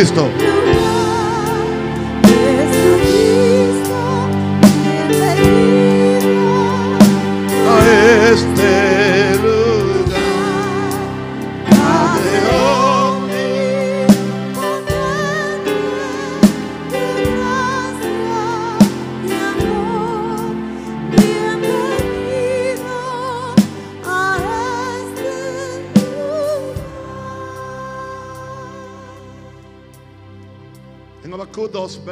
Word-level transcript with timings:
Jesucristo. 0.00 0.29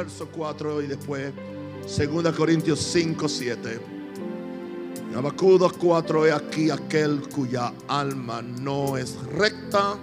Verso 0.09 0.27
4 0.31 0.81
y 0.81 0.87
después 0.87 1.31
2 1.83 2.35
Corintios 2.35 2.79
5, 2.79 3.29
7. 3.29 3.79
En 5.11 5.15
Habacuc 5.15 5.59
2, 5.59 5.73
4 5.73 6.25
he 6.25 6.31
aquí 6.31 6.71
aquel 6.71 7.21
cuya 7.29 7.71
alma 7.87 8.41
no 8.41 8.97
es 8.97 9.15
recta, 9.33 9.97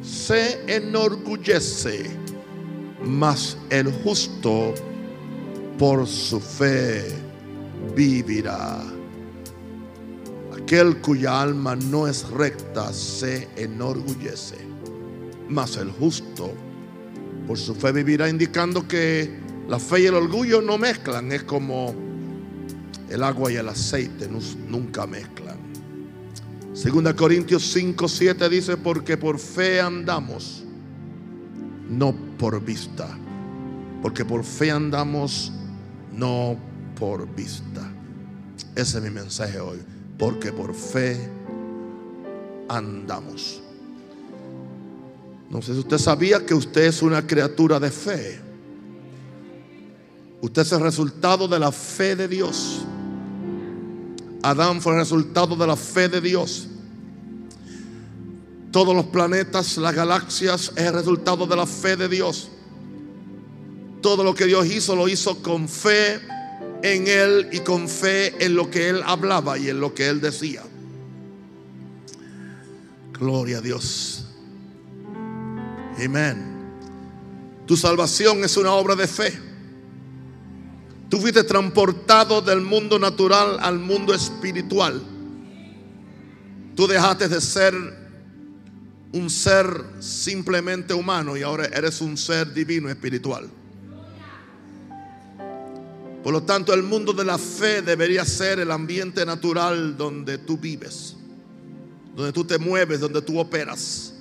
se 0.00 0.62
enorgullece, 0.72 2.08
mas 3.04 3.58
el 3.70 3.92
justo 4.04 4.74
por 5.76 6.06
su 6.06 6.38
fe 6.38 7.12
vivirá. 7.96 8.80
Aquel 10.56 11.00
cuya 11.00 11.40
alma 11.40 11.74
no 11.74 12.06
es 12.06 12.28
recta 12.30 12.92
se 12.92 13.48
enorgullece, 13.56 14.58
mas 15.48 15.76
el 15.76 15.90
justo 15.90 16.52
por 17.52 17.58
su 17.58 17.74
fe 17.74 17.92
vivirá, 17.92 18.30
indicando 18.30 18.88
que 18.88 19.30
la 19.68 19.78
fe 19.78 20.00
y 20.00 20.06
el 20.06 20.14
orgullo 20.14 20.62
no 20.62 20.78
mezclan, 20.78 21.30
es 21.32 21.42
como 21.42 21.94
el 23.10 23.22
agua 23.22 23.52
y 23.52 23.56
el 23.56 23.68
aceite, 23.68 24.26
nu- 24.26 24.40
nunca 24.70 25.06
mezclan. 25.06 25.58
Segunda 26.72 27.14
Corintios 27.14 27.62
5, 27.70 28.08
7 28.08 28.48
dice, 28.48 28.78
porque 28.78 29.18
por 29.18 29.38
fe 29.38 29.82
andamos, 29.82 30.64
no 31.90 32.14
por 32.38 32.58
vista. 32.64 33.06
Porque 34.00 34.24
por 34.24 34.44
fe 34.44 34.70
andamos, 34.70 35.52
no 36.10 36.56
por 36.98 37.28
vista. 37.34 37.86
Ese 38.74 38.96
es 38.96 39.04
mi 39.04 39.10
mensaje 39.10 39.60
hoy. 39.60 39.76
Porque 40.16 40.52
por 40.52 40.72
fe 40.74 41.18
andamos. 42.70 43.61
Si 45.60 45.72
usted 45.72 45.98
sabía 45.98 46.46
que 46.46 46.54
usted 46.54 46.86
es 46.86 47.02
una 47.02 47.26
criatura 47.26 47.78
de 47.78 47.90
fe. 47.90 48.40
Usted 50.40 50.62
es 50.62 50.72
el 50.72 50.80
resultado 50.80 51.46
de 51.46 51.58
la 51.58 51.70
fe 51.70 52.16
de 52.16 52.26
Dios. 52.26 52.80
Adán 54.42 54.80
fue 54.80 54.94
el 54.94 55.00
resultado 55.00 55.54
de 55.54 55.66
la 55.66 55.76
fe 55.76 56.08
de 56.08 56.20
Dios. 56.20 56.68
Todos 58.72 58.96
los 58.96 59.06
planetas, 59.06 59.76
las 59.76 59.94
galaxias, 59.94 60.72
es 60.74 60.84
el 60.84 60.94
resultado 60.94 61.46
de 61.46 61.54
la 61.54 61.66
fe 61.66 61.96
de 61.96 62.08
Dios. 62.08 62.48
Todo 64.00 64.24
lo 64.24 64.34
que 64.34 64.46
Dios 64.46 64.66
hizo 64.66 64.96
lo 64.96 65.06
hizo 65.06 65.42
con 65.42 65.68
fe 65.68 66.18
en 66.82 67.06
Él 67.06 67.50
y 67.52 67.60
con 67.60 67.88
fe 67.88 68.44
en 68.44 68.54
lo 68.56 68.70
que 68.70 68.88
Él 68.88 69.02
hablaba 69.04 69.58
y 69.58 69.68
en 69.68 69.78
lo 69.78 69.94
que 69.94 70.08
Él 70.08 70.20
decía. 70.20 70.62
Gloria 73.12 73.58
a 73.58 73.60
Dios. 73.60 74.24
Amén. 76.04 76.52
Tu 77.66 77.76
salvación 77.76 78.44
es 78.44 78.56
una 78.56 78.72
obra 78.72 78.94
de 78.94 79.06
fe. 79.06 79.38
Tú 81.08 81.18
fuiste 81.18 81.44
transportado 81.44 82.40
del 82.40 82.60
mundo 82.60 82.98
natural 82.98 83.58
al 83.60 83.78
mundo 83.78 84.14
espiritual. 84.14 85.02
Tú 86.74 86.86
dejaste 86.86 87.28
de 87.28 87.40
ser 87.40 87.74
un 89.12 89.28
ser 89.28 89.66
simplemente 90.00 90.94
humano 90.94 91.36
y 91.36 91.42
ahora 91.42 91.66
eres 91.66 92.00
un 92.00 92.16
ser 92.16 92.52
divino 92.52 92.88
espiritual. 92.88 93.48
Por 96.22 96.32
lo 96.32 96.42
tanto, 96.44 96.72
el 96.72 96.82
mundo 96.82 97.12
de 97.12 97.24
la 97.24 97.36
fe 97.36 97.82
debería 97.82 98.24
ser 98.24 98.60
el 98.60 98.70
ambiente 98.70 99.26
natural 99.26 99.96
donde 99.96 100.38
tú 100.38 100.56
vives, 100.56 101.16
donde 102.14 102.32
tú 102.32 102.44
te 102.44 102.58
mueves, 102.58 103.00
donde 103.00 103.20
tú 103.20 103.38
operas. 103.38 104.11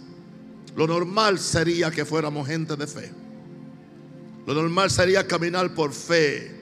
Lo 0.76 0.88
normal 0.88 1.40
sería 1.40 1.92
que 1.92 2.06
fuéramos 2.06 2.48
gente 2.48 2.76
de 2.76 2.88
fe. 2.88 3.12
Lo 4.46 4.54
normal 4.54 4.90
sería 4.90 5.28
caminar 5.28 5.74
por 5.74 5.94
fe. 5.94 6.60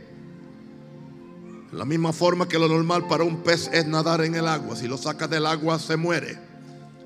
La 1.71 1.85
misma 1.85 2.11
forma 2.11 2.47
que 2.47 2.57
lo 2.57 2.67
normal 2.67 3.07
para 3.07 3.23
un 3.23 3.43
pez 3.43 3.69
es 3.71 3.85
nadar 3.85 4.21
en 4.21 4.35
el 4.35 4.47
agua. 4.47 4.75
Si 4.75 4.87
lo 4.87 4.97
sacas 4.97 5.29
del 5.29 5.45
agua 5.45 5.77
se 5.79 5.95
muere. 5.95 6.37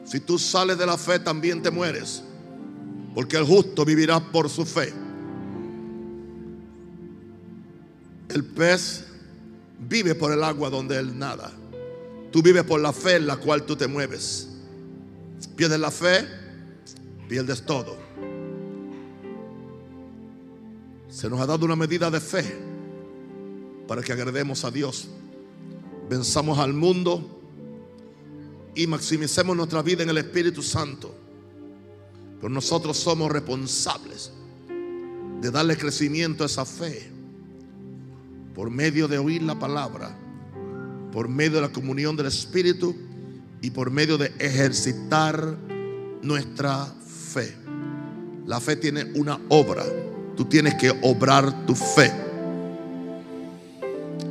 Si 0.05 0.19
tú 0.19 0.39
sales 0.39 0.77
de 0.77 0.85
la 0.85 0.97
fe 0.97 1.19
también 1.19 1.61
te 1.61 1.71
mueres. 1.71 2.23
Porque 3.13 3.37
el 3.37 3.45
justo 3.45 3.85
vivirá 3.85 4.19
por 4.19 4.49
su 4.49 4.65
fe. 4.65 4.93
El 8.29 8.45
pez 8.45 9.05
vive 9.79 10.15
por 10.15 10.31
el 10.31 10.43
agua 10.43 10.69
donde 10.69 10.97
él 10.97 11.17
nada. 11.17 11.51
Tú 12.31 12.41
vives 12.41 12.63
por 12.63 12.79
la 12.79 12.93
fe 12.93 13.17
en 13.17 13.27
la 13.27 13.37
cual 13.37 13.63
tú 13.63 13.75
te 13.75 13.87
mueves. 13.87 14.49
Pierdes 15.55 15.79
la 15.79 15.91
fe, 15.91 16.27
pierdes 17.33 17.63
todo. 17.65 17.97
Se 21.09 21.27
nos 21.27 21.41
ha 21.41 21.47
dado 21.47 21.65
una 21.65 21.75
medida 21.75 22.11
de 22.11 22.19
fe 22.19 22.43
para 23.87 24.03
que 24.03 24.13
agrademos 24.13 24.63
a 24.63 24.69
Dios. 24.69 25.07
Venzamos 26.07 26.59
al 26.59 26.73
mundo 26.73 27.41
y 28.75 28.85
maximicemos 28.85 29.57
nuestra 29.57 29.81
vida 29.81 30.03
en 30.03 30.11
el 30.11 30.19
Espíritu 30.19 30.61
Santo. 30.61 31.11
Pero 32.39 32.53
nosotros 32.53 32.97
somos 32.97 33.31
responsables 33.31 34.31
de 35.41 35.49
darle 35.49 35.75
crecimiento 35.75 36.43
a 36.43 36.45
esa 36.45 36.65
fe 36.65 37.09
por 38.53 38.69
medio 38.69 39.07
de 39.07 39.17
oír 39.17 39.41
la 39.41 39.57
palabra, 39.57 40.15
por 41.11 41.27
medio 41.27 41.53
de 41.53 41.61
la 41.61 41.73
comunión 41.73 42.15
del 42.15 42.27
Espíritu 42.27 42.95
y 43.59 43.71
por 43.71 43.89
medio 43.89 44.19
de 44.19 44.31
ejercitar 44.37 45.57
nuestra 46.21 46.93
fe. 47.33 47.55
La 48.45 48.59
fe 48.59 48.75
tiene 48.75 49.05
una 49.15 49.39
obra. 49.49 49.83
Tú 50.35 50.45
tienes 50.45 50.75
que 50.75 50.91
obrar 51.01 51.65
tu 51.65 51.75
fe. 51.75 52.11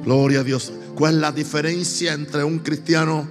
Gloria 0.05 0.41
a 0.41 0.45
Dios. 0.45 0.73
¿Cuál 0.95 1.15
es 1.15 1.21
la 1.21 1.33
diferencia 1.33 2.13
entre 2.13 2.45
un 2.45 2.59
cristiano 2.59 3.27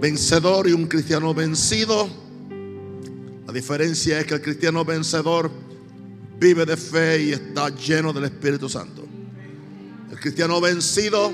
vencedor 0.00 0.68
y 0.68 0.72
un 0.72 0.86
cristiano 0.86 1.34
vencido? 1.34 2.08
La 3.46 3.52
diferencia 3.52 4.20
es 4.20 4.26
que 4.26 4.34
el 4.34 4.42
cristiano 4.42 4.84
vencedor 4.84 5.50
vive 6.38 6.64
de 6.64 6.76
fe 6.76 7.22
y 7.22 7.32
está 7.32 7.68
lleno 7.70 8.12
del 8.12 8.24
Espíritu 8.24 8.68
Santo. 8.68 9.04
El 10.10 10.18
cristiano 10.18 10.60
vencido, 10.60 11.32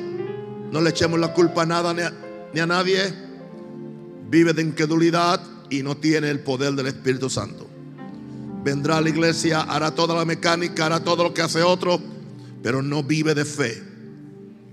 no 0.72 0.80
le 0.80 0.90
echemos 0.90 1.20
la 1.20 1.32
culpa 1.32 1.62
a 1.62 1.66
nada 1.66 1.92
ni 1.92 2.02
a, 2.02 2.12
ni 2.54 2.60
a 2.60 2.66
nadie, 2.66 3.12
vive 4.30 4.52
de 4.52 4.62
incredulidad 4.62 5.40
y 5.70 5.82
no 5.82 5.96
tiene 5.96 6.28
el 6.28 6.40
poder 6.40 6.74
del 6.74 6.88
Espíritu 6.88 7.30
Santo. 7.30 7.68
Vendrá 8.62 8.98
a 8.98 9.00
la 9.00 9.08
iglesia, 9.08 9.62
hará 9.62 9.94
toda 9.94 10.14
la 10.14 10.24
mecánica, 10.24 10.86
hará 10.86 11.02
todo 11.02 11.24
lo 11.24 11.32
que 11.32 11.40
hace 11.40 11.62
otro, 11.62 12.00
pero 12.62 12.82
no 12.82 13.02
vive 13.02 13.34
de 13.34 13.44
fe. 13.44 13.82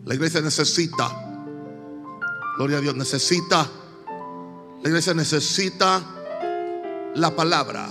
La 0.04 0.16
iglesia 0.16 0.42
necesita, 0.42 1.46
gloria 2.58 2.80
a 2.80 2.82
Dios, 2.82 2.96
necesita, 2.96 3.70
la 4.82 4.90
iglesia 4.90 5.14
necesita 5.14 6.04
la 7.16 7.36
palabra. 7.36 7.88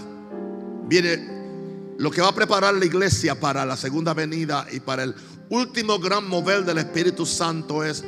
Viene 0.87 1.95
lo 1.99 2.11
que 2.11 2.21
va 2.21 2.29
a 2.29 2.35
preparar 2.35 2.75
la 2.75 2.85
iglesia 2.85 3.39
para 3.39 3.65
la 3.65 3.77
segunda 3.77 4.13
venida 4.13 4.67
y 4.71 4.81
para 4.81 5.05
el 5.05 5.15
último 5.49 5.99
gran 5.99 6.29
mover 6.29 6.65
del 6.65 6.79
Espíritu 6.79 7.25
Santo 7.25 7.83
es 7.85 8.05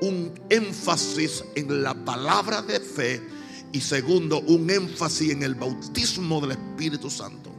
un 0.00 0.32
énfasis 0.50 1.44
en 1.54 1.82
la 1.82 1.94
palabra 1.94 2.62
de 2.62 2.80
fe 2.80 3.22
y 3.72 3.80
segundo, 3.80 4.40
un 4.40 4.68
énfasis 4.68 5.32
en 5.32 5.42
el 5.42 5.54
bautismo 5.54 6.40
del 6.40 6.52
Espíritu 6.52 7.10
Santo. 7.10 7.50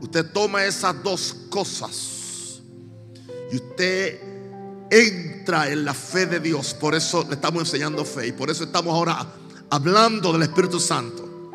Usted 0.00 0.32
toma 0.32 0.64
esas 0.64 1.02
dos 1.02 1.36
cosas 1.50 2.62
y 3.52 3.56
usted 3.56 4.20
entra 4.90 5.70
en 5.70 5.84
la 5.84 5.92
fe 5.92 6.26
de 6.26 6.40
Dios. 6.40 6.72
Por 6.74 6.94
eso 6.94 7.24
le 7.28 7.34
estamos 7.34 7.62
enseñando 7.62 8.04
fe 8.04 8.28
y 8.28 8.32
por 8.32 8.48
eso 8.48 8.64
estamos 8.64 8.94
ahora 8.94 9.26
hablando 9.70 10.32
del 10.32 10.42
Espíritu 10.42 10.80
Santo. 10.80 11.50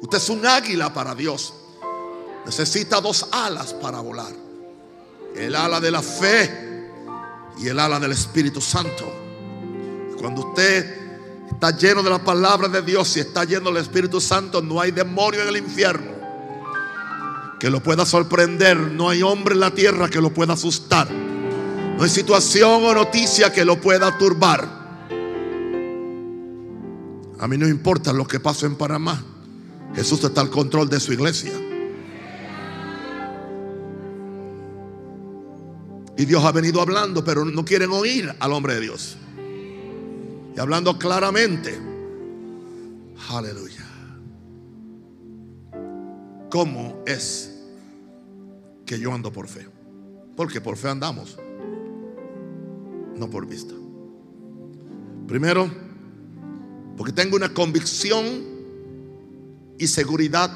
Usted 0.00 0.18
es 0.18 0.28
un 0.28 0.46
águila 0.46 0.92
para 0.92 1.14
Dios. 1.14 1.54
Necesita 2.46 3.00
dos 3.00 3.26
alas 3.32 3.74
para 3.74 4.00
volar. 4.00 4.32
El 5.34 5.54
ala 5.56 5.80
de 5.80 5.90
la 5.90 6.02
fe 6.02 6.88
y 7.58 7.68
el 7.68 7.78
ala 7.78 7.98
del 7.98 8.12
Espíritu 8.12 8.60
Santo. 8.60 9.12
Cuando 10.18 10.48
usted 10.48 10.99
está 11.50 11.76
lleno 11.76 12.02
de 12.02 12.10
la 12.10 12.24
palabra 12.24 12.68
de 12.68 12.82
Dios 12.82 13.16
y 13.16 13.20
está 13.20 13.44
lleno 13.44 13.70
del 13.70 13.82
Espíritu 13.82 14.20
Santo, 14.20 14.62
no 14.62 14.80
hay 14.80 14.90
demonio 14.90 15.42
en 15.42 15.48
el 15.48 15.56
infierno 15.58 16.20
que 17.60 17.70
lo 17.70 17.80
pueda 17.80 18.04
sorprender. 18.04 18.76
No 18.76 19.08
hay 19.10 19.22
hombre 19.22 19.54
en 19.54 19.60
la 19.60 19.70
tierra 19.70 20.08
que 20.08 20.20
lo 20.20 20.32
pueda 20.34 20.54
asustar. 20.54 21.08
No 21.10 22.02
hay 22.02 22.08
situación 22.08 22.82
o 22.82 22.94
noticia 22.94 23.52
que 23.52 23.64
lo 23.64 23.80
pueda 23.80 24.16
turbar. 24.18 24.80
A 27.38 27.46
mí 27.46 27.56
no 27.56 27.68
importa 27.68 28.12
lo 28.12 28.26
que 28.26 28.40
pase 28.40 28.66
en 28.66 28.76
Panamá. 28.76 29.22
Jesús 29.94 30.24
está 30.24 30.40
al 30.40 30.50
control 30.50 30.88
de 30.88 30.98
su 30.98 31.12
iglesia. 31.12 31.52
Y 36.16 36.24
Dios 36.24 36.44
ha 36.44 36.52
venido 36.52 36.80
hablando, 36.80 37.22
pero 37.24 37.44
no 37.44 37.64
quieren 37.64 37.90
oír 37.92 38.34
al 38.40 38.52
hombre 38.52 38.74
de 38.74 38.80
Dios. 38.80 39.16
Hablando 40.60 40.98
claramente. 40.98 41.78
Aleluya. 43.30 43.86
¿Cómo 46.50 47.02
es 47.06 47.62
que 48.84 48.98
yo 48.98 49.14
ando 49.14 49.32
por 49.32 49.48
fe? 49.48 49.66
Porque 50.36 50.60
por 50.60 50.76
fe 50.76 50.88
andamos, 50.88 51.38
no 53.16 53.30
por 53.30 53.46
vista. 53.46 53.74
Primero, 55.26 55.70
porque 56.96 57.12
tengo 57.12 57.36
una 57.36 57.54
convicción 57.54 58.26
y 59.78 59.86
seguridad 59.86 60.50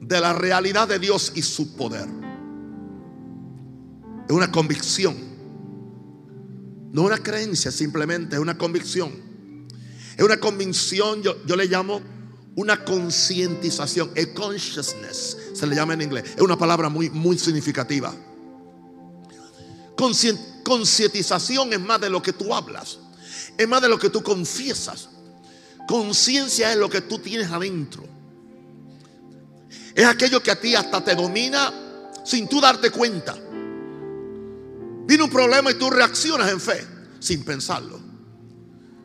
de 0.00 0.20
la 0.20 0.34
realidad 0.34 0.86
de 0.86 0.98
Dios 0.98 1.32
y 1.34 1.40
su 1.40 1.76
poder. 1.76 2.08
Es 4.28 4.34
una 4.34 4.50
convicción. 4.50 5.31
No 6.92 7.02
una 7.02 7.18
creencia, 7.18 7.72
simplemente 7.72 8.36
es 8.36 8.40
una 8.40 8.56
convicción. 8.56 9.32
Es 10.16 10.24
una 10.24 10.38
convicción, 10.38 11.22
yo, 11.22 11.44
yo 11.46 11.56
le 11.56 11.66
llamo 11.66 12.00
una 12.54 12.84
concientización, 12.84 14.10
a 14.10 14.34
consciousness, 14.34 15.36
se 15.54 15.66
le 15.66 15.74
llama 15.74 15.94
en 15.94 16.02
inglés. 16.02 16.24
Es 16.36 16.42
una 16.42 16.58
palabra 16.58 16.88
muy, 16.88 17.08
muy 17.10 17.38
significativa. 17.38 18.14
Concientización 19.96 21.72
es 21.72 21.80
más 21.80 22.00
de 22.00 22.10
lo 22.10 22.20
que 22.20 22.32
tú 22.32 22.54
hablas, 22.54 22.98
es 23.56 23.68
más 23.68 23.80
de 23.80 23.88
lo 23.88 23.98
que 23.98 24.10
tú 24.10 24.22
confiesas. 24.22 25.08
Conciencia 25.88 26.70
es 26.72 26.78
lo 26.78 26.88
que 26.88 27.00
tú 27.00 27.18
tienes 27.18 27.50
adentro. 27.50 28.04
Es 29.94 30.04
aquello 30.04 30.42
que 30.42 30.50
a 30.50 30.60
ti 30.60 30.74
hasta 30.74 31.02
te 31.02 31.14
domina 31.14 31.72
sin 32.24 32.48
tú 32.48 32.60
darte 32.60 32.90
cuenta. 32.90 33.34
Viene 35.06 35.24
un 35.24 35.30
problema 35.30 35.70
y 35.70 35.74
tú 35.74 35.90
reaccionas 35.90 36.50
en 36.50 36.60
fe 36.60 36.91
sin 37.22 37.44
pensarlo. 37.44 38.00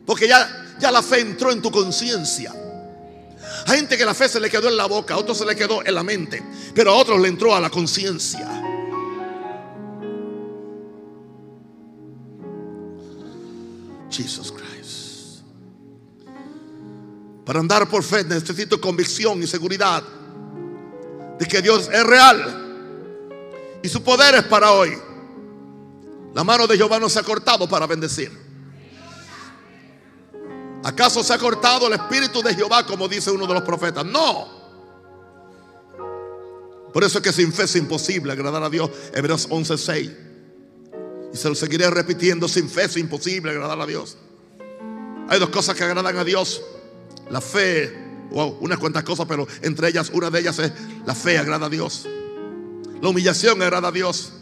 Porque 0.04 0.26
ya, 0.26 0.76
ya 0.80 0.90
la 0.90 1.02
fe 1.02 1.20
entró 1.20 1.52
en 1.52 1.62
tu 1.62 1.70
conciencia. 1.70 2.52
Hay 3.66 3.76
gente 3.76 3.96
que 3.96 4.04
la 4.04 4.14
fe 4.14 4.28
se 4.28 4.40
le 4.40 4.50
quedó 4.50 4.68
en 4.68 4.76
la 4.76 4.86
boca, 4.86 5.14
a 5.14 5.18
otros 5.18 5.38
se 5.38 5.46
le 5.46 5.54
quedó 5.54 5.84
en 5.84 5.94
la 5.94 6.02
mente, 6.02 6.42
pero 6.74 6.90
a 6.90 6.94
otros 6.94 7.20
le 7.20 7.28
entró 7.28 7.54
a 7.54 7.60
la 7.60 7.70
conciencia. 7.70 8.46
Jesus 14.10 14.52
Christ. 14.52 15.42
Para 17.44 17.60
andar 17.60 17.88
por 17.88 18.02
fe 18.02 18.24
necesito 18.24 18.80
convicción 18.80 19.42
y 19.42 19.46
seguridad 19.46 20.02
de 21.38 21.46
que 21.46 21.62
Dios 21.62 21.88
es 21.92 22.04
real 22.04 23.80
y 23.82 23.88
su 23.88 24.02
poder 24.02 24.34
es 24.34 24.44
para 24.44 24.72
hoy. 24.72 25.07
La 26.38 26.44
mano 26.44 26.68
de 26.68 26.76
Jehová 26.76 27.00
no 27.00 27.08
se 27.08 27.18
ha 27.18 27.24
cortado 27.24 27.68
para 27.68 27.84
bendecir. 27.88 28.30
¿Acaso 30.84 31.24
se 31.24 31.34
ha 31.34 31.38
cortado 31.38 31.88
el 31.88 31.94
espíritu 31.94 32.40
de 32.42 32.54
Jehová 32.54 32.86
como 32.86 33.08
dice 33.08 33.32
uno 33.32 33.44
de 33.44 33.54
los 33.54 33.64
profetas? 33.64 34.04
No. 34.04 34.46
Por 36.92 37.02
eso 37.02 37.18
es 37.18 37.24
que 37.24 37.32
sin 37.32 37.52
fe 37.52 37.64
es 37.64 37.74
imposible 37.74 38.30
agradar 38.30 38.62
a 38.62 38.70
Dios. 38.70 38.88
Hebreos 39.12 39.48
11:6. 39.50 40.12
Y 41.34 41.36
se 41.36 41.48
lo 41.48 41.56
seguiré 41.56 41.90
repitiendo, 41.90 42.46
sin 42.46 42.70
fe 42.70 42.84
es 42.84 42.96
imposible 42.96 43.50
agradar 43.50 43.80
a 43.80 43.86
Dios. 43.86 44.16
Hay 45.28 45.40
dos 45.40 45.48
cosas 45.48 45.74
que 45.74 45.82
agradan 45.82 46.16
a 46.16 46.22
Dios. 46.22 46.62
La 47.30 47.40
fe, 47.40 47.92
wow, 48.30 48.58
unas 48.60 48.78
cuantas 48.78 49.02
cosas, 49.02 49.26
pero 49.28 49.48
entre 49.62 49.88
ellas, 49.88 50.08
una 50.14 50.30
de 50.30 50.38
ellas 50.38 50.56
es 50.60 50.72
la 51.04 51.16
fe 51.16 51.36
agrada 51.36 51.66
a 51.66 51.68
Dios. 51.68 52.06
La 53.02 53.08
humillación 53.08 53.60
agrada 53.60 53.88
a 53.88 53.92
Dios. 53.92 54.34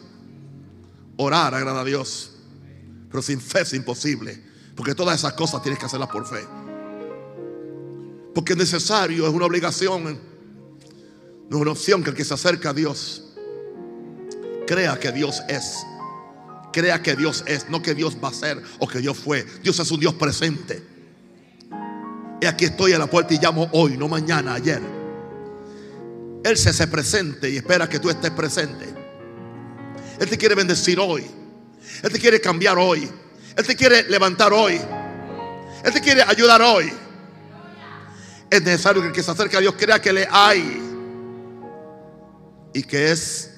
Orar 1.17 1.55
agrada 1.55 1.81
a 1.81 1.85
Dios. 1.85 2.33
Pero 3.11 3.23
sin 3.23 3.41
fe 3.41 3.63
es 3.63 3.73
imposible. 3.73 4.43
Porque 4.75 4.95
todas 4.95 5.19
esas 5.19 5.33
cosas 5.33 5.63
tienes 5.63 5.79
que 5.79 5.87
hacerlas 5.87 6.11
por 6.11 6.27
fe. 6.27 6.47
Porque 8.35 8.53
es 8.53 8.59
necesario, 8.59 9.27
es 9.27 9.33
una 9.33 9.47
obligación. 9.47 10.19
No 11.49 11.57
es 11.57 11.63
una 11.63 11.71
opción 11.71 12.03
que 12.03 12.11
el 12.11 12.17
que 12.17 12.25
se 12.25 12.35
acerca 12.35 12.71
a 12.71 12.75
Dios 12.75 13.23
crea 14.67 14.99
que 14.99 15.13
Dios 15.13 15.43
es. 15.49 15.87
Crea 16.73 17.01
que 17.01 17.17
Dios 17.17 17.45
es, 17.47 17.71
no 17.71 17.81
que 17.81 17.95
Dios 17.95 18.19
va 18.23 18.29
a 18.29 18.35
ser 18.35 18.63
o 18.79 18.87
que 18.87 18.99
Dios 18.99 19.17
fue. 19.17 19.47
Dios 19.63 19.79
es 19.79 19.91
un 19.91 20.01
Dios 20.01 20.15
presente. 20.15 20.83
Y 22.41 22.45
aquí 22.45 22.67
estoy 22.67 22.93
a 22.93 22.99
la 22.99 23.07
puerta 23.07 23.33
y 23.33 23.39
llamo 23.39 23.71
hoy, 23.73 23.97
no 23.97 24.09
mañana, 24.09 24.55
ayer. 24.55 24.83
Él 26.45 26.57
se 26.59 26.69
hace 26.69 26.87
presente 26.87 27.49
y 27.51 27.57
espera 27.57 27.89
que 27.89 27.99
tú 27.99 28.11
estés 28.11 28.31
presente. 28.31 28.96
Él 30.19 30.29
te 30.29 30.39
quiere 30.39 30.55
bendecir 30.55 30.99
hoy. 30.99 31.25
Él 32.03 32.13
te 32.13 32.19
quiere 32.19 32.41
cambiar 32.41 32.79
hoy. 32.79 33.09
Él 33.57 33.67
te 33.67 33.77
quiere 33.77 34.03
levantar 34.05 34.53
hoy. 34.53 34.81
Él 35.85 35.93
te 35.93 36.01
quiere 36.01 36.23
ayudar 36.23 36.61
hoy. 36.63 36.93
Es 38.51 38.63
necesario 38.63 39.03
que 39.03 39.09
el 39.09 39.15
que 39.15 39.23
se 39.23 39.31
acerque 39.31 39.57
a 39.57 39.61
Dios 39.61 39.75
crea 39.77 40.01
que 40.01 40.13
le 40.13 40.29
hay 40.31 40.83
y 42.73 42.83
que 42.83 43.11
es 43.11 43.51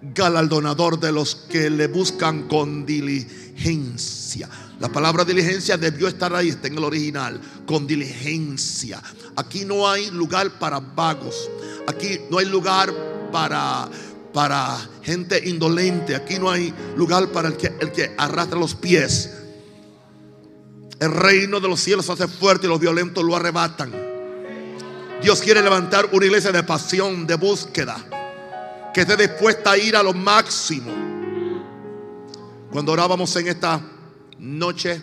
galardonador 0.00 0.98
de 0.98 1.12
los 1.12 1.34
que 1.34 1.70
le 1.70 1.86
buscan 1.86 2.48
con 2.48 2.86
diligencia. 2.86 4.48
La 4.80 4.88
palabra 4.88 5.24
diligencia 5.24 5.76
debió 5.76 6.06
estar 6.08 6.32
ahí, 6.34 6.50
está 6.50 6.68
en 6.68 6.78
el 6.78 6.84
original, 6.84 7.40
con 7.66 7.86
diligencia. 7.86 9.02
Aquí 9.36 9.64
no 9.64 9.88
hay 9.88 10.10
lugar 10.10 10.58
para 10.58 10.78
vagos. 10.78 11.50
Aquí 11.86 12.20
no 12.30 12.38
hay 12.38 12.46
lugar 12.46 12.94
para 13.32 13.88
para 14.38 14.78
gente 15.02 15.48
indolente. 15.48 16.14
Aquí 16.14 16.38
no 16.38 16.48
hay 16.48 16.72
lugar 16.96 17.26
para 17.32 17.48
el 17.48 17.56
que, 17.56 17.66
el 17.80 18.14
arrastra 18.16 18.56
los 18.56 18.76
pies. 18.76 19.30
El 21.00 21.10
reino 21.10 21.58
de 21.58 21.66
los 21.66 21.80
cielos 21.80 22.08
hace 22.08 22.28
fuerte 22.28 22.66
y 22.68 22.70
los 22.70 22.78
violentos 22.78 23.24
lo 23.24 23.34
arrebatan. 23.34 23.92
Dios 25.20 25.40
quiere 25.40 25.60
levantar 25.60 26.10
una 26.12 26.24
iglesia 26.24 26.52
de 26.52 26.62
pasión, 26.62 27.26
de 27.26 27.34
búsqueda, 27.34 27.96
que 28.94 29.00
esté 29.00 29.16
dispuesta 29.16 29.72
a 29.72 29.76
ir 29.76 29.96
a 29.96 30.04
lo 30.04 30.14
máximo. 30.14 30.92
Cuando 32.70 32.92
orábamos 32.92 33.34
en 33.34 33.48
esta 33.48 33.80
noche 34.38 35.02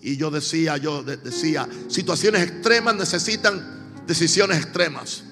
y 0.00 0.16
yo 0.16 0.30
decía, 0.30 0.76
yo 0.76 1.02
de- 1.02 1.16
decía, 1.16 1.68
situaciones 1.88 2.44
extremas 2.44 2.94
necesitan 2.94 4.04
decisiones 4.06 4.58
extremas. 4.58 5.24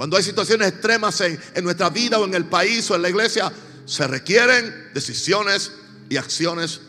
Cuando 0.00 0.16
hay 0.16 0.22
situaciones 0.22 0.66
extremas 0.68 1.20
en, 1.20 1.38
nuestra 1.62 1.90
vida 1.90 2.18
o 2.18 2.24
en 2.24 2.32
el 2.32 2.46
país 2.46 2.90
o 2.90 2.94
en 2.96 3.02
la 3.02 3.10
iglesia, 3.10 3.52
se 3.84 4.06
requieren 4.06 4.88
decisiones 4.94 5.72
y 6.08 6.16
acciones 6.16 6.80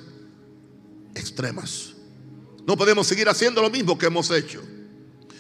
extremas. 1.13 1.89
No 2.65 2.77
podemos 2.77 3.05
seguir 3.05 3.27
haciendo 3.27 3.61
lo 3.61 3.69
mismo 3.69 3.97
que 3.97 4.05
hemos 4.05 4.31
hecho. 4.31 4.61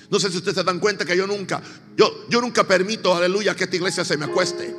No 0.09 0.19
sé 0.19 0.29
si 0.29 0.35
ustedes 0.39 0.57
se 0.57 0.63
dan 0.65 0.81
cuenta 0.81 1.05
que 1.05 1.15
yo 1.15 1.25
nunca, 1.25 1.61
yo, 1.95 2.25
yo 2.27 2.41
nunca 2.41 2.67
permito, 2.67 3.15
aleluya, 3.15 3.55
que 3.55 3.63
esta 3.63 3.77
iglesia 3.77 4.03
se 4.03 4.17
me 4.17 4.25
acueste. 4.25 4.75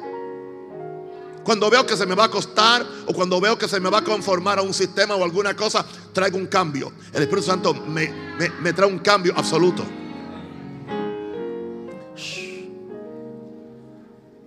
Cuando 1.45 1.71
veo 1.71 1.87
que 1.87 1.97
se 1.97 2.05
me 2.05 2.15
va 2.15 2.25
a 2.25 2.27
acostar 2.27 2.87
o 3.07 3.15
cuando 3.15 3.41
veo 3.41 3.57
que 3.57 3.69
se 3.69 3.81
me 3.81 3.89
va 3.89 4.01
a 4.01 4.05
conformar 4.05 4.59
a 4.59 4.63
un 4.63 4.75
sistema 4.75 5.15
o 5.15 5.25
alguna 5.25 5.57
cosa, 5.57 5.83
traigo 6.13 6.37
un 6.37 6.47
cambio. 6.47 6.93
El 7.11 7.23
Espíritu 7.23 7.47
Santo 7.47 7.73
me, 7.73 8.13
me- 8.39 8.51
me 8.61 8.75
trae 8.75 8.87
un 8.87 8.99
cambio 8.99 9.33
absoluto. 9.35 10.02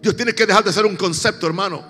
Dios 0.05 0.15
tiene 0.15 0.35
que 0.35 0.45
dejar 0.45 0.63
de 0.63 0.71
ser 0.71 0.85
un 0.85 0.95
concepto, 0.95 1.47
hermano. 1.47 1.83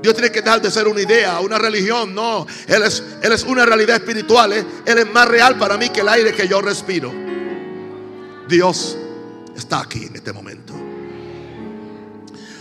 Dios 0.00 0.14
tiene 0.14 0.30
que 0.30 0.40
dejar 0.40 0.62
de 0.62 0.70
ser 0.70 0.86
una 0.86 1.00
idea, 1.00 1.40
una 1.40 1.58
religión. 1.58 2.14
No, 2.14 2.46
Él 2.68 2.84
es, 2.84 3.02
Él 3.20 3.32
es 3.32 3.42
una 3.42 3.66
realidad 3.66 3.96
espiritual. 3.96 4.52
Él 4.52 4.98
es 4.98 5.12
más 5.12 5.26
real 5.26 5.58
para 5.58 5.76
mí 5.76 5.88
que 5.88 6.02
el 6.02 6.08
aire 6.08 6.32
que 6.32 6.46
yo 6.46 6.62
respiro. 6.62 7.12
Dios 8.48 8.96
está 9.56 9.80
aquí 9.80 10.04
en 10.04 10.14
este 10.14 10.32
momento. 10.32 10.74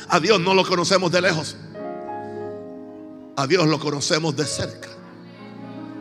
A 0.09 0.19
Dios 0.19 0.39
no 0.39 0.55
lo 0.55 0.65
conocemos 0.65 1.11
de 1.11 1.21
lejos. 1.21 1.55
A 3.35 3.45
Dios 3.45 3.67
lo 3.67 3.79
conocemos 3.79 4.35
de 4.35 4.43
cerca. 4.43 4.89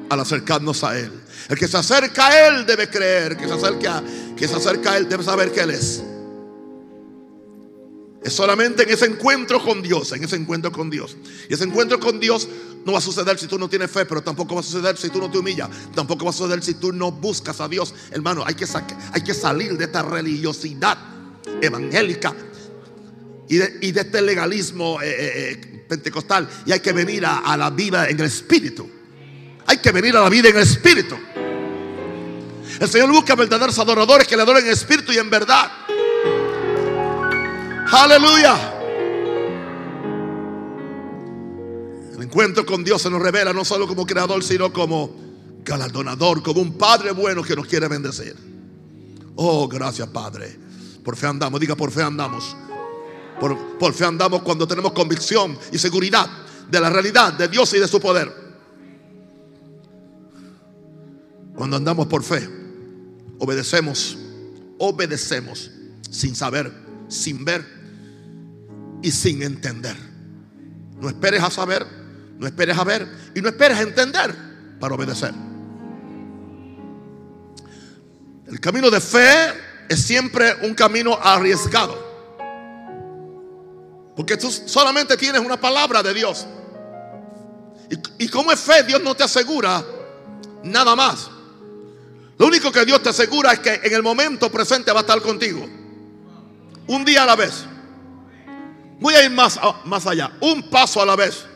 Al 0.08 0.18
acercarnos 0.18 0.82
a 0.82 0.98
Él. 0.98 1.12
El 1.50 1.58
que 1.58 1.68
se 1.68 1.76
acerca 1.76 2.28
a 2.28 2.48
Él 2.48 2.64
debe 2.64 2.88
creer. 2.88 3.32
El 3.32 3.36
que 3.36 3.48
se 3.48 3.52
acerca, 3.52 4.02
que 4.34 4.48
se 4.48 4.54
acerca 4.54 4.92
a 4.92 4.96
Él 4.96 5.10
debe 5.10 5.22
saber 5.25 5.52
que 5.52 5.60
Él 5.60 5.72
es. 5.72 6.02
Es 8.26 8.33
solamente 8.33 8.83
en 8.83 8.90
ese 8.90 9.06
encuentro 9.06 9.62
con 9.62 9.80
Dios, 9.83 10.11
en 10.11 10.25
ese 10.25 10.35
encuentro 10.35 10.73
con 10.73 10.90
Dios. 10.90 11.16
Y 11.49 11.54
ese 11.54 11.62
encuentro 11.62 12.00
con 12.00 12.18
Dios 12.18 12.49
no 12.85 12.90
va 12.90 12.99
a 12.99 13.00
suceder 13.00 13.38
si 13.38 13.47
tú 13.47 13.56
no 13.56 13.68
tienes 13.68 13.88
fe, 13.88 14.04
pero 14.04 14.21
tampoco 14.21 14.56
va 14.56 14.62
a 14.62 14.64
suceder 14.64 14.97
si 14.97 15.11
tú 15.11 15.21
no 15.21 15.30
te 15.30 15.38
humillas, 15.38 15.71
tampoco 15.95 16.25
va 16.25 16.33
a 16.33 16.35
suceder 16.35 16.61
si 16.61 16.75
tú 16.75 16.92
no 16.92 17.12
buscas 17.12 17.61
a 17.61 17.68
Dios. 17.68 17.95
Hermano, 18.11 18.42
hay 18.45 18.56
que, 18.56 18.66
hay 19.12 19.23
que 19.23 19.33
salir 19.33 19.78
de 19.78 19.85
esta 19.85 20.02
religiosidad 20.02 20.99
evangélica 21.62 22.35
y 23.49 23.59
de, 23.59 23.78
y 23.80 23.92
de 23.92 24.00
este 24.00 24.21
legalismo 24.21 25.00
eh, 25.00 25.06
eh, 25.09 25.50
eh, 25.52 25.85
pentecostal 25.88 26.49
y 26.66 26.73
hay 26.73 26.80
que 26.80 26.92
venir 26.92 27.25
a, 27.25 27.38
a 27.38 27.56
la 27.56 27.71
vida 27.71 28.09
en 28.09 28.18
el 28.18 28.26
espíritu. 28.26 28.90
Hay 29.66 29.78
que 29.78 29.92
venir 29.92 30.16
a 30.16 30.23
la 30.23 30.28
vida 30.28 30.49
en 30.49 30.56
el 30.56 30.64
espíritu. 30.64 31.16
El 32.80 32.88
Señor 32.88 33.09
busca 33.12 33.37
verdaderos 33.37 33.78
adoradores 33.78 34.26
que 34.26 34.35
le 34.35 34.42
adoren 34.42 34.66
en 34.66 34.73
espíritu 34.73 35.12
y 35.12 35.18
en 35.18 35.30
verdad. 35.30 35.86
Aleluya. 37.93 38.73
El 42.14 42.23
encuentro 42.23 42.66
con 42.66 42.83
Dios 42.83 43.02
se 43.02 43.11
nos 43.11 43.23
revela 43.23 43.52
no 43.52 43.64
solo 43.64 43.87
como 43.87 44.05
creador, 44.05 44.43
sino 44.43 44.73
como 44.73 45.14
galardonador, 45.64 46.43
como 46.43 46.61
un 46.61 46.75
Padre 46.75 47.12
bueno 47.12 47.43
que 47.43 47.55
nos 47.55 47.66
quiere 47.66 47.87
bendecir. 47.87 48.35
Oh, 49.37 49.69
gracias 49.69 50.09
Padre. 50.09 50.59
Por 51.05 51.16
fe 51.16 51.26
andamos, 51.26 51.61
diga 51.61 51.76
por 51.76 51.93
fe 51.93 52.02
andamos. 52.02 52.57
Por, 53.38 53.78
por 53.78 53.93
fe 53.93 54.05
andamos 54.05 54.43
cuando 54.43 54.66
tenemos 54.66 54.93
convicción 54.93 55.57
y 55.71 55.78
seguridad 55.78 56.28
de 56.69 56.81
la 56.81 56.90
realidad 56.90 57.35
de 57.35 57.47
Dios 57.49 57.73
y 57.75 57.78
de 57.78 57.87
su 57.87 58.00
poder. 58.00 58.33
Cuando 61.55 61.76
andamos 61.76 62.07
por 62.07 62.23
fe, 62.23 62.49
obedecemos, 63.38 64.19
obedecemos 64.78 65.71
sin 66.11 66.35
saber, 66.35 66.73
sin 67.09 67.45
ver 67.45 67.75
y 69.06 69.12
sin 69.12 69.40
entender. 69.44 69.96
No 71.00 71.08
esperes 71.08 71.40
a 71.40 71.48
saber, 71.48 71.86
no 72.38 72.44
esperes 72.44 72.76
a 72.76 72.82
ver 72.82 73.06
y 73.36 73.40
no 73.40 73.48
esperes 73.48 73.78
a 73.78 73.82
entender 73.82 74.34
para 74.80 74.96
obedecer. 74.96 75.32
El 78.48 78.58
camino 78.58 78.90
de 78.90 79.00
fe 79.00 79.52
es 79.88 80.02
siempre 80.02 80.56
un 80.62 80.75
camino 80.75 81.16
arriesgado. 81.22 81.96
Porque 84.16 84.36
tú 84.36 84.50
solamente 84.50 85.16
tienes 85.16 85.40
una 85.40 85.60
palabra 85.60 86.02
de 86.02 86.12
Dios. 86.12 86.44
Y, 87.88 88.25
y 88.25 88.28
como 88.28 88.50
es 88.50 88.58
fe, 88.58 88.82
Dios 88.82 89.00
no 89.04 89.14
te 89.14 89.22
asegura 89.22 89.84
nada 90.64 90.96
más. 90.96 91.30
Lo 92.38 92.46
único 92.48 92.72
que 92.72 92.84
Dios 92.84 93.00
te 93.04 93.10
asegura 93.10 93.52
es 93.52 93.60
que 93.60 93.82
en 93.84 93.94
el 93.94 94.02
momento 94.02 94.50
presente 94.50 94.90
va 94.90 94.98
a 94.98 95.02
estar 95.02 95.22
contigo. 95.22 95.64
Un 96.88 97.04
día 97.04 97.22
a 97.22 97.26
la 97.26 97.36
vez. 97.36 97.66
Voy 99.00 99.15
a 99.15 99.25
ir 99.25 99.31
más, 99.31 99.59
más 99.85 100.07
allá. 100.07 100.33
Un 100.41 100.69
paso 100.71 101.00
a 101.00 101.07
la 101.07 101.17
vez. 101.17 101.47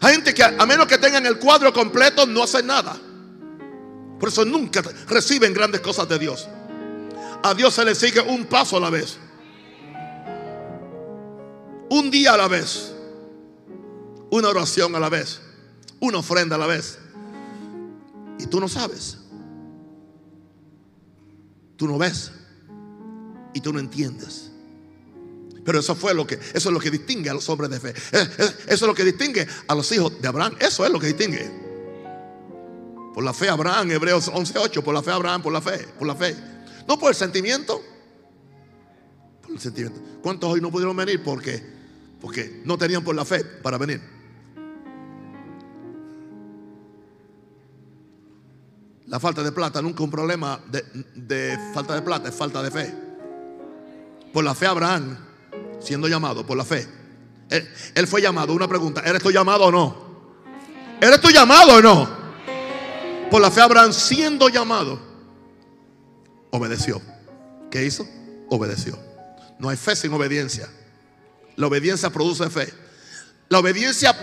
Hay 0.00 0.14
gente 0.14 0.34
que 0.34 0.42
a 0.42 0.66
menos 0.66 0.86
que 0.86 0.98
tengan 0.98 1.24
el 1.26 1.38
cuadro 1.38 1.72
completo 1.72 2.26
no 2.26 2.42
hacen 2.42 2.66
nada. 2.66 2.96
Por 4.18 4.28
eso 4.28 4.44
nunca 4.44 4.82
reciben 5.08 5.52
grandes 5.52 5.80
cosas 5.80 6.08
de 6.08 6.18
Dios. 6.18 6.48
A 7.42 7.54
Dios 7.54 7.74
se 7.74 7.84
le 7.84 7.94
sigue 7.94 8.20
un 8.20 8.46
paso 8.46 8.76
a 8.76 8.80
la 8.80 8.90
vez. 8.90 9.18
Un 11.90 12.10
día 12.10 12.34
a 12.34 12.36
la 12.36 12.48
vez. 12.48 12.94
Una 14.30 14.48
oración 14.48 14.94
a 14.94 15.00
la 15.00 15.08
vez. 15.08 15.40
Una 16.00 16.18
ofrenda 16.18 16.56
a 16.56 16.58
la 16.58 16.66
vez. 16.66 16.98
Y 18.38 18.46
tú 18.46 18.60
no 18.60 18.68
sabes. 18.68 19.18
Tú 21.76 21.86
no 21.86 21.98
ves. 21.98 22.32
Y 23.52 23.60
tú 23.60 23.72
no 23.72 23.78
entiendes. 23.78 24.53
Pero 25.64 25.78
eso 25.78 25.94
fue 25.94 26.14
lo 26.14 26.26
que, 26.26 26.34
eso 26.34 26.68
es 26.68 26.72
lo 26.72 26.78
que 26.78 26.90
distingue 26.90 27.30
a 27.30 27.34
los 27.34 27.48
hombres 27.48 27.70
de 27.70 27.80
fe. 27.80 27.90
Eh, 27.90 27.94
eh, 28.12 28.50
Eso 28.66 28.84
es 28.84 28.88
lo 28.88 28.94
que 28.94 29.04
distingue 29.04 29.46
a 29.66 29.74
los 29.74 29.90
hijos 29.92 30.20
de 30.20 30.28
Abraham. 30.28 30.56
Eso 30.60 30.84
es 30.84 30.92
lo 30.92 31.00
que 31.00 31.06
distingue. 31.06 31.50
Por 33.14 33.24
la 33.24 33.32
fe 33.32 33.48
Abraham, 33.48 33.90
Hebreos 33.90 34.28
11:8, 34.28 34.82
por 34.82 34.94
la 34.94 35.02
fe 35.02 35.12
Abraham, 35.12 35.42
por 35.42 35.52
la 35.52 35.62
fe, 35.62 35.78
por 35.98 36.06
la 36.06 36.14
fe. 36.14 36.36
No 36.86 36.98
por 36.98 37.10
el 37.10 37.14
sentimiento. 37.14 37.82
Por 39.40 39.52
el 39.52 39.60
sentimiento. 39.60 40.00
¿Cuántos 40.22 40.52
hoy 40.52 40.60
no 40.60 40.70
pudieron 40.70 40.96
venir 40.96 41.22
porque 41.22 41.74
porque 42.20 42.62
no 42.64 42.76
tenían 42.76 43.04
por 43.04 43.14
la 43.14 43.24
fe 43.24 43.44
para 43.44 43.78
venir? 43.78 44.00
La 49.06 49.20
falta 49.20 49.42
de 49.42 49.52
plata 49.52 49.80
nunca 49.80 50.02
un 50.02 50.10
problema 50.10 50.60
de, 50.70 50.82
de 51.14 51.58
falta 51.72 51.94
de 51.94 52.02
plata, 52.02 52.28
es 52.28 52.34
falta 52.34 52.62
de 52.62 52.70
fe. 52.70 52.94
Por 54.32 54.42
la 54.42 54.54
fe 54.54 54.66
Abraham, 54.66 55.16
siendo 55.80 56.08
llamado, 56.08 56.44
por 56.44 56.56
la 56.56 56.64
fe. 56.64 56.86
Él, 57.50 58.06
fue 58.06 58.20
llamado, 58.20 58.52
una 58.52 58.68
pregunta, 58.68 59.02
¿eres 59.04 59.22
tú 59.22 59.30
llamado 59.30 59.66
o 59.66 59.70
no? 59.70 60.04
¿Eres 61.00 61.20
tú 61.20 61.30
llamado 61.30 61.74
o 61.74 61.82
no? 61.82 62.24
Por 63.30 63.40
la 63.40 63.50
fe 63.50 63.60
Abraham, 63.60 63.92
siendo 63.92 64.48
llamado, 64.48 65.00
obedeció. 66.50 67.00
¿Qué 67.70 67.84
hizo? 67.84 68.06
Obedeció. 68.48 68.98
No 69.58 69.68
hay 69.68 69.76
fe 69.76 69.96
sin 69.96 70.12
obediencia. 70.12 70.68
La 71.56 71.66
obediencia 71.66 72.10
produce 72.10 72.48
fe. 72.50 72.72
La 73.48 73.58
obediencia 73.58 74.14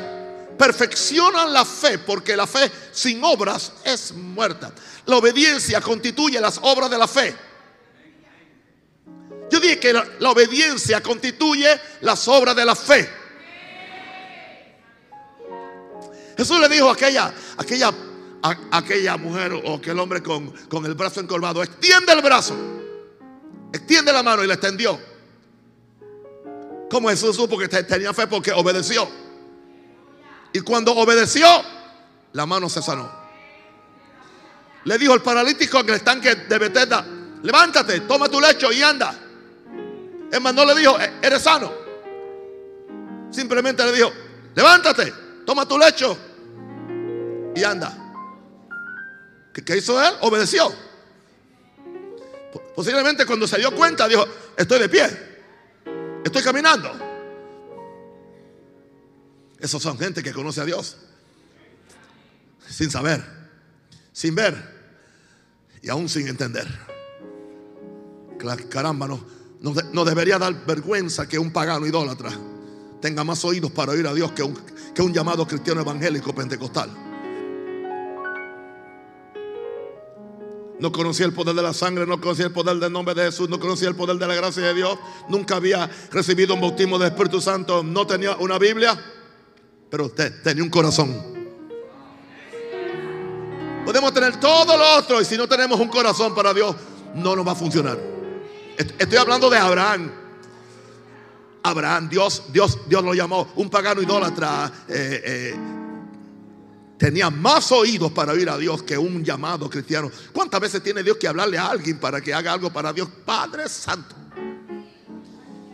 perfecciona 0.57 1.45
la 1.45 1.65
fe 1.65 1.97
porque 1.97 2.35
la 2.35 2.47
fe 2.47 2.71
sin 2.91 3.23
obras 3.23 3.73
es 3.83 4.13
muerta. 4.13 4.71
La 5.05 5.17
obediencia 5.17 5.81
constituye 5.81 6.39
las 6.39 6.59
obras 6.61 6.89
de 6.89 6.97
la 6.97 7.07
fe. 7.07 7.35
Dije 9.61 9.79
que 9.79 9.93
la, 9.93 10.03
obediencia 10.31 11.01
constituye 11.01 11.79
las 12.01 12.27
obras 12.27 12.55
de 12.55 12.65
la 12.65 12.75
fe. 12.75 13.09
Jesús 16.37 16.59
le 16.59 16.67
dijo 16.69 16.89
a 16.89 16.93
aquella, 16.93 17.33
aquella, 17.57 17.93
aquella 18.71 19.17
mujer 19.17 19.53
o 19.53 19.75
aquel 19.75 19.99
hombre 19.99 20.23
con, 20.23 20.49
con 20.67 20.85
el 20.85 20.95
brazo 20.95 21.19
encorvado, 21.19 21.61
extiende 21.61 22.13
el 22.13 22.21
brazo, 22.21 22.55
extiende 23.71 24.11
la 24.11 24.23
mano 24.23 24.43
y 24.43 24.47
la 24.47 24.55
extendió. 24.55 24.99
¿Cómo 26.89 27.09
Jesús 27.09 27.35
supo 27.35 27.57
que 27.57 27.67
te- 27.67 27.83
tenía 27.83 28.13
fe? 28.13 28.27
Porque 28.27 28.51
obedeció. 28.51 29.07
Y 30.53 30.59
cuando 30.61 30.93
obedeció, 30.93 31.47
la 32.33 32.45
mano 32.45 32.67
se 32.69 32.81
sanó. 32.81 33.09
Le 34.83 34.97
dijo 34.97 35.13
el 35.13 35.21
paralítico 35.21 35.79
en 35.79 35.89
el 35.89 35.95
estanque 35.95 36.35
de 36.35 36.57
Bethesda, 36.57 37.05
levántate, 37.43 38.01
toma 38.01 38.27
tu 38.27 38.41
lecho 38.41 38.71
y 38.71 38.81
anda. 38.81 39.13
Es 40.31 40.39
más, 40.41 40.53
no 40.53 40.65
le 40.65 40.75
dijo, 40.75 40.97
"E- 40.99 41.11
eres 41.21 41.41
sano. 41.41 41.71
Simplemente 43.31 43.83
le 43.85 43.91
dijo, 43.91 44.11
levántate, 44.55 45.13
toma 45.45 45.65
tu 45.67 45.77
lecho 45.77 46.17
y 47.55 47.63
anda. 47.63 47.97
¿Qué, 49.53 49.63
qué 49.63 49.77
hizo 49.77 50.01
él? 50.01 50.13
Obedeció. 50.21 50.73
Po- 52.53 52.61
Posiblemente 52.75 53.25
cuando 53.25 53.47
se 53.47 53.57
dio 53.57 53.73
cuenta 53.75 54.07
dijo, 54.07 54.25
estoy 54.57 54.79
de 54.79 54.89
pie, 54.89 55.07
estoy 56.23 56.41
caminando. 56.43 56.91
Esos 59.59 59.81
son 59.81 59.97
gente 59.97 60.23
que 60.23 60.33
conoce 60.33 60.61
a 60.61 60.65
Dios 60.65 60.97
sin 62.67 62.89
saber, 62.89 63.23
sin 64.11 64.33
ver 64.33 64.55
y 65.81 65.89
aún 65.89 66.09
sin 66.09 66.27
entender. 66.27 66.67
Caramba, 68.69 69.07
no, 69.07 69.23
no, 69.61 69.73
de- 69.73 69.83
no 69.93 70.03
debería 70.05 70.37
dar 70.37 70.65
vergüenza 70.65 71.27
que 71.27 71.39
un 71.39 71.51
pagano 71.51 71.85
idólatra 71.87 72.31
tenga 72.99 73.23
más 73.23 73.43
oídos 73.45 73.71
para 73.71 73.93
oír 73.93 74.05
a 74.07 74.13
Dios 74.13 74.31
que 74.33 74.43
un, 74.43 74.53
que 74.93 75.01
un 75.01 75.13
llamado 75.13 75.47
cristiano 75.47 75.81
evangélico 75.81 76.33
pentecostal. 76.35 76.89
No 80.79 80.91
conocía 80.91 81.27
el 81.27 81.33
poder 81.33 81.53
de 81.55 81.61
la 81.61 81.73
sangre, 81.73 82.07
no 82.07 82.19
conocía 82.19 82.45
el 82.45 82.51
poder 82.51 82.77
del 82.77 82.91
nombre 82.91 83.13
de 83.13 83.25
Jesús, 83.25 83.47
no 83.47 83.59
conocía 83.59 83.87
el 83.87 83.95
poder 83.95 84.17
de 84.17 84.27
la 84.27 84.33
gracia 84.33 84.63
de 84.63 84.73
Dios, 84.73 84.97
nunca 85.29 85.57
había 85.57 85.87
recibido 86.11 86.55
un 86.55 86.61
bautismo 86.61 86.97
del 86.97 87.09
Espíritu 87.09 87.39
Santo, 87.39 87.83
no 87.83 88.07
tenía 88.07 88.35
una 88.37 88.57
Biblia, 88.57 88.99
pero 89.91 90.05
usted 90.07 90.41
tenía 90.41 90.63
un 90.63 90.71
corazón. 90.71 91.15
Podemos 93.85 94.11
tener 94.13 94.39
todo 94.39 94.75
lo 94.75 94.97
otro 94.97 95.21
y 95.21 95.25
si 95.25 95.37
no 95.37 95.47
tenemos 95.47 95.79
un 95.79 95.87
corazón 95.87 96.33
para 96.33 96.51
Dios, 96.51 96.75
no 97.13 97.35
nos 97.35 97.47
va 97.47 97.51
a 97.51 97.55
funcionar. 97.55 97.99
Est- 98.81 99.01
Estoy 99.01 99.17
hablando 99.17 99.49
de 99.49 99.57
Abraham. 99.57 100.11
Abraham, 101.63 102.09
Dios, 102.09 102.43
Dios, 102.51 102.79
Dios 102.87 103.03
lo 103.03 103.13
llamó 103.13 103.51
un 103.55 103.69
pagano 103.69 104.01
idólatra. 104.01 104.71
eh, 104.87 105.21
eh, 105.23 105.55
tenía 106.97 107.29
más 107.31 107.71
oídos 107.71 108.11
para 108.11 108.31
oír 108.33 108.47
a 108.49 108.57
Dios 108.57 108.83
que 108.83 108.97
un 108.97 109.23
llamado 109.23 109.69
cristiano. 109.69 110.11
¿Cuántas 110.33 110.59
veces 110.59 110.83
tiene 110.83 111.01
Dios 111.03 111.17
que 111.17 111.27
hablarle 111.27 111.57
a 111.57 111.67
alguien 111.67 111.99
para 111.99 112.21
que 112.21 112.33
haga 112.33 112.53
algo 112.53 112.71
para 112.71 112.93
Dios? 112.93 113.07
Padre 113.25 113.67
Santo. 113.69 114.15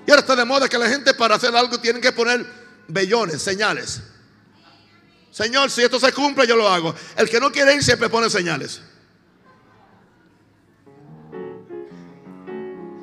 Y 0.06 0.10
ahora 0.12 0.22
está 0.22 0.36
de 0.38 0.46
moda 0.46 0.70
que 0.70 0.78
la 0.78 0.88
gente 0.90 1.14
para 1.14 1.36
hacer 1.36 1.54
algo 1.56 1.80
tienen 1.80 2.02
que 2.02 2.14
poner 2.14 2.46
vellones, 2.88 3.42
señales. 3.42 4.02
Señor, 5.32 5.70
si 5.70 5.82
esto 5.82 6.00
se 6.00 6.14
cumple, 6.14 6.48
yo 6.48 6.56
lo 6.56 6.68
hago. 6.68 6.96
El 7.18 7.30
que 7.30 7.40
no 7.42 7.52
quiere 7.52 7.76
ir 7.76 7.84
siempre 7.84 8.10
pone 8.10 8.30
señales. 8.30 8.82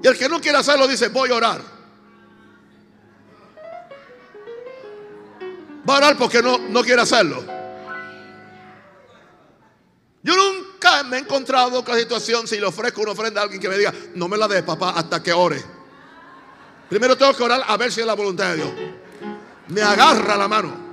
Y 0.05 0.07
el 0.07 0.19
que 0.19 0.29
no 0.29 0.39
quiere 0.39 0.59
hacerlo 0.59 0.87
dice, 0.87 1.09
voy 1.09 1.31
a 1.31 1.35
orar. 1.35 1.63
Va 5.89 5.95
a 5.95 5.97
orar 5.97 6.19
porque 6.19 6.43
no, 6.43 6.59
no 6.59 6.83
quiere 6.83 7.01
hacerlo. 7.01 7.43
Yo 10.23 10.37
nunca 10.37 11.05
me 11.05 11.17
he 11.17 11.21
encontrado 11.21 11.83
con 11.83 11.95
la 11.95 12.01
situación 12.03 12.47
si 12.47 12.61
le 12.61 12.67
ofrezco 12.67 13.01
una 13.01 13.13
ofrenda 13.13 13.41
a 13.41 13.45
alguien 13.45 13.63
que 13.63 13.69
me 13.71 13.79
diga, 13.79 13.95
no 14.15 14.29
me 14.29 14.37
la 14.37 14.47
dé 14.47 14.63
papá 14.63 14.91
hasta 14.91 15.23
que 15.23 15.33
ore. 15.33 15.65
Primero 16.91 17.17
tengo 17.17 17.35
que 17.35 17.43
orar 17.43 17.63
a 17.67 17.77
ver 17.79 17.91
si 17.91 18.03
es 18.03 18.07
la 18.07 18.13
voluntad 18.13 18.51
de 18.51 18.57
Dios. 18.57 18.71
Me 19.69 19.81
agarra 19.81 20.37
la 20.37 20.49
mano. 20.49 20.85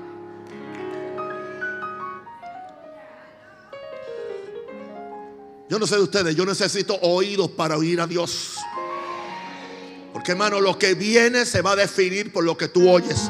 Yo 5.68 5.78
no 5.78 5.86
sé 5.86 5.98
de 5.98 6.02
ustedes, 6.02 6.34
yo 6.34 6.46
necesito 6.46 6.96
oídos 7.02 7.52
para 7.52 7.76
oír 7.76 8.00
a 8.00 8.08
Dios. 8.08 8.56
Porque 10.14 10.32
hermano, 10.32 10.60
lo 10.60 10.78
que 10.78 10.94
viene 10.94 11.46
se 11.46 11.62
va 11.62 11.72
a 11.72 11.76
definir 11.76 12.32
por 12.32 12.44
lo 12.44 12.58
que 12.58 12.68
tú 12.68 12.90
oyes. 12.90 13.30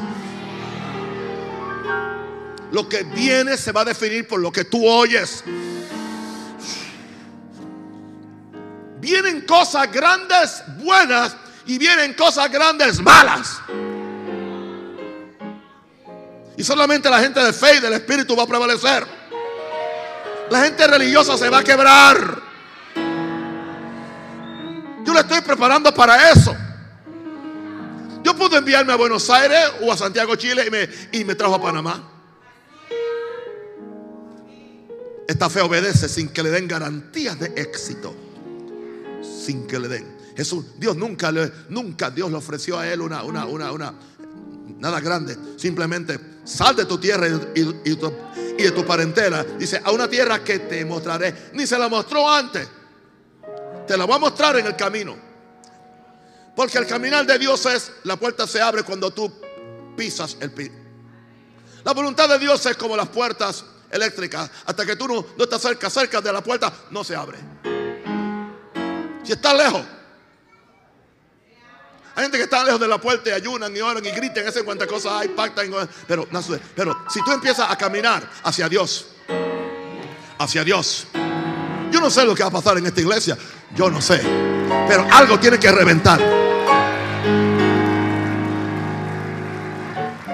Lo 2.72 2.88
que 2.88 3.02
viene 3.04 3.56
se 3.56 3.70
va 3.70 3.82
a 3.82 3.84
definir 3.84 4.26
por 4.26 4.40
lo 4.40 4.50
que 4.50 4.64
tú 4.64 4.86
oyes. 4.86 5.44
Vienen 8.98 9.42
cosas 9.42 9.92
grandes, 9.92 10.62
buenas, 10.78 11.36
y 11.66 11.78
vienen 11.78 12.14
cosas 12.14 12.50
grandes, 12.50 13.00
malas. 13.00 13.60
Y 16.56 16.64
solamente 16.64 17.08
la 17.10 17.20
gente 17.20 17.40
de 17.40 17.52
fe 17.52 17.76
y 17.76 17.80
del 17.80 17.94
Espíritu 17.94 18.36
va 18.36 18.44
a 18.44 18.46
prevalecer. 18.46 19.06
La 20.50 20.64
gente 20.64 20.86
religiosa 20.86 21.36
se 21.36 21.48
va 21.48 21.58
a 21.58 21.64
quebrar. 21.64 22.42
Yo 25.04 25.12
le 25.12 25.20
estoy 25.20 25.40
preparando 25.40 25.92
para 25.92 26.30
eso. 26.30 26.54
Yo 28.22 28.36
pude 28.36 28.56
enviarme 28.58 28.92
a 28.92 28.96
Buenos 28.96 29.28
Aires 29.30 29.58
o 29.82 29.92
a 29.92 29.96
Santiago, 29.96 30.36
Chile 30.36 30.64
y 30.66 30.70
me, 30.70 30.88
y 31.12 31.24
me 31.24 31.34
trajo 31.34 31.54
a 31.56 31.62
Panamá. 31.62 32.08
Esta 35.26 35.48
fe 35.48 35.60
obedece 35.60 36.08
sin 36.08 36.28
que 36.28 36.42
le 36.42 36.50
den 36.50 36.68
garantías 36.68 37.38
de 37.38 37.46
éxito. 37.56 38.14
Sin 39.22 39.66
que 39.66 39.78
le 39.78 39.88
den. 39.88 40.16
Jesús, 40.36 40.64
Dios 40.78 40.96
nunca 40.96 41.30
le, 41.32 41.50
nunca 41.68 42.10
Dios 42.10 42.30
le 42.30 42.36
ofreció 42.36 42.78
a 42.78 42.88
él 42.88 43.00
una, 43.00 43.22
una, 43.22 43.46
una, 43.46 43.72
una, 43.72 43.94
nada 44.78 45.00
grande. 45.00 45.36
Simplemente 45.56 46.18
sal 46.44 46.74
de 46.76 46.84
tu 46.84 46.98
tierra 46.98 47.26
y, 47.28 47.60
y- 47.90 47.96
tu- 47.96 48.12
y 48.58 48.62
de 48.62 48.70
tu 48.72 48.84
parentela. 48.84 49.44
Dice, 49.58 49.80
a 49.82 49.90
una 49.92 50.08
tierra 50.08 50.42
que 50.44 50.58
te 50.60 50.84
mostraré. 50.84 51.50
Ni 51.54 51.66
se 51.66 51.78
la 51.78 51.88
mostró 51.88 52.28
antes. 52.30 52.68
Te 53.86 53.96
la 53.96 54.04
voy 54.04 54.16
a 54.16 54.18
mostrar 54.18 54.56
en 54.58 54.66
el 54.66 54.76
camino. 54.76 55.31
Porque 56.54 56.78
el 56.78 56.86
caminar 56.86 57.26
de 57.26 57.38
Dios 57.38 57.64
es, 57.66 57.92
la 58.04 58.16
puerta 58.16 58.46
se 58.46 58.60
abre 58.60 58.82
cuando 58.82 59.10
tú 59.10 59.32
pisas 59.96 60.36
el 60.40 60.52
piso. 60.52 60.72
La 61.84 61.92
voluntad 61.92 62.28
de 62.28 62.38
Dios 62.38 62.64
es 62.66 62.76
como 62.76 62.96
las 62.96 63.08
puertas 63.08 63.64
eléctricas. 63.90 64.50
Hasta 64.66 64.86
que 64.86 64.96
tú 64.96 65.08
no, 65.08 65.26
no 65.36 65.44
estás 65.44 65.62
cerca, 65.62 65.90
cerca 65.90 66.20
de 66.20 66.32
la 66.32 66.42
puerta, 66.42 66.72
no 66.90 67.02
se 67.02 67.16
abre. 67.16 67.38
Si 69.24 69.32
estás 69.32 69.56
lejos. 69.56 69.82
Hay 72.14 72.24
gente 72.24 72.36
que 72.36 72.44
está 72.44 72.62
lejos 72.62 72.78
de 72.78 72.88
la 72.88 72.98
puerta 72.98 73.30
y 73.30 73.32
ayunan 73.32 73.74
y 73.74 73.80
oran 73.80 74.04
y 74.04 74.10
gritan, 74.10 74.46
hacen 74.46 74.64
cuantas 74.64 74.86
cosas 74.86 75.12
hay, 75.12 75.28
pactan. 75.28 75.70
Pero, 76.06 76.28
pero 76.76 77.04
si 77.08 77.22
tú 77.24 77.32
empiezas 77.32 77.70
a 77.70 77.76
caminar 77.76 78.28
hacia 78.44 78.68
Dios, 78.68 79.06
hacia 80.38 80.62
Dios, 80.62 81.06
yo 81.90 82.00
no 82.00 82.10
sé 82.10 82.24
lo 82.26 82.34
que 82.34 82.42
va 82.42 82.50
a 82.50 82.52
pasar 82.52 82.76
en 82.76 82.86
esta 82.86 83.00
iglesia, 83.00 83.38
yo 83.74 83.90
no 83.90 84.02
sé, 84.02 84.20
pero 84.88 85.06
algo 85.10 85.38
tiene 85.38 85.58
que 85.58 85.70
reventar. 85.70 86.20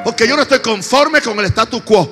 Porque 0.05 0.27
yo 0.27 0.37
no 0.37 0.43
estoy 0.43 0.61
conforme 0.61 1.21
con 1.21 1.39
el 1.39 1.45
status 1.47 1.83
quo. 1.83 2.11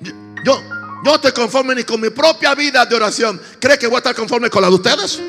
Yo, 0.00 0.12
yo 0.44 0.62
no 1.02 1.14
estoy 1.16 1.32
conforme 1.32 1.74
ni 1.74 1.84
con 1.84 2.00
mi 2.00 2.10
propia 2.10 2.54
vida 2.54 2.86
de 2.86 2.94
oración. 2.94 3.40
¿Cree 3.60 3.78
que 3.78 3.86
voy 3.86 3.96
a 3.96 3.98
estar 3.98 4.14
conforme 4.14 4.48
con 4.48 4.62
la 4.62 4.68
de 4.68 4.74
ustedes? 4.74 5.20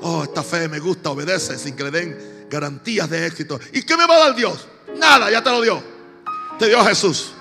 Oh, 0.00 0.24
esta 0.24 0.42
fe 0.42 0.68
me 0.68 0.78
gusta, 0.78 1.10
obedece 1.10 1.58
sin 1.58 1.74
que 1.76 1.84
le 1.84 1.90
den 1.90 2.46
garantías 2.48 3.08
de 3.10 3.26
éxito. 3.26 3.58
¿Y 3.72 3.82
qué 3.82 3.96
me 3.96 4.06
va 4.06 4.16
a 4.16 4.18
dar 4.20 4.36
Dios? 4.36 4.66
Nada, 4.98 5.30
ya 5.30 5.42
te 5.42 5.50
lo 5.50 5.60
dio. 5.60 5.82
Te 6.58 6.68
dio 6.68 6.84
Jesús. 6.84 7.32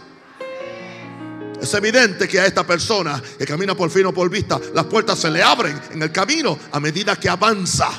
Es 1.65 1.73
evidente 1.73 2.27
que 2.27 2.39
a 2.39 2.45
esta 2.45 2.63
persona 2.63 3.19
que 3.39 3.43
camina 3.43 3.73
por 3.73 3.89
fin 3.89 4.05
o 4.05 4.13
por 4.13 4.29
vista, 4.29 4.61
las 4.75 4.85
puertas 4.85 5.17
se 5.17 5.31
le 5.31 5.41
abren 5.41 5.81
en 5.89 5.99
el 6.03 6.11
camino 6.11 6.59
a 6.71 6.79
medida 6.79 7.15
que 7.15 7.27
avanza. 7.27 7.89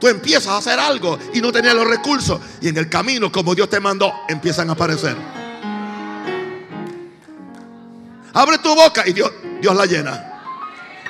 Tú 0.00 0.08
empiezas 0.08 0.46
a 0.46 0.56
hacer 0.56 0.78
algo 0.78 1.18
y 1.34 1.42
no 1.42 1.52
tenías 1.52 1.74
los 1.74 1.86
recursos. 1.86 2.40
Y 2.62 2.68
en 2.68 2.78
el 2.78 2.88
camino, 2.88 3.30
como 3.30 3.54
Dios 3.54 3.68
te 3.68 3.80
mandó, 3.80 4.10
empiezan 4.30 4.70
a 4.70 4.72
aparecer. 4.72 5.14
Abre 8.32 8.56
tu 8.56 8.74
boca 8.74 9.06
y 9.06 9.12
Dios, 9.12 9.30
Dios 9.60 9.76
la 9.76 9.84
llena. 9.84 10.42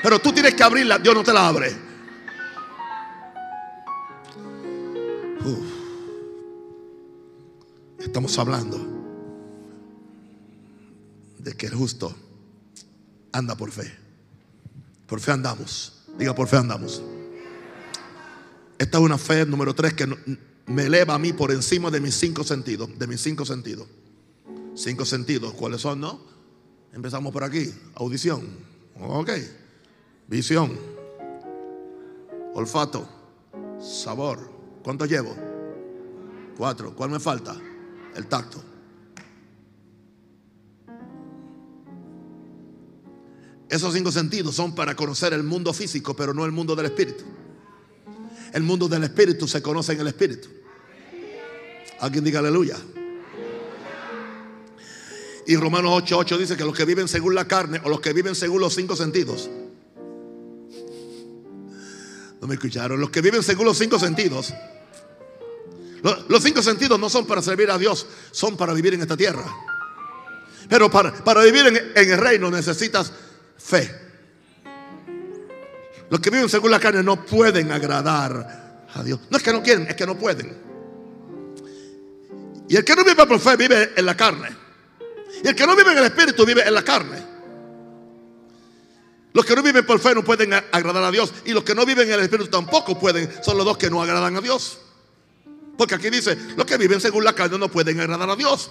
Pero 0.02 0.18
tú 0.18 0.32
tienes 0.32 0.54
que 0.54 0.62
abrirla, 0.64 0.98
Dios 0.98 1.14
no 1.14 1.22
te 1.22 1.32
la 1.32 1.46
abre. 1.46 1.72
Estamos 8.00 8.36
hablando 8.40 8.91
de 11.42 11.54
que 11.54 11.66
el 11.66 11.74
justo 11.74 12.14
anda 13.32 13.56
por 13.56 13.70
fe. 13.70 13.92
Por 15.06 15.20
fe 15.20 15.32
andamos. 15.32 16.04
Diga, 16.18 16.34
por 16.34 16.48
fe 16.48 16.56
andamos. 16.56 17.02
Esta 18.78 18.98
es 18.98 19.04
una 19.04 19.18
fe 19.18 19.46
número 19.46 19.74
tres 19.74 19.94
que 19.94 20.06
me 20.66 20.84
eleva 20.84 21.14
a 21.14 21.18
mí 21.18 21.32
por 21.32 21.50
encima 21.52 21.90
de 21.90 22.00
mis 22.00 22.14
cinco 22.14 22.44
sentidos. 22.44 22.98
De 22.98 23.06
mis 23.06 23.20
cinco 23.20 23.44
sentidos. 23.44 23.86
Cinco 24.74 25.04
sentidos. 25.04 25.52
¿Cuáles 25.54 25.80
son, 25.80 26.00
no? 26.00 26.20
Empezamos 26.92 27.32
por 27.32 27.44
aquí. 27.44 27.72
Audición. 27.94 28.42
Ok. 29.00 29.30
visión, 30.28 30.78
olfato, 32.54 33.08
sabor. 33.80 34.50
¿Cuánto 34.82 35.06
llevo? 35.06 35.34
Cuatro. 36.56 36.94
¿Cuál 36.94 37.10
me 37.10 37.20
falta? 37.20 37.56
El 38.14 38.26
tacto. 38.26 38.62
Esos 43.72 43.94
cinco 43.94 44.12
sentidos 44.12 44.54
son 44.54 44.74
para 44.74 44.94
conocer 44.94 45.32
el 45.32 45.44
mundo 45.44 45.72
físico, 45.72 46.14
pero 46.14 46.34
no 46.34 46.44
el 46.44 46.52
mundo 46.52 46.76
del 46.76 46.84
espíritu. 46.84 47.24
El 48.52 48.64
mundo 48.64 48.86
del 48.86 49.02
espíritu 49.04 49.48
se 49.48 49.62
conoce 49.62 49.94
en 49.94 50.00
el 50.00 50.08
espíritu. 50.08 50.50
Alguien 52.00 52.22
diga 52.22 52.40
aleluya. 52.40 52.76
Y 55.46 55.56
Romanos 55.56 56.02
8:8 56.04 56.36
dice 56.36 56.54
que 56.54 56.66
los 56.66 56.76
que 56.76 56.84
viven 56.84 57.08
según 57.08 57.34
la 57.34 57.48
carne 57.48 57.80
o 57.82 57.88
los 57.88 58.02
que 58.02 58.12
viven 58.12 58.34
según 58.34 58.60
los 58.60 58.74
cinco 58.74 58.94
sentidos. 58.94 59.48
No 62.42 62.46
me 62.46 62.56
escucharon. 62.56 63.00
Los 63.00 63.08
que 63.08 63.22
viven 63.22 63.42
según 63.42 63.64
los 63.64 63.78
cinco 63.78 63.98
sentidos. 63.98 64.52
Los, 66.28 66.42
cinco 66.42 66.60
sentidos 66.60 67.00
no 67.00 67.08
son 67.08 67.26
para 67.26 67.40
servir 67.40 67.70
a 67.70 67.78
Dios, 67.78 68.06
son 68.32 68.54
para 68.54 68.74
vivir 68.74 68.92
en 68.92 69.00
esta 69.00 69.16
tierra. 69.16 69.46
Pero 70.68 70.90
para, 70.90 71.24
para 71.24 71.42
vivir 71.42 71.64
en 71.94 72.10
el 72.10 72.18
reino 72.18 72.50
necesitas 72.50 73.10
fe. 73.58 73.90
Los 76.10 76.20
que 76.20 76.30
viven 76.30 76.48
según 76.48 76.70
la 76.70 76.78
carne 76.78 77.02
no 77.02 77.24
pueden 77.24 77.72
agradar 77.72 78.86
a 78.94 79.02
Dios. 79.02 79.20
No 79.30 79.36
es 79.36 79.42
que 79.42 79.52
no 79.52 79.62
quieren, 79.62 79.86
es 79.86 79.94
que 79.94 80.06
no 80.06 80.18
pueden. 80.18 80.56
Y 82.68 82.76
el 82.76 82.84
que 82.84 82.94
no 82.94 83.04
vive 83.04 83.26
por 83.26 83.40
fe 83.40 83.56
vive 83.56 83.92
en 83.96 84.06
la 84.06 84.16
carne. 84.16 84.48
Y 85.42 85.48
el 85.48 85.54
que 85.54 85.66
no 85.66 85.74
vive 85.74 85.92
en 85.92 85.98
el 85.98 86.04
espíritu 86.04 86.44
vive 86.44 86.66
en 86.66 86.74
la 86.74 86.82
carne. 86.82 87.32
Los 89.32 89.44
que 89.46 89.56
no 89.56 89.62
viven 89.62 89.86
por 89.86 89.98
fe 89.98 90.14
no 90.14 90.22
pueden 90.22 90.52
agradar 90.52 91.02
a 91.02 91.10
Dios. 91.10 91.32
Y 91.46 91.52
los 91.52 91.64
que 91.64 91.74
no 91.74 91.86
viven 91.86 92.06
en 92.08 92.14
el 92.14 92.20
espíritu 92.20 92.50
tampoco 92.50 92.98
pueden. 92.98 93.30
Son 93.42 93.56
los 93.56 93.64
dos 93.64 93.78
que 93.78 93.90
no 93.90 94.02
agradan 94.02 94.36
a 94.36 94.40
Dios. 94.40 94.78
Porque 95.76 95.94
aquí 95.94 96.10
dice, 96.10 96.36
los 96.56 96.66
que 96.66 96.76
viven 96.76 97.00
según 97.00 97.24
la 97.24 97.34
carne 97.34 97.58
no 97.58 97.70
pueden 97.70 97.98
agradar 97.98 98.28
a 98.28 98.36
Dios. 98.36 98.70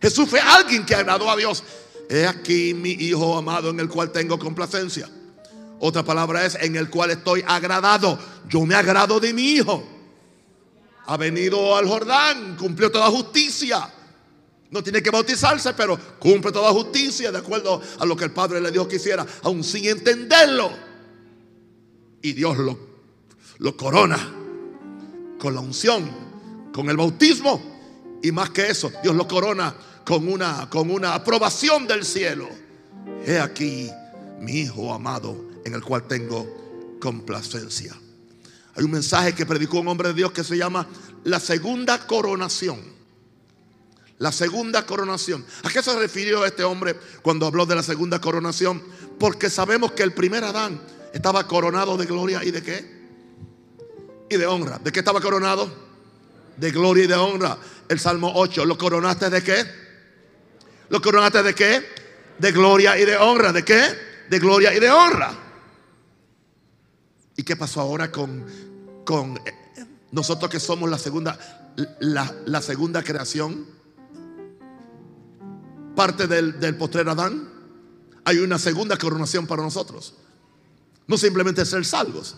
Jesús 0.00 0.28
fue 0.28 0.40
alguien 0.40 0.86
que 0.86 0.94
agradó 0.94 1.30
a 1.30 1.36
Dios. 1.36 1.64
He 2.08 2.26
aquí 2.26 2.72
mi 2.74 2.90
hijo 2.90 3.36
amado 3.36 3.70
en 3.70 3.80
el 3.80 3.88
cual 3.88 4.12
tengo 4.12 4.38
complacencia. 4.38 5.08
Otra 5.78 6.02
palabra 6.02 6.44
es 6.46 6.56
en 6.56 6.76
el 6.76 6.88
cual 6.88 7.10
estoy 7.10 7.44
agradado. 7.46 8.18
Yo 8.48 8.64
me 8.64 8.74
agrado 8.74 9.20
de 9.20 9.32
mi 9.32 9.52
hijo. 9.52 9.84
Ha 11.06 11.16
venido 11.16 11.76
al 11.76 11.86
Jordán, 11.86 12.56
cumplió 12.56 12.90
toda 12.90 13.10
justicia. 13.10 13.92
No 14.70 14.82
tiene 14.82 15.02
que 15.02 15.10
bautizarse, 15.10 15.74
pero 15.74 15.98
cumple 16.18 16.50
toda 16.50 16.72
justicia 16.72 17.30
de 17.30 17.38
acuerdo 17.38 17.80
a 17.98 18.04
lo 18.04 18.16
que 18.16 18.24
el 18.24 18.32
Padre 18.32 18.60
le 18.60 18.70
dijo 18.70 18.88
que 18.88 18.96
hiciera, 18.96 19.24
aún 19.42 19.62
sin 19.62 19.86
entenderlo. 19.86 20.70
Y 22.22 22.32
Dios 22.32 22.56
lo, 22.58 22.78
lo 23.58 23.76
corona 23.76 24.18
con 25.38 25.54
la 25.54 25.60
unción, 25.60 26.10
con 26.72 26.88
el 26.90 26.96
bautismo. 26.96 27.62
Y 28.22 28.32
más 28.32 28.50
que 28.50 28.68
eso, 28.68 28.90
Dios 29.02 29.14
lo 29.14 29.28
corona 29.28 29.74
con 30.06 30.28
una, 30.28 30.70
con 30.70 30.90
una 30.90 31.14
aprobación 31.14 31.86
del 31.86 32.04
cielo. 32.04 32.48
He 33.26 33.40
aquí 33.40 33.90
mi 34.40 34.60
Hijo 34.60 34.94
amado 34.94 35.36
en 35.64 35.74
el 35.74 35.82
cual 35.82 36.06
tengo 36.06 36.96
complacencia. 37.00 37.92
Hay 38.76 38.84
un 38.84 38.92
mensaje 38.92 39.34
que 39.34 39.44
predicó 39.44 39.80
un 39.80 39.88
hombre 39.88 40.08
de 40.08 40.14
Dios 40.14 40.30
que 40.30 40.44
se 40.44 40.56
llama 40.56 40.86
la 41.24 41.40
segunda 41.40 42.06
coronación. 42.06 42.80
La 44.18 44.30
segunda 44.30 44.86
coronación. 44.86 45.44
¿A 45.64 45.70
qué 45.70 45.82
se 45.82 45.98
refirió 45.98 46.46
este 46.46 46.62
hombre 46.62 46.96
cuando 47.20 47.46
habló 47.46 47.66
de 47.66 47.74
la 47.74 47.82
segunda 47.82 48.20
coronación? 48.20 48.82
Porque 49.18 49.50
sabemos 49.50 49.92
que 49.92 50.04
el 50.04 50.12
primer 50.12 50.44
Adán 50.44 50.80
estaba 51.12 51.48
coronado 51.48 51.96
de 51.96 52.06
gloria 52.06 52.44
y 52.44 52.52
de 52.52 52.62
qué? 52.62 53.08
Y 54.30 54.36
de 54.36 54.46
honra. 54.46 54.78
¿De 54.78 54.92
qué 54.92 55.00
estaba 55.00 55.20
coronado? 55.20 55.68
De 56.56 56.70
gloria 56.70 57.04
y 57.04 57.08
de 57.08 57.14
honra. 57.14 57.58
El 57.88 57.98
Salmo 57.98 58.32
8. 58.36 58.64
¿Lo 58.64 58.78
coronaste 58.78 59.30
de 59.30 59.42
qué? 59.42 59.85
¿Lo 60.88 61.00
coronaste 61.00 61.42
de 61.42 61.54
qué? 61.54 61.84
De 62.38 62.52
gloria 62.52 62.98
y 62.98 63.04
de 63.04 63.16
honra. 63.16 63.52
¿De 63.52 63.64
qué? 63.64 63.82
De 64.28 64.38
gloria 64.38 64.74
y 64.74 64.80
de 64.80 64.90
honra. 64.90 65.32
¿Y 67.36 67.42
qué 67.42 67.56
pasó 67.56 67.80
ahora 67.80 68.10
con, 68.10 68.46
con 69.04 69.36
eh, 69.38 69.86
nosotros 70.12 70.50
que 70.50 70.60
somos 70.60 70.88
la 70.88 70.98
segunda, 70.98 71.38
la, 72.00 72.34
la 72.46 72.62
segunda 72.62 73.02
creación? 73.02 73.66
Parte 75.94 76.26
del, 76.26 76.58
del 76.60 76.76
postrer 76.76 77.08
Adán. 77.08 77.52
Hay 78.24 78.38
una 78.38 78.58
segunda 78.58 78.96
coronación 78.96 79.46
para 79.46 79.62
nosotros. 79.62 80.14
No 81.06 81.16
simplemente 81.16 81.64
ser 81.64 81.84
salvos. 81.84 82.36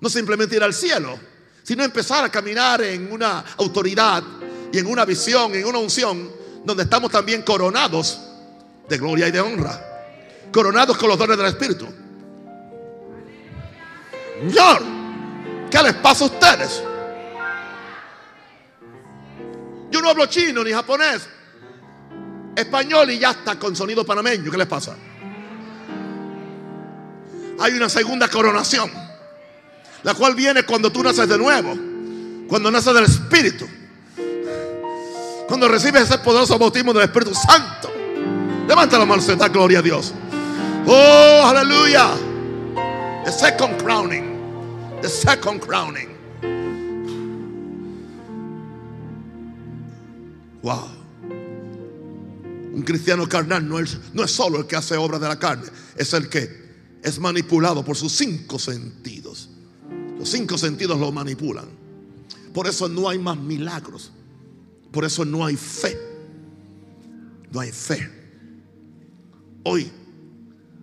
No 0.00 0.08
simplemente 0.08 0.56
ir 0.56 0.62
al 0.62 0.74
cielo. 0.74 1.18
Sino 1.62 1.84
empezar 1.84 2.24
a 2.24 2.30
caminar 2.30 2.82
en 2.82 3.10
una 3.10 3.44
autoridad 3.56 4.22
y 4.72 4.78
en 4.78 4.86
una 4.86 5.04
visión, 5.04 5.54
en 5.54 5.64
una 5.64 5.78
unción, 5.78 6.30
donde 6.64 6.84
estamos 6.84 7.10
también 7.10 7.42
coronados 7.42 8.20
de 8.88 8.98
gloria 8.98 9.28
y 9.28 9.30
de 9.30 9.40
honra. 9.40 9.80
Coronados 10.52 10.96
con 10.96 11.08
los 11.08 11.18
dones 11.18 11.36
del 11.36 11.46
Espíritu. 11.46 11.86
Señor, 14.40 14.82
¿qué 15.70 15.82
les 15.82 15.94
pasa 15.94 16.24
a 16.24 16.26
ustedes? 16.26 16.82
Yo 19.90 20.02
no 20.02 20.08
hablo 20.08 20.26
chino 20.26 20.64
ni 20.64 20.72
japonés, 20.72 21.28
español 22.56 23.10
y 23.10 23.18
ya 23.18 23.30
está 23.30 23.58
con 23.58 23.76
sonido 23.76 24.04
panameño. 24.04 24.50
¿Qué 24.50 24.58
les 24.58 24.66
pasa? 24.66 24.96
Hay 27.60 27.72
una 27.74 27.88
segunda 27.88 28.28
coronación, 28.28 28.90
la 30.02 30.14
cual 30.14 30.34
viene 30.34 30.64
cuando 30.64 30.90
tú 30.90 31.02
naces 31.02 31.28
de 31.28 31.38
nuevo, 31.38 31.74
cuando 32.48 32.70
naces 32.70 32.92
del 32.92 33.04
Espíritu, 33.04 33.66
cuando 35.46 35.68
recibes 35.68 36.02
ese 36.02 36.18
poderoso 36.18 36.58
bautismo 36.58 36.92
del 36.92 37.04
Espíritu 37.04 37.34
Santo. 37.34 37.90
Levanta 38.66 38.98
la 38.98 39.04
mano 39.04 39.22
da 39.22 39.48
gloria 39.48 39.80
a 39.80 39.82
Dios. 39.82 40.12
Oh, 40.86 41.42
aleluya. 41.44 42.10
The 43.24 43.32
second 43.32 43.82
crowning. 43.82 44.38
The 45.02 45.08
second 45.08 45.60
crowning. 45.60 46.08
Wow. 50.62 50.90
Un 52.74 52.82
cristiano 52.82 53.28
carnal 53.28 53.68
no 53.68 53.78
es, 53.78 53.98
no 54.14 54.24
es 54.24 54.30
solo 54.30 54.58
el 54.58 54.66
que 54.66 54.76
hace 54.76 54.96
obra 54.96 55.18
de 55.18 55.28
la 55.28 55.38
carne, 55.38 55.66
es 55.96 56.12
el 56.14 56.28
que 56.28 56.64
es 57.02 57.18
manipulado 57.18 57.84
por 57.84 57.96
sus 57.96 58.12
cinco 58.12 58.58
sentidos. 58.58 59.50
Los 60.18 60.30
cinco 60.30 60.56
sentidos 60.56 60.98
lo 60.98 61.12
manipulan. 61.12 61.66
Por 62.52 62.66
eso 62.66 62.88
no 62.88 63.08
hay 63.08 63.18
más 63.18 63.36
milagros. 63.36 64.10
Por 64.94 65.04
eso 65.04 65.24
no 65.24 65.44
hay 65.44 65.56
fe. 65.56 65.98
No 67.50 67.58
hay 67.58 67.72
fe. 67.72 68.08
Hoy 69.64 69.90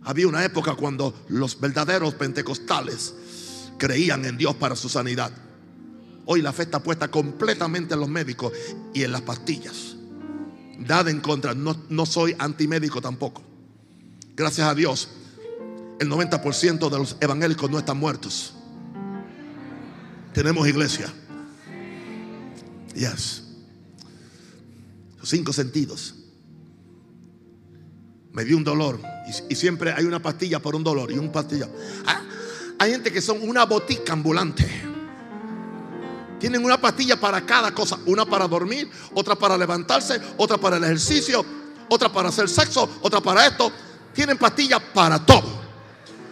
había 0.04 0.28
una 0.28 0.44
época 0.44 0.76
cuando 0.76 1.26
los 1.30 1.60
verdaderos 1.60 2.16
pentecostales 2.16 3.16
creían 3.78 4.26
en 4.26 4.38
Dios 4.38 4.54
para 4.56 4.76
su 4.76 4.90
sanidad. 4.90 5.32
Hoy 6.26 6.42
la 6.42 6.52
fe 6.52 6.64
está 6.64 6.84
puesta 6.84 7.10
completamente 7.10 7.94
en 7.94 8.02
los 8.02 8.10
médicos 8.10 8.52
y 8.94 9.04
en 9.04 9.14
las 9.14 9.22
pastillas. 9.22 9.96
Nada 10.78 11.10
en 11.10 11.22
contra. 11.22 11.54
No, 11.56 11.78
no 11.88 12.06
soy 12.06 12.36
antimédico 12.38 13.02
tampoco. 13.02 13.42
Gracias 14.36 14.68
a 14.68 14.76
Dios, 14.76 15.08
el 16.02 16.10
90% 16.10 16.90
de 16.90 16.98
los 16.98 17.16
evangélicos 17.22 17.72
no 17.72 17.80
están 17.80 17.98
muertos. 17.98 18.56
Tenemos 20.34 20.68
iglesia. 20.68 21.08
Yes. 22.94 23.41
Cinco 25.24 25.54
sentidos. 25.54 26.16
Me 28.32 28.44
dio 28.46 28.58
un 28.58 28.64
dolor. 28.64 29.00
Y, 29.28 29.54
y 29.54 29.56
siempre 29.56 29.94
hay 29.94 30.06
una 30.06 30.22
pastilla 30.22 30.60
por 30.60 30.76
un 30.76 30.84
dolor 30.84 31.12
y 31.12 31.18
un 31.18 31.32
pastilla. 31.32 31.70
Ah, 32.06 32.22
hay 32.80 32.92
gente 32.92 33.12
que 33.12 33.22
son 33.22 33.38
una 33.48 33.66
botica 33.66 34.14
ambulante. 34.14 34.68
Tienen 36.40 36.66
una 36.66 36.82
pastilla 36.82 37.20
para 37.20 37.46
cada 37.46 37.72
cosa. 37.72 38.00
Una 38.08 38.26
para 38.26 38.48
dormir, 38.48 38.90
otra 39.14 39.36
para 39.36 39.56
levantarse, 39.56 40.20
otra 40.38 40.58
para 40.58 40.78
el 40.78 40.84
ejercicio, 40.84 41.46
otra 41.88 42.12
para 42.12 42.30
hacer 42.30 42.50
sexo, 42.50 42.90
otra 43.02 43.22
para 43.22 43.46
esto. 43.46 43.72
Tienen 44.12 44.40
pastillas 44.40 44.82
para 44.94 45.24
todo. 45.24 45.62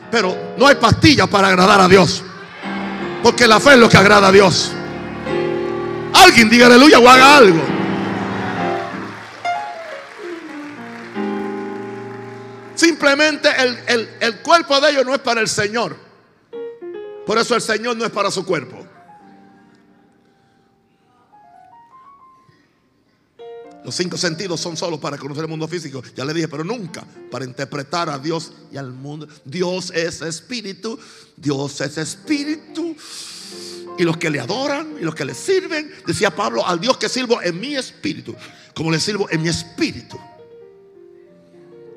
Pero 0.10 0.56
no 0.58 0.66
hay 0.66 0.76
pastillas 0.76 1.28
para 1.28 1.50
agradar 1.50 1.82
a 1.82 1.88
Dios. 1.88 2.24
Porque 3.22 3.46
la 3.46 3.60
fe 3.60 3.74
es 3.74 3.78
lo 3.78 3.88
que 3.88 3.98
agrada 3.98 4.30
a 4.30 4.32
Dios. 4.32 4.72
Alguien 6.14 6.50
diga 6.50 6.66
aleluya 6.66 6.98
o 6.98 7.08
haga 7.08 7.38
algo. 7.38 7.79
Simplemente 13.00 13.48
el, 13.58 13.80
el- 13.88 14.10
el 14.20 14.40
cuerpo 14.42 14.78
de 14.82 14.92
ellos 14.92 15.06
no 15.06 15.14
es 15.16 15.22
para 15.22 15.40
el 15.40 15.48
Señor. 15.48 15.96
Por 17.26 17.38
eso 17.38 17.56
el 17.56 17.62
Señor 17.62 17.96
no 17.96 18.04
es 18.04 18.12
para 18.12 18.30
su 18.30 18.46
cuerpo. 18.46 18.86
Los 23.86 23.96
cinco 23.96 24.18
sentidos 24.18 24.60
son 24.60 24.76
solo 24.76 25.00
para 25.00 25.18
conocer 25.18 25.46
el 25.46 25.50
mundo 25.50 25.66
físico. 25.66 26.04
Ya 26.14 26.26
le 26.26 26.34
dije, 26.34 26.50
pero 26.50 26.66
nunca 26.66 27.06
para 27.32 27.46
interpretar 27.46 28.10
a 28.10 28.20
Dios 28.20 28.52
y 28.70 28.76
al 28.76 28.92
mundo. 28.92 29.30
Dios 29.46 29.92
es 29.96 30.22
espíritu. 30.22 31.00
Dios 31.38 31.80
es 31.80 31.98
espíritu. 31.98 32.98
Y 33.98 34.04
los 34.04 34.18
que 34.18 34.30
le 34.30 34.42
adoran 34.42 34.98
y 35.00 35.04
los 35.06 35.16
que 35.16 35.24
le 35.24 35.34
sirven, 35.34 35.90
decía 36.06 36.36
Pablo, 36.36 36.68
al 36.68 36.82
Dios 36.82 36.98
que 36.98 37.08
sirvo 37.08 37.42
en 37.42 37.62
mi 37.62 37.78
espíritu, 37.78 38.36
como 38.76 38.92
le 38.92 39.00
sirvo 39.00 39.30
en 39.30 39.42
mi 39.42 39.48
espíritu. 39.48 40.20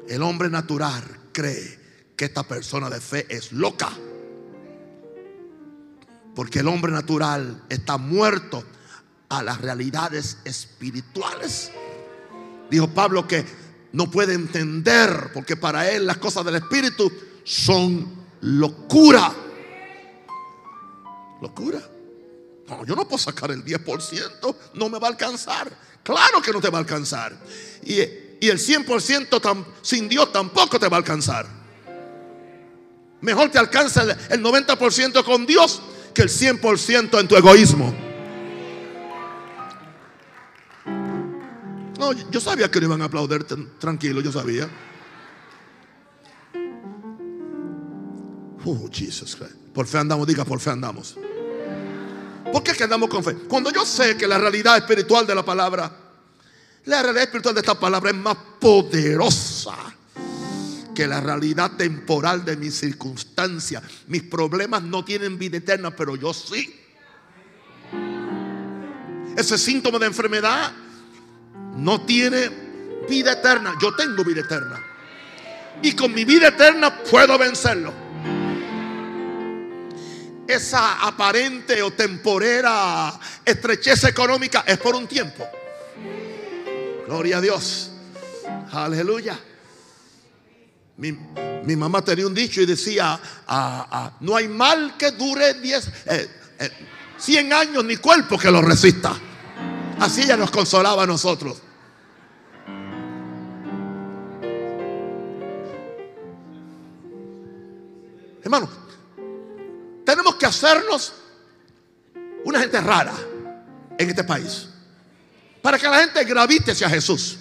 El 0.09 0.23
hombre 0.23 0.51
natural 0.51 1.05
cree 1.33 1.79
que 2.17 2.27
esta 2.27 2.43
persona 2.43 2.91
de 2.91 3.01
fe 3.01 3.27
es 3.29 3.53
loca. 3.53 3.91
Porque 6.35 6.61
el 6.61 6.69
hombre 6.69 6.93
natural 6.93 7.65
está 7.69 7.99
muerto 7.99 8.65
a 9.29 9.43
las 9.43 9.61
realidades 9.61 10.39
espirituales. 10.45 11.71
Dijo 12.71 12.89
Pablo 12.89 13.27
que 13.27 13.45
no 13.93 14.11
puede 14.11 14.35
entender 14.35 15.31
porque 15.35 15.57
para 15.57 15.91
él 15.91 16.07
las 16.07 16.19
cosas 16.19 16.45
del 16.45 16.57
espíritu 16.57 17.11
son 17.45 18.23
locura. 18.41 19.33
Locura. 21.41 21.81
No, 22.69 22.85
yo 22.85 22.95
no 22.95 23.07
puedo 23.07 23.19
sacar 23.19 23.51
el 23.51 23.65
10%, 23.65 24.57
no 24.75 24.89
me 24.89 24.99
va 24.99 25.09
a 25.09 25.11
alcanzar. 25.11 25.71
Claro 26.03 26.41
que 26.41 26.53
no 26.53 26.61
te 26.61 26.71
va 26.71 26.79
a 26.79 26.81
alcanzar. 26.81 27.37
Y, 27.85 27.97
y 28.43 28.49
el 28.51 28.59
100% 28.59 29.41
tam- 29.41 29.65
sin 29.83 30.09
Dios 30.09 30.33
tampoco 30.33 30.77
te 30.81 30.89
va 30.89 30.97
a 30.97 30.99
alcanzar. 30.99 31.47
Mejor 33.21 33.51
te 33.53 33.59
alcanza 33.61 34.03
el, 34.03 34.11
el 34.31 34.43
90% 34.45 35.23
con 35.23 35.47
Dios 35.47 35.81
que 36.13 36.23
el 36.23 36.29
100% 36.29 37.21
en 37.21 37.29
tu 37.29 37.37
egoísmo. 37.37 37.95
No, 42.01 42.11
yo 42.33 42.41
sabía 42.41 42.69
que 42.69 42.81
no 42.81 42.87
iban 42.87 43.03
a 43.03 43.05
aplaudir 43.05 43.45
tranquilo, 43.79 44.21
yo 44.21 44.33
sabía. 44.33 44.69
Oh, 48.65 48.89
Jesus 48.93 49.37
Christ. 49.37 49.55
Por 49.73 49.87
fe 49.87 49.99
andamos, 49.99 50.27
diga, 50.27 50.45
por 50.45 50.59
fe 50.59 50.71
andamos. 50.71 51.17
¿Por 52.53 52.61
qué 52.65 52.83
andamos 52.83 53.09
con 53.09 53.23
fe? 53.23 53.37
Cuando 53.49 53.71
yo 53.71 53.87
sé 53.87 54.17
que 54.17 54.27
la 54.27 54.37
realidad 54.37 54.79
espiritual 54.79 55.29
de 55.29 55.35
la 55.37 55.45
palabra, 55.45 56.02
la 56.85 57.03
realidad 57.03 57.25
espiritual 57.25 57.55
de 57.55 57.61
esta 57.61 57.79
palabra 57.79 58.11
es 58.11 58.17
más 58.17 58.37
poderosa 58.59 59.77
que 60.95 61.07
la 61.07 61.21
realidad 61.21 61.73
temporal 61.77 62.45
de 62.45 62.57
mis 62.57 62.75
circunstancias. 62.75 63.83
Mis 64.09 64.23
problemas 64.25 64.83
no 64.83 65.05
tienen 65.05 65.39
vida 65.39 65.59
eterna, 65.59 65.95
pero 65.95 66.17
yo 66.17 66.35
sí. 66.35 66.79
Ese 69.37 69.57
síntoma 69.57 69.99
de 69.99 70.07
enfermedad 70.07 70.73
no 71.77 72.03
tiene 72.03 72.51
vida 73.09 73.33
eterna. 73.33 73.77
Yo 73.81 73.95
tengo 73.95 74.25
vida 74.25 74.41
eterna. 74.41 74.83
Y 75.83 75.93
con 75.93 76.13
mi 76.13 76.25
vida 76.25 76.49
eterna 76.49 77.03
puedo 77.05 77.39
vencerlo. 77.39 77.93
Esa 80.47 81.07
aparente 81.07 81.81
o 81.83 81.93
temporera 81.93 83.19
estrechez 83.45 84.05
económica 84.05 84.65
es 84.67 84.77
por 84.79 84.95
un 84.95 85.07
tiempo. 85.07 85.49
Gloria 87.13 87.37
a 87.37 87.41
Dios. 87.43 87.91
Aleluya. 88.73 89.39
Mi, 90.97 91.13
mi 91.13 91.77
mamá 91.77 92.03
tenía 92.03 92.27
un 92.27 92.33
dicho 92.33 92.63
y 92.63 92.65
decía, 92.65 93.21
no 94.21 94.35
hay 94.35 94.49
mal 94.49 94.97
que 94.97 95.11
dure 95.11 95.53
10, 95.53 95.89
eh, 96.07 96.31
eh, 96.59 96.71
100 97.19 97.53
años 97.53 97.85
ni 97.85 97.99
cuerpo 97.99 98.39
que 98.39 98.51
lo 98.51 98.63
resista. 98.63 99.15
Así 100.01 100.23
ella 100.23 100.39
nos 100.39 100.51
consolaba 100.51 101.03
a 101.03 101.07
nosotros. 101.07 101.61
Hermano, 108.43 108.71
tenemos 110.07 110.37
que 110.37 110.47
hacernos 110.47 111.13
una 112.47 112.59
gente 112.59 112.81
rara 112.81 113.13
en 113.99 114.09
este 114.09 114.25
país. 114.25 114.72
Para 115.63 115.79
que 115.79 115.89
la 115.89 116.01
gente 116.01 116.25
gravite 116.25 116.73
hacia 116.73 116.91
Jesús. 116.91 117.39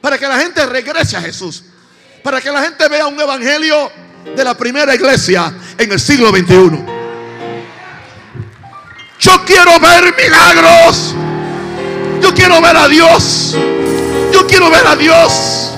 Para 0.00 0.18
que 0.18 0.26
la 0.26 0.38
gente 0.38 0.66
regrese 0.66 1.16
a 1.16 1.22
Jesús. 1.22 1.64
Para 2.22 2.40
que 2.40 2.50
la 2.50 2.62
gente 2.62 2.88
vea 2.88 3.06
un 3.06 3.18
evangelio 3.18 3.90
de 4.36 4.44
la 4.44 4.54
primera 4.54 4.94
iglesia 4.94 5.54
en 5.78 5.92
el 5.92 6.00
siglo 6.00 6.30
XXI. 6.30 7.00
Yo 9.20 9.44
quiero 9.44 9.78
ver 9.78 10.14
milagros. 10.16 11.14
Yo 12.20 12.34
quiero 12.34 12.60
ver 12.60 12.76
a 12.76 12.88
Dios. 12.88 13.56
Yo 14.32 14.46
quiero 14.46 14.70
ver 14.70 14.86
a 14.86 14.96
Dios. 14.96 15.74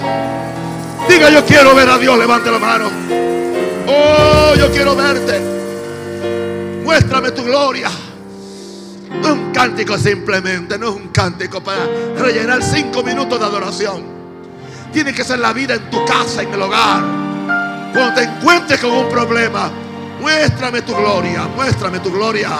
Diga 1.09 1.31
yo 1.31 1.45
quiero 1.45 1.75
ver 1.75 1.88
a 1.88 1.99
Dios. 1.99 2.19
Levante 2.19 2.51
la 2.51 2.59
mano. 2.59 2.91
Oh, 3.87 4.55
yo 4.55 4.71
quiero 4.71 4.97
verte. 4.97 5.41
Muéstrame 6.83 7.31
tu 7.33 7.45
gloria. 7.45 7.91
Un 9.25 9.53
cántico 9.53 9.96
simplemente, 9.98 10.79
no 10.79 10.90
es 10.90 10.96
un 10.96 11.09
cántico 11.09 11.62
para 11.62 11.85
rellenar 12.16 12.62
cinco 12.62 13.03
minutos 13.03 13.38
de 13.38 13.44
adoración. 13.44 14.03
Tiene 14.92 15.12
que 15.14 15.25
ser 15.25 15.38
la 15.38 15.53
vida 15.53 15.75
en 15.75 15.90
tu 15.90 16.05
casa, 16.05 16.42
en 16.42 16.53
el 16.53 16.61
hogar. 16.61 17.03
Cuando 17.92 18.14
te 18.14 18.22
encuentres 18.25 18.81
con 18.81 18.90
un 18.90 19.09
problema, 19.09 19.70
muéstrame 20.20 20.83
tu 20.83 20.94
gloria, 20.94 21.46
muéstrame 21.55 22.01
tu 22.01 22.11
gloria. 22.11 22.51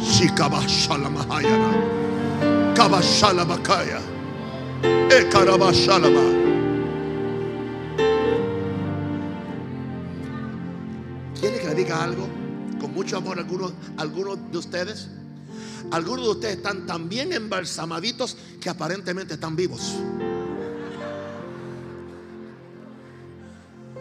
Shikabashalamahayana. 0.00 1.70
Kabashalabakaya. 2.74 4.00
Ekarabashalama. 5.10 6.47
Diga 11.78 12.02
algo? 12.02 12.28
Con 12.80 12.92
mucho 12.92 13.16
amor 13.16 13.38
algunos, 13.38 13.72
algunos 13.96 14.38
de 14.50 14.58
ustedes. 14.58 15.08
Algunos 15.90 16.24
de 16.24 16.30
ustedes 16.32 16.56
están 16.56 16.86
tan 16.86 17.08
bien 17.08 17.32
embalsamaditos 17.32 18.36
que 18.60 18.68
aparentemente 18.68 19.34
están 19.34 19.56
vivos. 19.56 19.94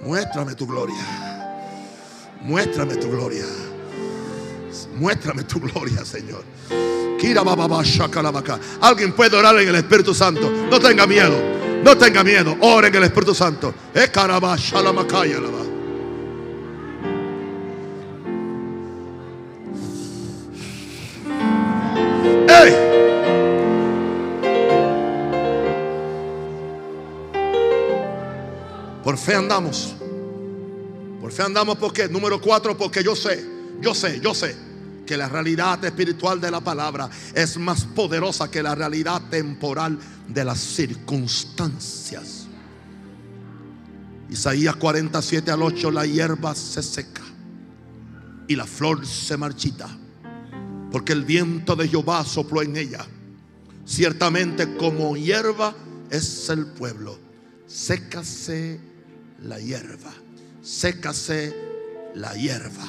Muéstrame 0.04 0.56
tu 0.56 0.68
gloria. 0.68 1.06
Muéstrame 2.42 2.96
tu 2.96 3.10
gloria. 3.10 3.46
Muéstrame 4.98 5.44
tu 5.44 5.60
gloria, 5.60 6.04
Señor. 6.04 6.44
Alguien 8.82 9.14
puede 9.14 9.36
orar 9.38 9.58
en 9.60 9.70
el 9.70 9.76
Espíritu 9.76 10.14
Santo. 10.14 10.52
No 10.70 10.80
tenga 10.80 11.08
miedo. 11.08 11.38
No 11.84 11.98
tenga 11.98 12.24
miedo. 12.24 12.56
Ora 12.62 12.88
en 12.88 12.96
el 12.96 13.04
Espíritu 13.04 13.34
Santo. 13.34 13.74
Por 29.18 29.26
fe 29.26 29.34
andamos. 29.34 29.96
Por 31.20 31.32
fe 31.32 31.42
andamos 31.42 31.80
porque, 31.80 32.08
número 32.08 32.40
cuatro, 32.40 32.78
porque 32.78 33.04
yo 33.04 33.16
sé, 33.16 33.44
yo 33.82 33.96
sé, 33.96 34.22
yo 34.22 34.36
sé 34.36 34.56
que 35.08 35.18
la 35.18 35.28
realidad 35.28 35.84
espiritual 35.84 36.40
de 36.40 36.52
la 36.52 36.62
palabra 36.62 37.10
es 37.34 37.58
más 37.58 37.84
poderosa 37.84 38.52
que 38.52 38.62
la 38.62 38.76
realidad 38.76 39.24
temporal 39.32 39.98
de 40.28 40.46
las 40.46 40.60
circunstancias. 40.60 42.46
Isaías 44.30 44.76
47 44.76 45.50
al 45.50 45.64
8, 45.64 45.90
la 45.90 46.06
hierba 46.06 46.54
se 46.54 46.84
seca 46.84 47.24
y 48.48 48.56
la 48.56 48.68
flor 48.68 49.04
se 49.04 49.36
marchita, 49.36 49.90
porque 50.92 51.14
el 51.14 51.26
viento 51.26 51.76
de 51.76 51.88
Jehová 51.88 52.24
sopló 52.24 52.62
en 52.62 52.78
ella. 52.78 53.04
Ciertamente 53.84 54.78
como 54.78 55.18
hierba 55.18 55.74
es 56.12 56.50
el 56.50 56.68
pueblo, 56.68 57.18
sécase 57.66 58.96
la 59.44 59.60
hierba, 59.60 60.12
sécase 60.62 61.56
la 62.16 62.34
hierba, 62.34 62.86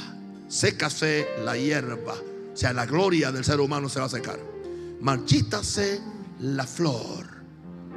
sécase 0.49 1.27
la 1.45 1.57
hierba. 1.57 2.15
O 2.15 2.57
sea, 2.57 2.73
la 2.73 2.87
gloria 2.87 3.31
del 3.31 3.45
ser 3.45 3.61
humano 3.61 3.89
se 3.89 4.01
va 4.01 4.07
a 4.07 4.11
secar. 4.11 4.39
Marchítase 5.01 6.01
la 6.41 6.67
flor, 6.67 7.27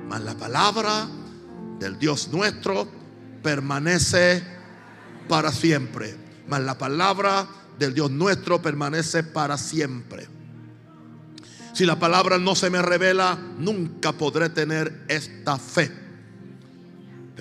mas 0.07 0.21
la 0.21 0.35
palabra 0.35 1.07
del 1.79 1.97
Dios 1.97 2.29
nuestro 2.31 2.87
permanece 3.41 4.43
para 5.27 5.51
siempre. 5.51 6.15
Mas 6.47 6.61
la 6.61 6.77
palabra 6.77 7.47
del 7.79 7.93
Dios 7.93 8.11
nuestro 8.11 8.61
permanece 8.61 9.23
para 9.23 9.57
siempre. 9.57 10.27
Si 11.73 11.85
la 11.85 11.97
palabra 11.97 12.37
no 12.37 12.55
se 12.55 12.69
me 12.69 12.81
revela, 12.81 13.39
nunca 13.57 14.11
podré 14.11 14.49
tener 14.49 15.05
esta 15.07 15.57
fe. 15.57 15.89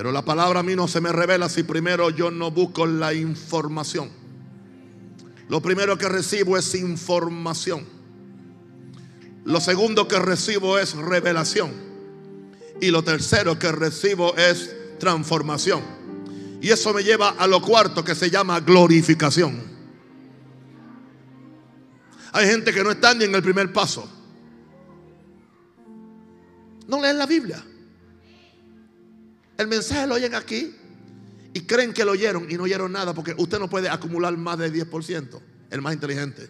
Pero 0.01 0.13
la 0.13 0.25
palabra 0.25 0.61
a 0.61 0.63
mí 0.63 0.75
no 0.75 0.89
se 0.89 1.03
me 1.03 1.13
revela 1.13 1.51
si 1.51 1.63
primero 1.63 2.09
yo 2.09 2.31
no 2.31 2.51
busco 2.51 2.87
la 2.87 3.13
información. 3.13 4.09
Lo 5.51 5.61
primero 5.61 5.99
que 5.99 6.09
recibo 6.09 6.57
es 6.57 6.75
información. 6.75 7.85
Lo 9.45 9.61
segundo 9.61 10.09
que 10.09 10.19
recibo 10.19 10.79
es 10.79 10.95
revelación. 10.95 11.73
Y 12.81 12.91
lo 12.91 13.05
tercero 13.05 13.59
que 13.59 13.71
recibo 13.73 14.35
es 14.39 14.75
transformación. 14.99 15.83
Y 16.63 16.71
eso 16.71 16.95
me 16.95 17.05
lleva 17.05 17.35
a 17.37 17.47
lo 17.47 17.61
cuarto 17.61 18.03
que 18.03 18.15
se 18.15 18.31
llama 18.31 18.59
glorificación. 18.61 19.63
Hay 22.33 22.47
gente 22.47 22.73
que 22.73 22.83
no 22.83 22.91
está 22.91 23.13
ni 23.13 23.27
en 23.27 23.35
el 23.35 23.43
primer 23.43 23.71
paso. 23.71 24.09
No 26.89 27.03
leen 27.03 27.19
la 27.19 27.27
Biblia. 27.27 27.63
El 29.61 29.69
mensaje 29.69 30.07
lo 30.07 30.15
oyen 30.15 30.35
aquí 30.35 30.75
y 31.53 31.61
creen 31.61 31.93
que 31.93 32.03
lo 32.03 32.13
oyeron 32.13 32.51
y 32.51 32.55
no 32.55 32.63
oyeron 32.63 32.93
nada 32.93 33.13
porque 33.13 33.35
usted 33.37 33.59
no 33.59 33.69
puede 33.69 33.91
acumular 33.91 34.35
más 34.35 34.57
del 34.57 34.73
10%, 34.73 35.39
el 35.69 35.83
más 35.83 35.93
inteligente. 35.93 36.49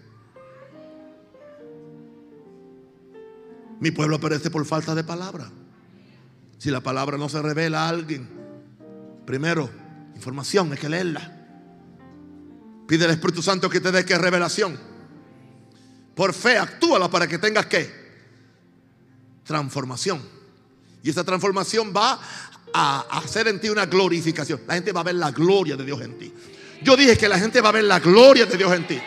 Mi 3.81 3.91
pueblo 3.91 4.21
perece 4.21 4.49
por 4.49 4.65
falta 4.65 4.95
de 4.95 5.03
palabra. 5.03 5.51
Si 6.59 6.71
la 6.71 6.83
palabra 6.83 7.19
no 7.19 7.29
se 7.29 7.43
revela 7.43 7.87
a 7.87 7.89
alguien, 7.89 8.29
primero, 9.27 9.69
información, 10.15 10.71
hay 10.71 10.79
que 10.79 10.89
leerla. 10.89 11.37
Pide 12.87 13.07
al 13.07 13.11
Espíritu 13.11 13.43
Santo 13.43 13.69
que 13.69 13.81
te 13.81 13.91
dé 13.91 14.05
que 14.05 14.17
revelación. 14.19 14.79
Por 16.15 16.33
fe, 16.33 16.59
actúala 16.59 17.11
para 17.11 17.27
que 17.27 17.39
tengas 17.39 17.67
que 17.67 17.91
transformación. 19.43 20.23
Y 21.03 21.11
esa 21.11 21.25
transformación 21.25 21.93
va 21.97 22.21
a 22.73 23.01
hacer 23.19 23.49
en 23.49 23.61
ti 23.61 23.69
una 23.69 23.87
glorificación. 23.87 24.61
La 24.67 24.75
gente 24.75 24.93
va 24.93 25.01
a 25.01 25.05
ver 25.05 25.15
la 25.15 25.31
gloria 25.31 25.77
de 25.77 25.85
Dios 25.85 26.01
en 26.01 26.19
ti. 26.19 26.33
Yo 26.83 26.97
dije 26.97 27.17
que 27.17 27.29
la 27.29 27.39
gente 27.39 27.61
va 27.61 27.69
a 27.69 27.73
ver 27.73 27.85
la 27.85 28.01
gloria 28.01 28.47
de 28.47 28.57
Dios 28.57 28.73
en 28.73 28.87
ti. 28.87 28.99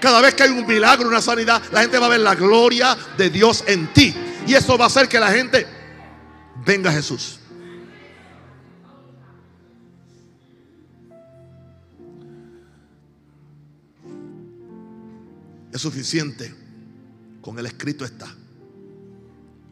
Cada 0.00 0.20
vez 0.20 0.34
que 0.34 0.44
hay 0.44 0.50
un 0.50 0.66
milagro, 0.66 1.08
una 1.08 1.20
sanidad, 1.20 1.62
la 1.72 1.80
gente 1.82 1.98
va 1.98 2.06
a 2.06 2.10
ver 2.10 2.20
la 2.20 2.34
gloria 2.34 2.96
de 3.16 3.30
Dios 3.30 3.64
en 3.66 3.92
ti. 3.92 4.14
Y 4.46 4.54
eso 4.54 4.78
va 4.78 4.84
a 4.84 4.86
hacer 4.88 5.08
que 5.08 5.18
la 5.18 5.30
gente 5.30 5.66
venga 6.64 6.90
a 6.90 6.92
Jesús. 6.92 7.38
Es 15.72 15.82
suficiente. 15.82 16.54
Con 17.40 17.58
el 17.58 17.66
escrito 17.66 18.04
está. 18.04 18.34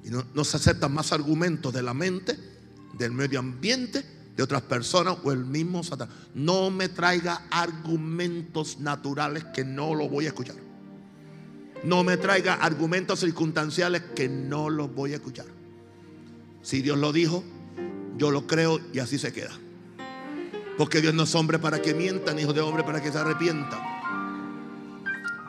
Y 0.04 0.10
no, 0.10 0.24
no 0.34 0.44
se 0.44 0.56
aceptan 0.56 0.94
más 0.94 1.12
argumentos 1.12 1.72
de 1.72 1.82
la 1.82 1.92
mente, 1.92 2.38
del 2.96 3.12
medio 3.12 3.38
ambiente, 3.38 4.04
de 4.36 4.42
otras 4.42 4.62
personas 4.62 5.16
o 5.24 5.32
el 5.32 5.44
mismo 5.44 5.82
Satanás. 5.82 6.14
No 6.34 6.70
me 6.70 6.88
traiga 6.88 7.42
argumentos 7.50 8.78
naturales 8.80 9.44
que 9.54 9.64
no 9.64 9.94
lo 9.94 10.08
voy 10.08 10.26
a 10.26 10.28
escuchar. 10.28 10.56
No 11.84 12.04
me 12.04 12.16
traiga 12.16 12.54
argumentos 12.54 13.20
circunstanciales 13.20 14.02
que 14.14 14.28
no 14.28 14.70
los 14.70 14.94
voy 14.94 15.12
a 15.12 15.16
escuchar. 15.16 15.46
Si 16.62 16.82
Dios 16.82 16.98
lo 16.98 17.12
dijo, 17.12 17.44
yo 18.16 18.30
lo 18.30 18.46
creo 18.46 18.80
y 18.92 18.98
así 18.98 19.18
se 19.18 19.32
queda. 19.32 19.52
Porque 20.76 21.00
Dios 21.00 21.14
no 21.14 21.22
es 21.22 21.34
hombre 21.34 21.58
para 21.58 21.80
que 21.80 21.94
mienta, 21.94 22.34
ni 22.34 22.42
hijo 22.42 22.52
de 22.52 22.60
hombre 22.60 22.84
para 22.84 23.02
que 23.02 23.10
se 23.10 23.18
arrepienta. 23.18 23.80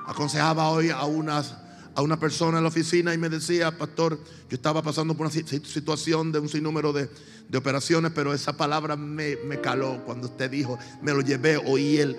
Aconsejaba 0.05 0.69
hoy 0.69 0.89
a 0.89 1.03
unas 1.03 1.57
a 1.97 2.03
una 2.03 2.19
persona 2.19 2.59
en 2.59 2.63
la 2.63 2.69
oficina 2.69 3.11
y 3.11 3.17
me 3.17 3.27
decía, 3.27 3.75
pastor, 3.75 4.19
yo 4.47 4.55
estaba 4.55 4.83
pasando 4.83 5.17
por 5.17 5.25
una 5.25 5.33
situación 5.33 6.31
de 6.31 6.37
un 6.37 6.47
sinnúmero 6.47 6.93
de, 6.93 7.09
de 7.49 7.57
operaciones, 7.57 8.11
pero 8.13 8.35
esa 8.35 8.55
palabra 8.55 8.95
me, 8.95 9.35
caló 9.63 10.03
cuando 10.05 10.27
usted 10.27 10.51
dijo, 10.51 10.77
me 11.01 11.11
lo 11.11 11.21
llevé, 11.21 11.57
oí 11.57 11.97
el, 11.97 12.15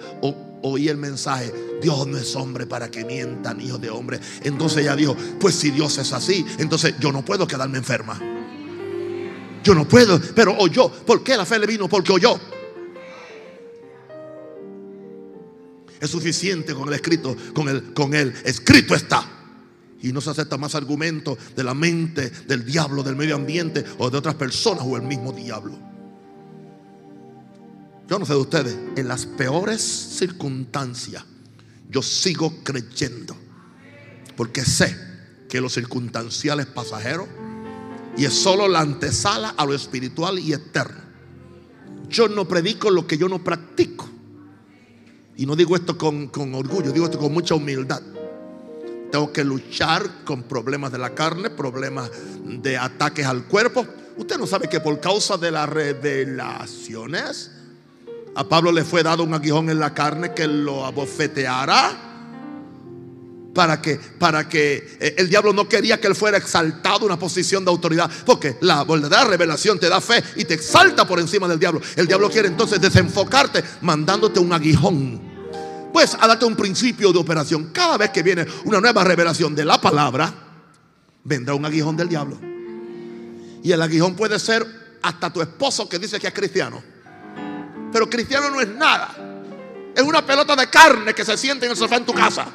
oí 0.62 0.88
el 0.88 0.96
mensaje, 0.96 1.54
Dios 1.80 2.08
no 2.08 2.18
es 2.18 2.34
hombre 2.34 2.66
para 2.66 2.90
que 2.90 3.04
mientan, 3.04 3.60
hijo 3.60 3.78
de 3.78 3.88
hombre. 3.88 4.18
Entonces 4.42 4.78
ella 4.78 4.96
dijo, 4.96 5.16
pues 5.38 5.54
si 5.54 5.70
Dios 5.70 5.96
es 5.98 6.12
así, 6.12 6.44
entonces 6.58 6.96
yo 6.98 7.12
no 7.12 7.24
puedo 7.24 7.46
quedarme 7.46 7.78
enferma. 7.78 8.20
Yo 9.62 9.76
no 9.76 9.86
puedo, 9.86 10.20
pero 10.34 10.56
oyó. 10.58 10.90
¿Por 10.90 11.22
qué 11.22 11.36
la 11.36 11.46
fe 11.46 11.56
le 11.56 11.68
vino? 11.68 11.88
Porque 11.88 12.10
oyó. 12.10 12.36
Es 16.00 16.10
suficiente 16.10 16.74
con 16.74 16.88
el 16.88 16.94
escrito, 16.94 17.36
con 17.54 17.68
el, 17.68 17.94
con 17.94 18.12
el 18.12 18.34
escrito 18.44 18.96
está. 18.96 19.37
Y 20.02 20.12
no 20.12 20.20
se 20.20 20.30
acepta 20.30 20.56
más 20.56 20.74
argumentos 20.74 21.38
de 21.56 21.64
la 21.64 21.74
mente, 21.74 22.30
del 22.46 22.64
diablo, 22.64 23.02
del 23.02 23.16
medio 23.16 23.34
ambiente 23.34 23.84
o 23.98 24.10
de 24.10 24.18
otras 24.18 24.36
personas 24.36 24.84
o 24.86 24.96
el 24.96 25.02
mismo 25.02 25.32
diablo. 25.32 25.76
Yo 28.08 28.18
no 28.18 28.24
sé 28.24 28.32
de 28.32 28.38
ustedes, 28.38 28.78
en 28.96 29.08
las 29.08 29.26
peores 29.26 29.82
circunstancias 29.82 31.24
yo 31.90 32.02
sigo 32.02 32.52
creyendo. 32.62 33.36
Porque 34.36 34.64
sé 34.64 34.96
que 35.48 35.60
lo 35.60 35.68
circunstancial 35.68 36.60
es 36.60 36.66
pasajero 36.66 37.26
y 38.16 38.24
es 38.24 38.34
solo 38.34 38.68
la 38.68 38.80
antesala 38.80 39.50
a 39.50 39.64
lo 39.64 39.74
espiritual 39.74 40.38
y 40.38 40.52
eterno. 40.52 41.00
Yo 42.08 42.28
no 42.28 42.46
predico 42.46 42.90
lo 42.90 43.06
que 43.06 43.18
yo 43.18 43.28
no 43.28 43.42
practico. 43.42 44.08
Y 45.36 45.46
no 45.46 45.54
digo 45.56 45.76
esto 45.76 45.96
con, 45.96 46.28
con 46.28 46.54
orgullo, 46.54 46.92
digo 46.92 47.06
esto 47.06 47.18
con 47.18 47.32
mucha 47.32 47.54
humildad. 47.54 48.02
Tengo 49.10 49.32
que 49.32 49.42
luchar 49.44 50.24
con 50.24 50.42
problemas 50.42 50.92
de 50.92 50.98
la 50.98 51.14
carne, 51.14 51.50
problemas 51.50 52.10
de 52.44 52.76
ataques 52.76 53.26
al 53.26 53.44
cuerpo. 53.44 53.86
Usted 54.16 54.36
no 54.36 54.46
sabe 54.46 54.68
que 54.68 54.80
por 54.80 55.00
causa 55.00 55.36
de 55.38 55.50
las 55.50 55.68
revelaciones, 55.68 57.52
a 58.34 58.44
Pablo 58.44 58.70
le 58.70 58.84
fue 58.84 59.02
dado 59.02 59.24
un 59.24 59.32
aguijón 59.32 59.70
en 59.70 59.78
la 59.78 59.94
carne 59.94 60.34
que 60.34 60.46
lo 60.46 60.84
abofeteara. 60.84 62.04
Para 63.54 63.82
que, 63.82 63.96
para 63.96 64.48
que 64.48 64.98
eh, 65.00 65.14
el 65.18 65.28
diablo 65.28 65.52
no 65.52 65.68
quería 65.68 66.00
que 66.00 66.06
él 66.06 66.14
fuera 66.14 66.38
exaltado 66.38 67.02
a 67.02 67.06
una 67.06 67.18
posición 67.18 67.64
de 67.64 67.70
autoridad. 67.70 68.08
Porque 68.24 68.56
la 68.60 68.84
verdadera 68.84 69.24
revelación 69.24 69.80
te 69.80 69.88
da 69.88 70.00
fe 70.00 70.22
y 70.36 70.44
te 70.44 70.54
exalta 70.54 71.08
por 71.08 71.18
encima 71.18 71.48
del 71.48 71.58
diablo. 71.58 71.80
El 71.96 72.06
diablo 72.06 72.30
quiere 72.30 72.46
entonces 72.46 72.80
desenfocarte 72.80 73.64
mandándote 73.80 74.38
un 74.38 74.52
aguijón 74.52 75.27
pues 75.92 76.16
a 76.18 76.26
darte 76.26 76.44
un 76.44 76.56
principio 76.56 77.12
de 77.12 77.18
operación. 77.18 77.70
Cada 77.72 77.96
vez 77.96 78.10
que 78.10 78.22
viene 78.22 78.46
una 78.64 78.80
nueva 78.80 79.04
revelación 79.04 79.54
de 79.54 79.64
la 79.64 79.80
palabra, 79.80 80.32
vendrá 81.24 81.54
un 81.54 81.64
aguijón 81.64 81.96
del 81.96 82.08
diablo. 82.08 82.38
Y 83.62 83.72
el 83.72 83.80
aguijón 83.80 84.14
puede 84.14 84.38
ser 84.38 84.66
hasta 85.02 85.32
tu 85.32 85.40
esposo 85.40 85.88
que 85.88 85.98
dice 85.98 86.18
que 86.20 86.26
es 86.26 86.32
cristiano. 86.32 86.82
Pero 87.92 88.08
cristiano 88.08 88.50
no 88.50 88.60
es 88.60 88.68
nada. 88.68 89.14
Es 89.94 90.02
una 90.02 90.24
pelota 90.24 90.54
de 90.54 90.68
carne 90.68 91.14
que 91.14 91.24
se 91.24 91.36
siente 91.36 91.66
en 91.66 91.72
el 91.72 91.76
sofá 91.76 91.96
en 91.96 92.06
tu 92.06 92.12
casa. 92.12 92.46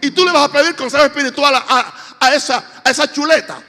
Y 0.00 0.10
tú 0.10 0.24
le 0.24 0.32
vas 0.32 0.48
a 0.48 0.52
pedir 0.52 0.74
consejo 0.76 1.04
espiritual 1.04 1.54
a, 1.54 2.34
esa, 2.34 2.82
a 2.84 2.90
esa 2.90 3.10
chuleta. 3.10 3.60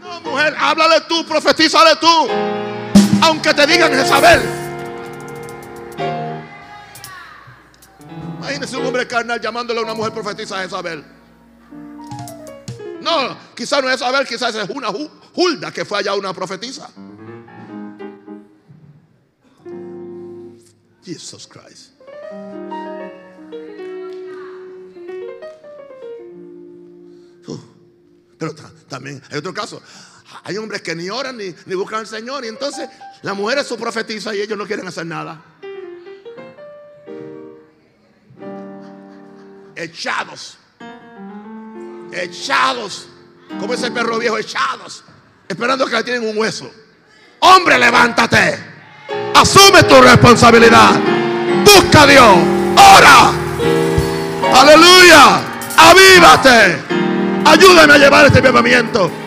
No, 0.00 0.20
mujer, 0.22 0.54
háblale 0.58 1.02
tú, 1.08 1.24
profetízale 1.26 1.96
tú 1.96 2.28
aunque 3.22 3.54
te 3.54 3.66
digan 3.66 3.92
Jezabel. 3.92 4.42
Imagínese 8.38 8.76
un 8.76 8.86
hombre 8.86 9.06
carnal 9.06 9.40
llamándole 9.40 9.80
a 9.80 9.82
una 9.84 9.94
mujer 9.94 10.12
profetisa 10.12 10.58
a 10.58 10.62
Jezabel. 10.62 11.04
No, 13.00 13.36
quizás 13.54 13.82
no 13.82 13.88
es 13.88 13.98
Jezabel, 13.98 14.26
quizás 14.26 14.54
es 14.54 14.68
una 14.70 14.88
Hulda 15.34 15.72
que 15.72 15.84
fue 15.84 15.98
allá 16.00 16.14
una 16.14 16.34
profetisa. 16.34 16.90
Jesus 21.04 21.48
Christ. 21.48 21.92
Pero 28.38 28.54
también 28.88 29.22
hay 29.30 29.38
otro 29.38 29.54
caso. 29.54 29.80
Hay 30.44 30.56
hombres 30.56 30.82
que 30.82 30.94
ni 30.94 31.10
oran 31.10 31.36
ni, 31.36 31.50
buscan 31.74 32.00
al 32.00 32.06
Señor. 32.06 32.44
Y 32.44 32.48
entonces 32.48 32.88
la 33.22 33.34
mujer 33.34 33.58
es 33.58 33.66
su 33.66 33.76
profetisa 33.76 34.34
y 34.34 34.40
ellos 34.40 34.58
no 34.58 34.66
quieren 34.66 34.86
hacer 34.86 35.06
nada. 35.06 35.40
Echados. 39.74 40.58
Echados. 42.12 43.08
Como 43.58 43.74
ese 43.74 43.90
perro 43.90 44.18
viejo, 44.18 44.38
echados. 44.38 45.04
Esperando 45.48 45.86
que 45.86 45.96
le 45.96 46.04
tienen 46.04 46.28
un 46.28 46.36
hueso. 46.36 46.70
Hombre, 47.40 47.78
levántate. 47.78 48.58
Asume 49.34 49.82
tu 49.84 50.00
responsabilidad. 50.00 50.92
Busca 51.64 52.02
a 52.02 52.06
Dios. 52.06 52.36
Ora. 52.76 53.32
Aleluya. 54.60 55.40
Avívate. 55.76 56.78
Ayúdame 57.44 57.94
a 57.94 57.98
llevar 57.98 58.26
este 58.26 58.38
avivamiento. 58.38 59.21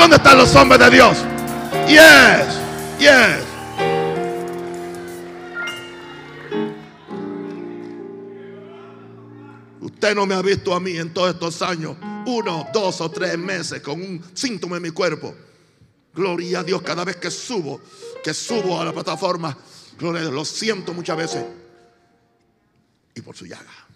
¿Dónde 0.00 0.16
están 0.16 0.38
los 0.38 0.56
hombres 0.56 0.80
de 0.80 0.90
Dios? 0.92 1.18
Yes, 1.86 2.58
yes. 2.98 3.44
Usted 9.78 10.14
no 10.14 10.24
me 10.24 10.34
ha 10.34 10.40
visto 10.40 10.72
a 10.72 10.80
mí 10.80 10.96
en 10.96 11.12
todos 11.12 11.34
estos 11.34 11.60
años, 11.60 11.98
uno, 12.24 12.66
dos 12.72 13.02
o 13.02 13.10
tres 13.10 13.36
meses 13.36 13.82
con 13.82 14.00
un 14.00 14.24
síntoma 14.32 14.78
en 14.78 14.84
mi 14.84 14.90
cuerpo. 14.90 15.34
Gloria 16.14 16.60
a 16.60 16.64
Dios 16.64 16.80
cada 16.80 17.04
vez 17.04 17.16
que 17.16 17.30
subo, 17.30 17.82
que 18.24 18.32
subo 18.32 18.80
a 18.80 18.86
la 18.86 18.94
plataforma. 18.94 19.54
Gloria 19.98 20.20
a 20.20 20.22
Dios, 20.22 20.34
lo 20.34 20.46
siento 20.46 20.94
muchas 20.94 21.18
veces. 21.18 21.44
Y 23.14 23.20
por 23.20 23.36
su 23.36 23.44
llaga, 23.44 23.86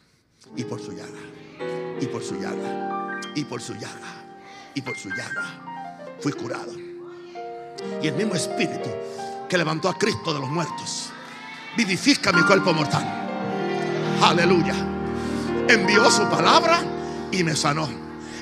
y 0.55 0.65
por 0.65 0.83
su 0.83 0.93
llaga, 0.93 1.99
y 1.99 2.07
por 2.09 2.23
su 2.23 2.35
llaga, 2.39 3.21
y 3.35 3.45
por 3.45 3.63
su 3.63 3.73
llaga, 3.73 4.39
y 4.75 4.83
por 4.83 4.99
su 4.99 5.09
llaga. 5.09 5.74
Fui 6.25 6.33
curado. 6.33 6.73
Y 8.03 8.09
el 8.09 8.15
mismo 8.15 8.35
espíritu 8.35 8.89
que 9.47 9.59
levantó 9.59 9.91
a 9.91 9.99
Cristo 9.99 10.33
de 10.33 10.41
los 10.41 10.49
muertos 10.49 11.11
vivifica 11.77 12.33
mi 12.33 12.41
cuerpo 12.45 12.73
mortal. 12.73 13.05
Aleluya. 14.23 14.75
Envió 15.69 16.11
su 16.11 16.23
palabra 16.31 16.81
y 17.31 17.45
me 17.45 17.55
sanó. 17.55 17.87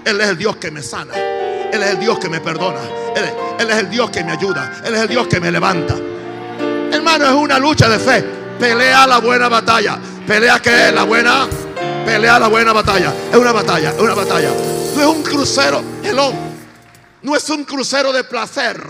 Él 0.04 0.20
es 0.20 0.28
el 0.28 0.38
Dios 0.38 0.58
que 0.58 0.70
me 0.70 0.80
sana. 0.80 1.14
Él 1.16 1.82
es 1.82 1.90
el 1.90 1.98
Dios 1.98 2.20
que 2.20 2.28
me 2.28 2.40
perdona. 2.40 2.78
Él, 3.16 3.68
es 3.68 3.76
el 3.76 3.90
Dios 3.90 4.10
que 4.10 4.22
me 4.22 4.30
ayuda. 4.30 4.80
Él 4.84 4.94
es 4.94 5.00
el 5.00 5.08
Dios 5.08 5.26
que 5.26 5.40
me 5.40 5.50
levanta. 5.50 5.96
Hermano, 6.92 7.24
es 7.24 7.32
una 7.32 7.58
lucha 7.58 7.88
de 7.88 7.98
fe. 7.98 8.22
Pelea 8.60 9.08
la 9.08 9.18
buena 9.18 9.48
batalla. 9.48 9.98
Pelea 10.24 10.60
que 10.62 10.86
es 10.86 10.94
la 10.94 11.02
buena. 11.02 11.48
Pelea 12.06 12.38
la 12.38 12.46
buena 12.46 12.72
batalla. 12.72 13.12
Es 13.28 13.36
una 13.36 13.50
batalla, 13.50 13.90
es 13.90 14.00
una 14.00 14.14
batalla. 14.14 14.50
No 14.94 15.00
es 15.00 15.06
un 15.08 15.22
crucero. 15.24 15.82
Hello. 16.04 16.51
No 17.22 17.36
es 17.36 17.48
un 17.50 17.64
crucero 17.64 18.12
de 18.12 18.24
placer. 18.24 18.82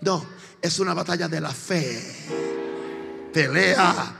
No, 0.00 0.24
es 0.62 0.78
una 0.78 0.94
batalla 0.94 1.28
de 1.28 1.40
la 1.40 1.50
fe. 1.50 3.30
Pelea 3.32 4.14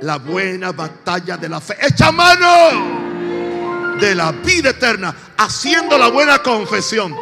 la 0.00 0.18
buena 0.18 0.72
batalla 0.72 1.36
de 1.36 1.48
la 1.48 1.60
fe. 1.60 1.76
Echa 1.80 2.12
mano 2.12 3.96
de 3.98 4.14
la 4.14 4.32
vida 4.32 4.70
eterna, 4.70 5.14
haciendo 5.36 5.96
la 5.98 6.08
buena 6.08 6.42
confesión 6.42 7.14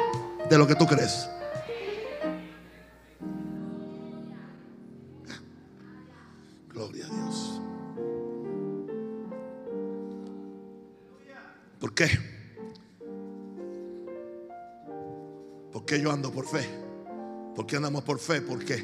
de 0.48 0.58
lo 0.58 0.66
que 0.66 0.74
tú 0.74 0.86
crees. 0.86 1.28
Gloria 6.68 7.06
a 7.06 7.08
Dios. 7.08 7.60
¿Por 11.78 11.94
qué? 11.94 12.31
Qué 15.92 16.00
yo 16.00 16.10
ando 16.10 16.32
por 16.32 16.46
fe? 16.46 16.66
¿Por 17.54 17.66
qué 17.66 17.76
andamos 17.76 18.02
por 18.02 18.18
fe? 18.18 18.40
Porque 18.40 18.76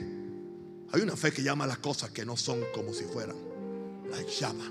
hay 0.92 1.00
una 1.00 1.16
fe 1.16 1.32
que 1.32 1.42
llama 1.42 1.64
a 1.64 1.66
las 1.66 1.78
cosas 1.78 2.10
que 2.10 2.22
no 2.22 2.36
son 2.36 2.60
como 2.74 2.92
si 2.92 3.04
fueran. 3.04 3.34
Las 4.10 4.38
llama. 4.38 4.70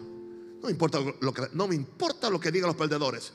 No 0.61 0.69
importa 0.69 0.99
lo 1.19 1.33
que, 1.33 1.47
no 1.53 1.67
me 1.67 1.73
importa 1.73 2.29
lo 2.29 2.39
que 2.39 2.51
digan 2.51 2.67
los 2.67 2.75
perdedores. 2.75 3.33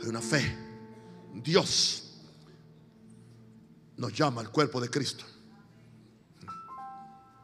Hay 0.00 0.08
una 0.08 0.22
fe. 0.22 0.56
Dios 1.34 2.14
nos 3.98 4.14
llama 4.14 4.40
al 4.40 4.50
cuerpo 4.50 4.80
de 4.80 4.88
Cristo. 4.88 5.26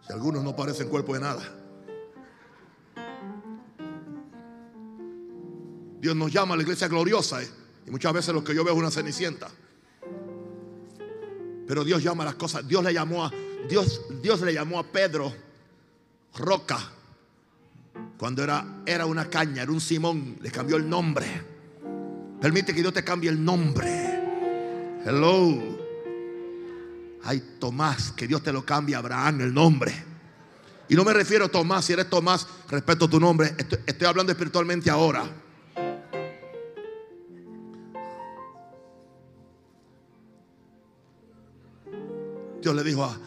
Si 0.06 0.10
algunos 0.10 0.42
no 0.42 0.56
parecen 0.56 0.88
cuerpo 0.88 1.12
de 1.12 1.20
nada. 1.20 1.42
Dios 6.00 6.16
nos 6.16 6.32
llama 6.32 6.54
a 6.54 6.56
la 6.56 6.62
iglesia 6.62 6.88
gloriosa. 6.88 7.42
¿eh? 7.42 7.61
Y 7.86 7.90
muchas 7.90 8.12
veces 8.12 8.34
lo 8.34 8.44
que 8.44 8.54
yo 8.54 8.64
veo 8.64 8.74
es 8.74 8.78
una 8.78 8.90
cenicienta. 8.90 9.50
Pero 11.66 11.84
Dios 11.84 12.02
llama 12.02 12.22
a 12.24 12.26
las 12.26 12.34
cosas. 12.34 12.66
Dios 12.66 12.82
le 12.84 12.92
llamó 12.92 13.24
a 13.24 13.32
Dios, 13.68 14.02
Dios 14.20 14.40
le 14.42 14.52
llamó 14.52 14.78
a 14.78 14.84
Pedro 14.84 15.32
roca. 16.36 16.78
Cuando 18.16 18.42
era, 18.42 18.82
era 18.86 19.06
una 19.06 19.28
caña, 19.28 19.62
era 19.62 19.72
un 19.72 19.80
Simón, 19.80 20.38
le 20.40 20.50
cambió 20.50 20.76
el 20.76 20.88
nombre. 20.88 21.26
Permite 22.40 22.74
que 22.74 22.80
Dios 22.80 22.92
te 22.92 23.04
cambie 23.04 23.30
el 23.30 23.44
nombre. 23.44 23.88
Hello. 25.04 25.80
Ay, 27.24 27.56
Tomás, 27.58 28.12
que 28.12 28.26
Dios 28.26 28.42
te 28.42 28.52
lo 28.52 28.64
cambie 28.64 28.96
Abraham 28.96 29.42
el 29.42 29.54
nombre. 29.54 29.92
Y 30.88 30.94
no 30.94 31.04
me 31.04 31.12
refiero 31.12 31.46
a 31.46 31.48
Tomás, 31.48 31.84
si 31.84 31.92
eres 31.92 32.10
Tomás, 32.10 32.46
respeto 32.68 33.08
tu 33.08 33.20
nombre. 33.20 33.54
Estoy 33.86 34.06
hablando 34.06 34.32
espiritualmente 34.32 34.90
ahora. 34.90 35.24
Dios 42.62 42.76
le 42.76 42.84
dijo 42.84 43.04
a 43.04 43.18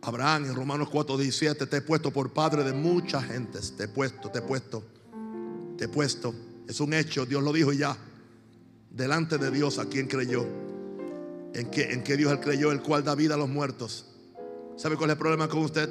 Abraham 0.00 0.46
en 0.46 0.54
Romanos 0.54 0.88
4:17, 0.90 1.68
te 1.68 1.76
he 1.76 1.80
puesto 1.82 2.10
por 2.10 2.32
padre 2.32 2.64
de 2.64 2.72
muchas 2.72 3.24
gentes, 3.26 3.76
te 3.76 3.84
he 3.84 3.88
puesto, 3.88 4.30
te 4.30 4.38
he 4.38 4.42
puesto, 4.42 4.82
te 5.76 5.84
he 5.84 5.88
puesto. 5.88 6.34
Es 6.66 6.80
un 6.80 6.94
hecho, 6.94 7.26
Dios 7.26 7.42
lo 7.42 7.52
dijo 7.52 7.72
y 7.72 7.78
ya. 7.78 7.96
Delante 8.90 9.36
de 9.36 9.50
Dios, 9.50 9.78
¿a 9.78 9.86
quién 9.86 10.06
creyó? 10.06 10.46
¿En 11.52 11.70
qué, 11.70 11.92
en 11.92 12.02
Dios 12.02 12.32
él 12.32 12.40
creyó, 12.40 12.72
el 12.72 12.80
cual 12.80 13.04
da 13.04 13.14
vida 13.14 13.34
a 13.34 13.36
los 13.36 13.48
muertos? 13.48 14.06
¿Sabe 14.76 14.96
cuál 14.96 15.10
es 15.10 15.14
el 15.14 15.18
problema 15.18 15.46
con 15.48 15.60
usted? 15.60 15.88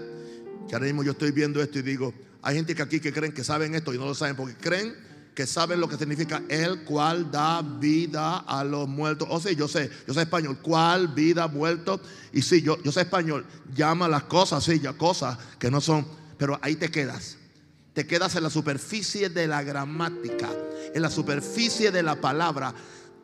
Que 0.68 0.76
ahora 0.76 0.88
mismo 0.88 1.04
yo 1.04 1.12
estoy 1.12 1.32
viendo 1.32 1.62
esto 1.62 1.78
y 1.80 1.84
digo, 1.84 2.14
hay 2.42 2.56
gente 2.56 2.74
que 2.74 2.82
aquí 2.82 3.00
que 3.00 3.14
creen 3.14 3.32
que 3.32 3.44
saben 3.44 3.76
esto 3.76 3.94
y 3.94 3.98
no 3.98 4.06
lo 4.06 4.16
saben 4.16 4.36
porque 4.36 4.56
creen 4.56 4.96
que 5.34 5.48
saben 5.48 5.80
lo 5.80 5.88
que 5.88 5.98
significa 5.98 6.44
el 6.48 6.84
cual 6.84 7.32
da 7.32 7.62
vida 7.62 8.38
a 8.40 8.64
los 8.64 8.88
muertos. 8.88 9.28
O 9.32 9.40
sea, 9.40 9.52
yo 9.52 9.68
sé, 9.68 9.90
yo 10.08 10.14
sé 10.14 10.22
español, 10.22 10.60
cuál 10.62 11.08
vida 11.08 11.48
muerto. 11.48 12.00
Y 12.32 12.42
sí, 12.42 12.62
yo, 12.62 12.82
yo 12.84 12.92
sé 12.92 13.02
español, 13.02 13.46
llama 13.74 14.08
las 14.08 14.24
cosas, 14.24 14.64
sí, 14.64 14.80
ya 14.80 14.94
cosas 14.94 15.38
que 15.58 15.72
no 15.72 15.82
son, 15.82 16.08
pero 16.38 16.60
ahí 16.62 16.76
te 16.76 16.90
quedas. 16.90 17.38
Te 17.94 18.08
quedas 18.08 18.36
en 18.36 18.44
la 18.44 18.50
superficie 18.50 19.30
de 19.30 19.48
la 19.48 19.64
gramática, 19.64 20.50
en 20.94 21.02
la 21.02 21.10
superficie 21.10 21.92
de 21.92 22.04
la 22.04 22.16
palabra. 22.16 22.74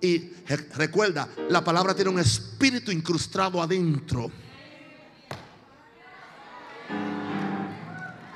Y 0.01 0.31
recuerda, 0.75 1.27
la 1.49 1.63
palabra 1.63 1.93
tiene 1.93 2.11
un 2.11 2.19
espíritu 2.19 2.91
incrustado 2.91 3.61
adentro. 3.61 4.31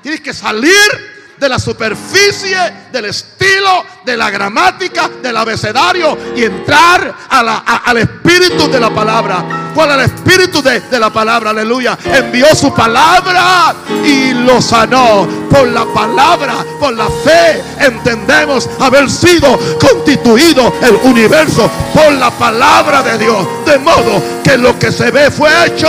Tienes 0.02 0.20
que 0.20 0.34
salir 0.34 1.13
de 1.38 1.48
la 1.48 1.58
superficie, 1.58 2.56
del 2.92 3.06
estilo, 3.06 3.84
de 4.04 4.16
la 4.16 4.30
gramática, 4.30 5.10
del 5.22 5.36
abecedario 5.36 6.16
y 6.36 6.44
entrar 6.44 7.14
al 7.30 7.98
espíritu 7.98 8.68
de 8.70 8.80
la 8.80 8.90
palabra. 8.90 9.72
¿Cuál 9.74 9.90
es 9.90 9.94
el 9.96 10.00
espíritu 10.02 10.62
de, 10.62 10.80
de, 10.80 11.00
la 11.00 11.10
palabra? 11.10 11.50
Aleluya. 11.50 11.98
Envió 12.04 12.54
su 12.54 12.72
palabra 12.72 13.74
y 14.04 14.32
lo 14.32 14.60
sanó. 14.60 15.26
Por 15.50 15.68
la 15.68 15.84
palabra, 15.84 16.64
por 16.80 16.94
la 16.94 17.06
fe, 17.06 17.62
entendemos 17.78 18.68
haber 18.80 19.08
sido 19.08 19.58
constituido 19.78 20.72
el 20.82 20.96
universo 21.08 21.70
por 21.92 22.12
la 22.12 22.30
palabra 22.30 23.02
de 23.02 23.18
Dios. 23.18 23.46
De 23.64 23.78
modo 23.78 24.22
que 24.42 24.58
lo 24.58 24.78
que 24.78 24.90
se 24.90 25.10
ve 25.10 25.30
fue 25.30 25.50
hecho 25.66 25.88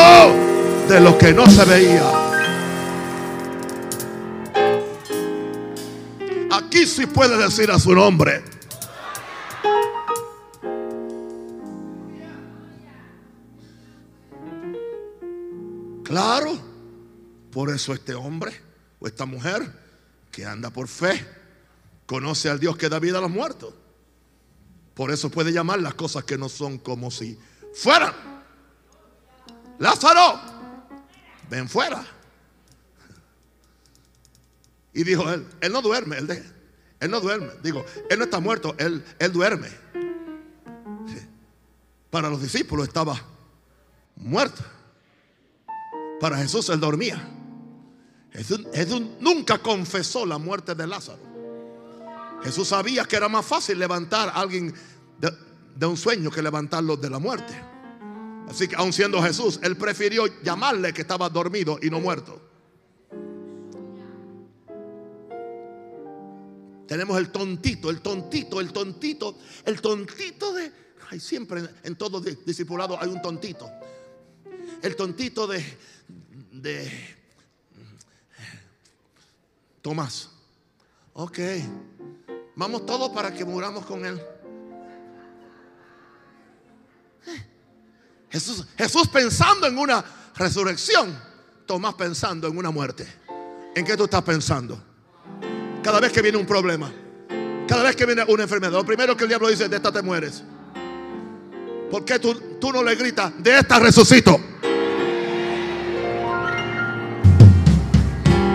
de 0.88 1.00
lo 1.00 1.18
que 1.18 1.34
no 1.34 1.50
se 1.50 1.66
veía. 1.66 2.25
Aquí 6.76 6.86
sí 6.88 7.06
puede 7.06 7.38
decir 7.38 7.72
a 7.72 7.80
su 7.80 7.96
nombre. 7.96 8.44
Claro, 16.04 16.60
por 17.54 17.70
eso 17.70 17.94
este 17.94 18.14
hombre 18.14 18.52
o 19.00 19.08
esta 19.08 19.26
mujer 19.26 19.72
que 20.34 20.46
anda 20.46 20.70
por 20.70 20.90
fe 20.90 21.26
conoce 22.06 22.50
al 22.50 22.60
Dios 22.60 22.76
que 22.76 22.90
da 22.90 23.00
vida 23.00 23.20
a 23.20 23.22
los 23.22 23.32
muertos. 23.32 23.74
Por 24.96 25.12
eso 25.12 25.32
puede 25.32 25.54
llamar 25.54 25.80
las 25.80 25.94
cosas 25.94 26.26
que 26.26 26.38
no 26.38 26.50
son 26.50 26.78
como 26.78 27.10
si 27.10 27.40
fueran. 27.74 28.14
Lázaro, 29.80 30.42
ven 31.50 31.70
fuera. 31.70 32.06
Y 34.94 35.06
dijo 35.06 35.32
él, 35.32 35.48
él 35.62 35.72
no 35.72 35.82
duerme, 35.82 36.18
él, 36.18 36.28
de, 36.28 36.55
él 37.00 37.12
no 37.12 37.20
duerme. 37.20 37.50
Digo, 37.64 37.86
él 38.10 38.18
no 38.18 38.26
está 38.26 38.40
muerto, 38.40 38.76
él, 38.78 39.04
él 39.20 39.32
duerme. 39.32 39.70
Para 42.10 42.30
los 42.30 42.42
discípulos 42.42 42.88
estaba 42.88 43.20
muerto. 44.16 44.64
Para 46.20 46.38
Jesús 46.38 46.70
él 46.70 46.80
dormía. 46.80 47.22
Jesús, 48.32 48.62
Jesús 48.74 49.02
nunca 49.20 49.58
confesó 49.58 50.26
la 50.26 50.38
muerte 50.38 50.76
de 50.76 50.88
Lázaro. 50.88 51.20
Jesús 52.44 52.68
sabía 52.68 53.06
que 53.06 53.16
era 53.16 53.28
más 53.28 53.46
fácil 53.46 53.80
levantar 53.80 54.30
a 54.30 54.34
alguien 54.34 54.74
de, 55.20 55.32
de 55.76 55.86
un 55.86 55.98
sueño 55.98 56.30
que 56.32 56.42
levantarlo 56.42 56.96
de 56.96 57.10
la 57.10 57.20
muerte. 57.20 57.54
Así 58.48 58.68
que 58.68 58.76
aun 58.76 58.94
siendo 58.94 59.22
Jesús, 59.22 59.60
él 59.64 59.76
prefirió 59.76 60.26
llamarle 60.44 60.94
que 60.94 61.02
estaba 61.02 61.30
dormido 61.30 61.80
y 61.82 61.90
no 61.90 62.00
muerto. 62.00 62.45
Tenemos 66.88 67.18
el 67.18 67.32
tontito, 67.32 67.90
el 67.90 68.02
tontito, 68.02 68.62
el 68.62 68.72
tontito, 68.72 69.38
el 69.66 69.82
tontito 69.82 70.54
de... 70.54 70.72
Hay 71.10 71.20
siempre 71.20 71.64
en 71.84 71.96
todo 71.96 72.20
discipulado 72.20 73.00
hay 73.00 73.10
un 73.10 73.22
tontito. 73.22 73.70
El 74.82 74.96
tontito 74.96 75.48
de, 75.48 75.64
de 76.52 77.16
Tomás. 79.82 80.30
Ok. 81.14 81.40
Vamos 82.56 82.86
todos 82.86 83.10
para 83.12 83.34
que 83.34 83.46
muramos 83.46 83.86
con 83.86 84.06
él. 84.06 84.22
Jesús, 88.30 88.66
Jesús 88.78 89.08
pensando 89.08 89.68
en 89.68 89.78
una 89.78 90.04
resurrección, 90.36 91.18
Tomás 91.66 91.94
pensando 91.94 92.48
en 92.48 92.58
una 92.58 92.72
muerte. 92.72 93.08
¿En 93.76 93.86
qué 93.86 93.96
tú 93.96 94.06
estás 94.06 94.24
pensando? 94.24 94.95
Cada 95.86 96.00
vez 96.00 96.12
que 96.12 96.24
viene 96.24 96.36
un 96.40 96.48
problema, 96.48 96.92
cada 97.68 97.84
vez 97.84 97.96
que 97.96 98.08
viene 98.08 98.24
una 98.28 98.42
enfermedad, 98.42 98.72
lo 98.72 98.84
primero 98.84 99.16
que 99.16 99.26
el 99.26 99.30
diablo 99.30 99.50
dice, 99.50 99.70
de 99.70 99.76
esta 99.76 99.92
te 99.92 100.02
mueres. 100.02 100.42
¿Por 101.92 102.04
qué 102.04 102.18
tú, 102.18 102.58
tú 102.60 102.74
no 102.74 102.82
le 102.82 102.96
gritas, 102.96 103.32
de 103.38 103.60
esta 103.60 103.78
resucito? 103.78 104.36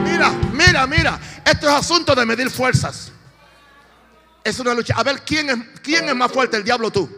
Mira, 0.03 0.33
mira, 0.53 0.87
mira, 0.89 1.21
esto 1.45 1.69
es 1.69 1.73
asunto 1.73 2.17
de 2.17 2.27
medir 2.27 2.51
fuerzas. 2.51 3.13
Es 4.43 4.59
una 4.59 4.75
lucha. 4.75 4.95
A 4.97 5.05
ver 5.05 5.23
quién 5.25 5.51
es, 5.51 5.57
quién 5.85 6.09
es 6.09 6.17
más 6.17 6.33
fuerte, 6.33 6.57
el 6.57 6.65
diablo 6.65 6.91
tú. 6.91 7.09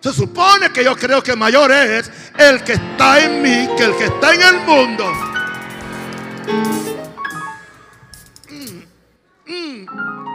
Se 0.00 0.12
supone 0.12 0.70
que 0.70 0.84
yo 0.84 0.94
creo 0.96 1.22
que 1.22 1.34
mayor 1.34 1.72
es 1.72 2.10
el 2.36 2.62
que 2.62 2.74
está 2.74 3.24
en 3.24 3.40
mí 3.40 3.70
que 3.74 3.84
el 3.84 3.96
que 3.96 4.04
está 4.04 4.34
en 4.34 4.42
el 4.42 4.60
mundo. 4.66 5.10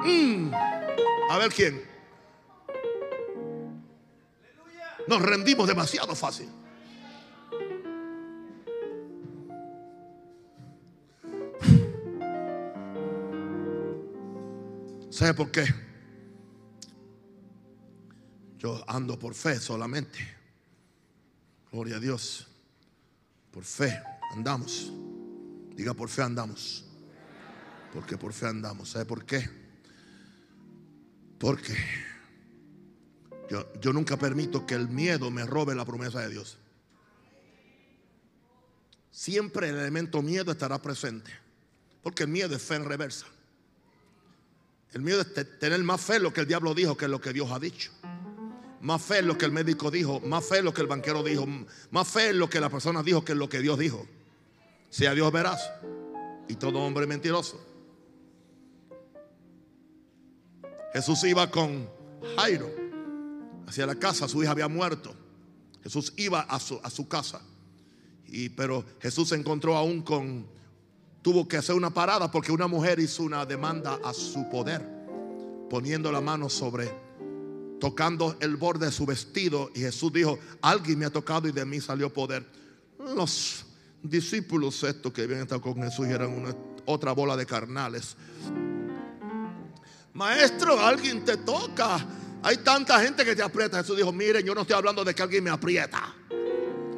Mm. 0.09 0.51
A 1.29 1.37
ver 1.37 1.53
quién. 1.53 1.81
Nos 5.07 5.21
rendimos 5.21 5.67
demasiado 5.67 6.15
fácil. 6.15 6.49
¿Sabe 15.09 15.33
por 15.33 15.51
qué? 15.51 15.65
Yo 18.57 18.83
ando 18.87 19.19
por 19.19 19.33
fe 19.33 19.59
solamente. 19.59 20.19
Gloria 21.71 21.97
a 21.97 21.99
Dios. 21.99 22.47
Por 23.51 23.63
fe 23.63 24.01
andamos. 24.33 24.93
Diga 25.75 25.93
por 25.93 26.09
fe 26.09 26.21
andamos. 26.21 26.85
Porque 27.91 28.17
por 28.17 28.31
fe 28.31 28.47
andamos. 28.47 28.89
¿Sabe 28.91 29.05
por 29.05 29.25
qué? 29.25 29.58
Porque 31.39 31.75
yo, 33.49 33.71
yo 33.81 33.93
nunca 33.93 34.17
permito 34.17 34.65
que 34.65 34.75
el 34.75 34.87
miedo 34.89 35.31
me 35.31 35.45
robe 35.45 35.73
la 35.73 35.85
promesa 35.85 36.19
de 36.19 36.29
Dios. 36.29 36.57
Siempre 39.11 39.69
el 39.69 39.77
elemento 39.77 40.21
miedo 40.21 40.51
estará 40.51 40.81
presente. 40.81 41.31
Porque 42.03 42.23
el 42.23 42.29
miedo 42.29 42.55
es 42.55 42.61
fe 42.61 42.75
en 42.75 42.85
reversa. 42.85 43.25
El 44.93 45.01
miedo 45.01 45.21
es 45.21 45.33
te- 45.33 45.45
tener 45.45 45.83
más 45.83 46.01
fe 46.01 46.15
en 46.15 46.23
lo 46.23 46.33
que 46.33 46.41
el 46.41 46.47
diablo 46.47 46.73
dijo 46.73 46.95
que 46.97 47.05
en 47.05 47.11
lo 47.11 47.21
que 47.21 47.33
Dios 47.33 47.51
ha 47.51 47.59
dicho. 47.59 47.91
Más 48.81 49.01
fe 49.01 49.19
en 49.19 49.27
lo 49.27 49.37
que 49.37 49.45
el 49.45 49.51
médico 49.51 49.91
dijo, 49.91 50.19
más 50.21 50.45
fe 50.45 50.59
en 50.59 50.65
lo 50.65 50.73
que 50.73 50.81
el 50.81 50.87
banquero 50.87 51.21
dijo, 51.21 51.45
más 51.91 52.07
fe 52.07 52.29
en 52.29 52.39
lo 52.39 52.49
que 52.49 52.61
la 52.61 52.69
persona 52.69 53.03
dijo 53.03 53.25
que 53.25 53.33
en 53.33 53.39
lo 53.39 53.49
que 53.49 53.59
Dios 53.59 53.77
dijo. 53.77 54.07
Sea 54.89 55.13
Dios 55.13 55.31
veraz 55.31 55.59
y 56.47 56.55
todo 56.55 56.79
hombre 56.79 57.05
mentiroso. 57.05 57.63
Jesús 60.93 61.23
iba 61.23 61.49
con 61.49 61.89
Jairo 62.35 62.69
hacia 63.67 63.85
la 63.85 63.95
casa, 63.95 64.27
su 64.27 64.41
hija 64.41 64.51
había 64.51 64.67
muerto. 64.67 65.13
Jesús 65.83 66.13
iba 66.17 66.41
a 66.41 66.59
su, 66.59 66.79
a 66.83 66.89
su 66.89 67.07
casa. 67.07 67.41
Y, 68.27 68.49
pero 68.49 68.83
Jesús 68.99 69.29
se 69.29 69.35
encontró 69.35 69.75
aún 69.75 70.01
con, 70.01 70.47
tuvo 71.21 71.47
que 71.47 71.57
hacer 71.57 71.75
una 71.75 71.91
parada 71.91 72.31
porque 72.31 72.51
una 72.51 72.67
mujer 72.67 72.99
hizo 72.99 73.23
una 73.23 73.45
demanda 73.45 73.99
a 74.03 74.13
su 74.13 74.49
poder, 74.49 74.85
poniendo 75.69 76.11
la 76.11 76.21
mano 76.21 76.49
sobre, 76.49 76.91
tocando 77.79 78.35
el 78.39 78.55
borde 78.55 78.87
de 78.87 78.91
su 78.91 79.05
vestido. 79.05 79.71
Y 79.75 79.79
Jesús 79.79 80.11
dijo, 80.11 80.37
alguien 80.61 80.99
me 80.99 81.05
ha 81.05 81.11
tocado 81.11 81.47
y 81.47 81.51
de 81.51 81.65
mí 81.65 81.79
salió 81.79 82.11
poder. 82.11 82.45
Los 83.15 83.65
discípulos 84.03 84.83
estos 84.83 85.13
que 85.13 85.23
habían 85.23 85.41
estado 85.41 85.61
con 85.61 85.81
Jesús 85.81 86.07
eran 86.07 86.29
una, 86.29 86.55
otra 86.85 87.11
bola 87.11 87.37
de 87.37 87.45
carnales. 87.45 88.15
Maestro, 90.19 90.77
alguien 90.77 91.23
te 91.23 91.37
toca. 91.37 91.97
Hay 92.43 92.57
tanta 92.57 92.99
gente 92.99 93.23
que 93.23 93.37
te 93.37 93.41
aprieta. 93.41 93.77
Jesús 93.77 93.95
dijo, 93.95 94.11
miren, 94.11 94.45
yo 94.45 94.53
no 94.53 94.61
estoy 94.63 94.75
hablando 94.75 95.05
de 95.05 95.15
que 95.15 95.23
alguien 95.23 95.41
me 95.45 95.49
aprieta. 95.49 96.13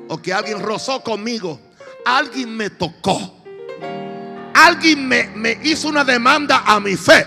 O 0.08 0.20
que 0.20 0.34
alguien 0.34 0.60
rozó 0.60 1.04
conmigo. 1.04 1.62
Alguien 2.04 2.58
me 2.58 2.72
tocó. 2.72 3.44
Alguien 4.56 5.08
me, 5.08 5.28
me 5.36 5.60
hizo 5.64 5.88
una 5.90 6.04
demanda 6.04 6.64
a 6.66 6.80
mi 6.80 6.96
fe. 6.96 7.24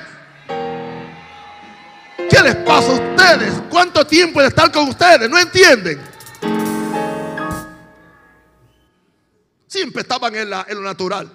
¿Qué 2.29 2.41
les 2.43 2.57
pasa 2.57 2.91
a 2.91 2.95
ustedes? 2.95 3.55
¿Cuánto 3.71 4.05
tiempo 4.05 4.41
de 4.41 4.49
estar 4.49 4.73
con 4.73 4.89
ustedes? 4.89 5.31
¿No 5.31 5.39
entienden? 5.39 6.01
Siempre 9.69 10.03
estaban 10.03 10.35
en, 10.35 10.51
la- 10.51 10.67
en 10.69 10.75
lo 10.75 10.83
natural. 10.83 11.31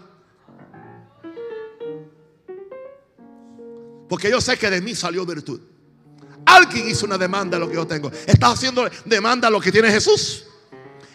Porque 4.09 4.29
yo 4.29 4.41
sé 4.41 4.57
que 4.57 4.69
de 4.69 4.81
mí 4.81 4.95
salió 4.95 5.25
virtud. 5.25 5.61
Alguien 6.45 6.89
hizo 6.89 7.05
una 7.05 7.17
demanda 7.17 7.57
de 7.57 7.61
lo 7.63 7.69
que 7.69 7.75
yo 7.75 7.85
tengo. 7.85 8.11
Estás 8.25 8.55
haciendo 8.55 8.89
demanda 9.05 9.47
a 9.47 9.51
lo 9.51 9.61
que 9.61 9.71
tiene 9.71 9.91
Jesús. 9.91 10.45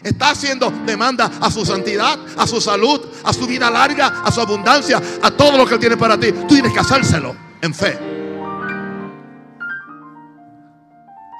Está 0.01 0.29
haciendo 0.29 0.71
demanda 0.85 1.31
a 1.41 1.51
su 1.51 1.65
santidad, 1.65 2.17
a 2.37 2.47
su 2.47 2.61
salud, 2.61 3.01
a 3.23 3.33
su 3.33 3.45
vida 3.45 3.69
larga, 3.69 4.21
a 4.23 4.31
su 4.31 4.39
abundancia, 4.39 5.01
a 5.21 5.31
todo 5.31 5.57
lo 5.57 5.65
que 5.65 5.73
Él 5.73 5.79
tiene 5.79 5.97
para 5.97 6.17
ti. 6.17 6.31
Tú 6.31 6.47
tienes 6.47 6.71
que 6.71 6.79
hacérselo 6.79 7.35
en 7.61 7.73
fe. 7.73 7.99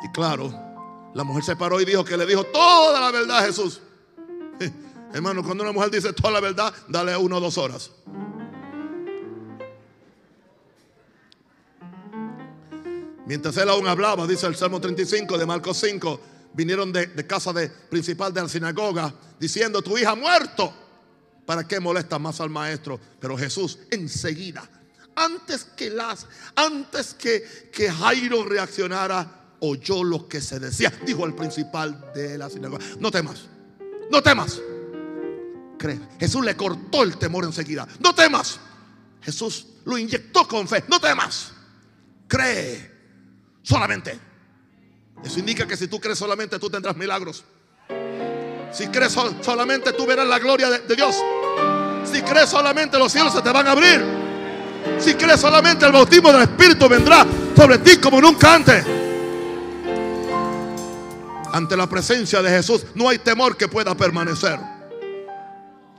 Y 0.04 0.12
claro, 0.12 0.52
la 1.14 1.24
mujer 1.24 1.44
se 1.44 1.56
paró 1.56 1.80
y 1.80 1.86
dijo 1.86 2.04
que 2.04 2.18
le 2.18 2.26
dijo 2.26 2.44
toda 2.46 3.00
la 3.00 3.12
verdad 3.12 3.38
a 3.38 3.44
Jesús. 3.44 3.80
Hermano, 5.14 5.44
cuando 5.44 5.64
una 5.64 5.72
mujer 5.72 5.92
dice 5.92 6.12
toda 6.12 6.32
la 6.32 6.42
verdad, 6.42 6.74
dale 6.90 7.16
una 7.16 7.38
o 7.38 7.40
dos 7.40 7.58
horas. 7.58 7.92
Mientras 13.26 13.58
él 13.58 13.70
aún 13.70 13.88
hablaba, 13.88 14.28
dice 14.28 14.46
el 14.46 14.56
Salmo 14.56 14.80
35 14.80 15.38
de 15.38 15.46
Marcos 15.46 15.78
5, 15.78 16.22
vinieron 16.54 16.94
de, 16.94 17.10
casa 17.26 17.52
de, 17.52 17.70
principal 17.70 18.34
de 18.34 18.42
la 18.42 18.50
sinagoga 18.50 19.14
diciendo, 19.40 19.82
tu 19.82 19.98
hija 19.98 20.12
ha 20.12 20.16
muerto. 20.16 20.74
¿Para 21.46 21.68
qué 21.68 21.80
molesta 21.80 22.20
más 22.20 22.40
al 22.40 22.50
maestro? 22.50 23.00
Pero 23.20 23.38
Jesús 23.38 23.80
enseguida, 23.90 24.68
antes 25.16 25.64
que 25.64 25.90
las, 25.90 26.28
antes 26.56 27.14
que, 27.14 27.70
que 27.72 27.92
Jairo 27.92 28.46
reaccionara, 28.46 29.44
oyó 29.60 30.04
lo 30.04 30.28
que 30.28 30.42
se 30.42 30.60
decía. 30.60 30.92
Dijo 31.06 31.26
el 31.26 31.34
principal 31.34 32.12
de 32.14 32.38
la 32.38 32.50
sinagoga, 32.50 32.84
no 33.00 33.10
temas, 33.10 33.46
no 34.12 34.22
temas. 34.22 34.62
Cree. 35.78 36.00
Jesús 36.20 36.46
le 36.46 36.56
cortó 36.56 37.04
el 37.04 37.18
temor 37.18 37.44
enseguida. 37.44 37.88
No 38.00 38.16
temas. 38.16 38.60
Jesús 39.22 39.68
lo 39.84 39.98
inyectó 39.98 40.48
con 40.48 40.68
fe. 40.68 40.84
No 40.88 41.00
temas. 41.00 41.52
Cree 42.28 42.95
solamente. 43.66 44.18
Eso 45.24 45.40
indica 45.40 45.66
que 45.68 45.76
si 45.76 45.88
tú 45.88 46.00
crees 46.00 46.18
solamente, 46.20 46.60
tú 46.60 46.70
tendrás 46.70 46.96
milagros. 46.96 47.44
Si 48.72 48.88
crees 48.88 49.12
sol- 49.12 49.36
solamente, 49.42 49.92
tú 49.94 50.06
verás 50.06 50.28
la 50.28 50.38
gloria 50.40 50.70
de, 50.70 50.80
de 50.80 50.96
Dios. 50.96 51.16
Si 52.12 52.22
crees 52.22 52.50
solamente, 52.50 52.98
los 53.00 53.12
cielos 53.12 53.34
se 53.34 53.42
te 53.42 53.52
van 53.52 53.68
a 53.68 53.72
abrir. 53.72 54.04
Si 55.00 55.16
crees 55.16 55.40
solamente, 55.40 55.86
el 55.86 55.92
bautismo 55.92 56.32
del 56.32 56.44
Espíritu 56.44 56.88
vendrá 56.88 57.26
sobre 57.56 57.80
ti 57.80 57.98
como 57.98 58.22
nunca 58.22 58.54
antes. 58.54 58.86
Ante 61.52 61.78
la 61.78 61.88
presencia 61.88 62.42
de 62.42 62.50
Jesús, 62.50 62.86
no 62.96 63.08
hay 63.10 63.18
temor 63.20 63.56
que 63.56 63.68
pueda 63.68 63.96
permanecer. 63.96 64.60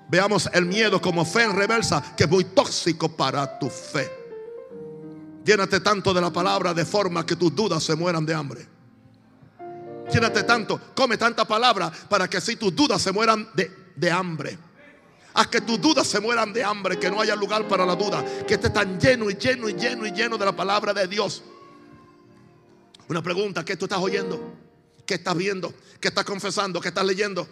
Veamos 0.08 0.48
el 0.52 0.66
miedo 0.66 1.00
como 1.00 1.24
fe 1.24 1.42
en 1.44 1.56
reversa, 1.56 2.14
que 2.16 2.24
es 2.24 2.30
muy 2.30 2.44
tóxico 2.44 3.08
para 3.08 3.58
tu 3.58 3.68
fe. 3.70 4.25
Llénate 5.46 5.78
tanto 5.78 6.12
de 6.12 6.20
la 6.20 6.32
palabra 6.32 6.74
de 6.74 6.84
forma 6.84 7.24
que 7.24 7.36
tus 7.36 7.54
dudas 7.54 7.80
se 7.84 7.94
mueran 7.94 8.26
de 8.26 8.34
hambre. 8.34 8.66
Llénate 10.12 10.42
tanto, 10.42 10.80
come 10.92 11.16
tanta 11.16 11.44
palabra 11.44 11.92
para 12.08 12.28
que 12.28 12.38
así 12.38 12.56
tus 12.56 12.74
dudas 12.74 13.00
se 13.00 13.12
mueran 13.12 13.48
de, 13.54 13.70
de 13.94 14.10
hambre. 14.10 14.58
Haz 15.34 15.46
que 15.46 15.60
tus 15.60 15.80
dudas 15.80 16.04
se 16.08 16.18
mueran 16.18 16.52
de 16.52 16.64
hambre, 16.64 16.98
que 16.98 17.08
no 17.08 17.20
haya 17.20 17.36
lugar 17.36 17.68
para 17.68 17.86
la 17.86 17.94
duda, 17.94 18.24
que 18.44 18.54
esté 18.54 18.70
tan 18.70 18.98
lleno 18.98 19.30
y 19.30 19.34
lleno 19.34 19.68
y 19.68 19.74
lleno 19.74 20.04
y 20.04 20.10
lleno 20.10 20.36
de 20.36 20.44
la 20.44 20.56
palabra 20.56 20.92
de 20.92 21.06
Dios. 21.06 21.44
Una 23.08 23.22
pregunta, 23.22 23.64
¿qué 23.64 23.76
tú 23.76 23.84
estás 23.84 24.00
oyendo? 24.00 24.52
¿Qué 25.06 25.14
estás 25.14 25.36
viendo? 25.36 25.72
¿Qué 26.00 26.08
estás 26.08 26.24
confesando? 26.24 26.80
¿Qué 26.80 26.88
estás 26.88 27.04
leyendo? 27.04 27.46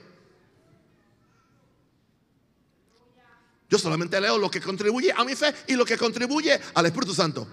Yo 3.70 3.78
solamente 3.78 4.20
leo 4.20 4.36
lo 4.36 4.50
que 4.50 4.60
contribuye 4.60 5.12
a 5.16 5.24
mi 5.24 5.36
fe 5.36 5.54
y 5.68 5.74
lo 5.74 5.84
que 5.84 5.96
contribuye 5.96 6.60
al 6.74 6.86
Espíritu 6.86 7.14
Santo. 7.14 7.46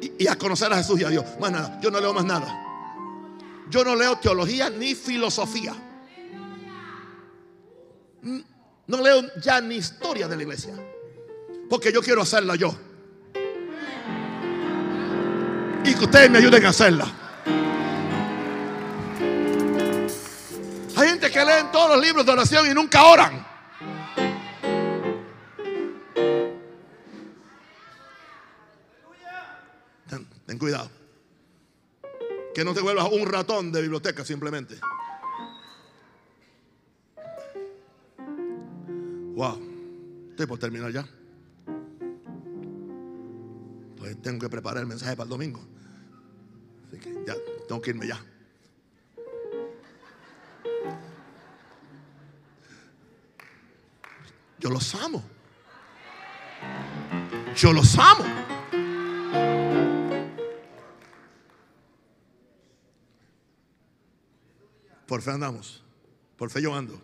Y, 0.00 0.26
a 0.26 0.36
conocer 0.36 0.72
a 0.72 0.76
Jesús 0.76 1.00
y 1.00 1.04
a 1.04 1.08
Dios. 1.08 1.24
Más 1.38 1.52
nada, 1.52 1.78
yo 1.80 1.90
no 1.90 2.00
leo 2.00 2.12
más 2.14 2.24
nada. 2.24 2.66
Yo 3.68 3.84
no 3.84 3.94
leo 3.94 4.18
teología 4.18 4.70
ni 4.70 4.94
filosofía. 4.94 5.74
Mm, 8.22 8.40
No 8.86 9.00
leo 9.00 9.22
ya 9.40 9.60
ni 9.60 9.76
historia 9.76 10.26
de 10.26 10.36
la 10.36 10.42
iglesia. 10.42 10.74
Porque 11.68 11.92
yo 11.92 12.02
quiero 12.02 12.22
hacerla 12.22 12.56
yo. 12.56 12.74
Y 15.84 15.94
que 15.94 16.04
ustedes 16.04 16.30
me 16.30 16.38
ayuden 16.38 16.66
a 16.66 16.68
hacerla. 16.70 17.06
Gente 20.96 21.30
que 21.30 21.44
leen 21.44 21.70
todos 21.70 21.90
los 21.90 22.00
libros 22.04 22.26
de 22.26 22.32
oración 22.32 22.70
y 22.70 22.74
nunca 22.74 23.04
oran. 23.04 23.49
Cuidado. 30.60 30.88
Que 32.54 32.64
no 32.64 32.74
te 32.74 32.80
vuelvas 32.80 33.10
un 33.10 33.26
ratón 33.26 33.72
de 33.72 33.82
biblioteca 33.82 34.24
simplemente. 34.24 34.78
Wow. 39.34 39.60
Estoy 40.30 40.46
por 40.46 40.58
terminar 40.58 40.92
ya. 40.92 41.08
Pues 43.96 44.20
tengo 44.22 44.38
que 44.38 44.48
preparar 44.48 44.82
el 44.82 44.86
mensaje 44.86 45.16
para 45.16 45.24
el 45.24 45.30
domingo. 45.30 45.60
Así 46.86 46.98
que 46.98 47.12
ya, 47.26 47.34
tengo 47.66 47.80
que 47.80 47.90
irme 47.90 48.06
ya. 48.06 48.24
Yo 54.58 54.68
los 54.68 54.94
amo. 54.94 55.22
Yo 57.56 57.72
los 57.72 57.98
amo. 57.98 58.24
Por 65.10 65.22
fe 65.22 65.32
andamos. 65.32 65.82
Por 66.36 66.50
fe 66.50 66.62
yo 66.62 66.72
ando. 66.72 67.02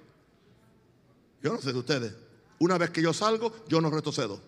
Yo 1.43 1.53
no 1.53 1.61
sé 1.61 1.73
de 1.73 1.79
ustedes. 1.81 2.15
Una 2.61 2.79
vez 2.79 2.91
que 2.91 3.03
yo 3.03 3.13
salgo, 3.13 3.53
yo 3.67 3.81
no 3.81 3.91
retrocedo. 3.91 4.41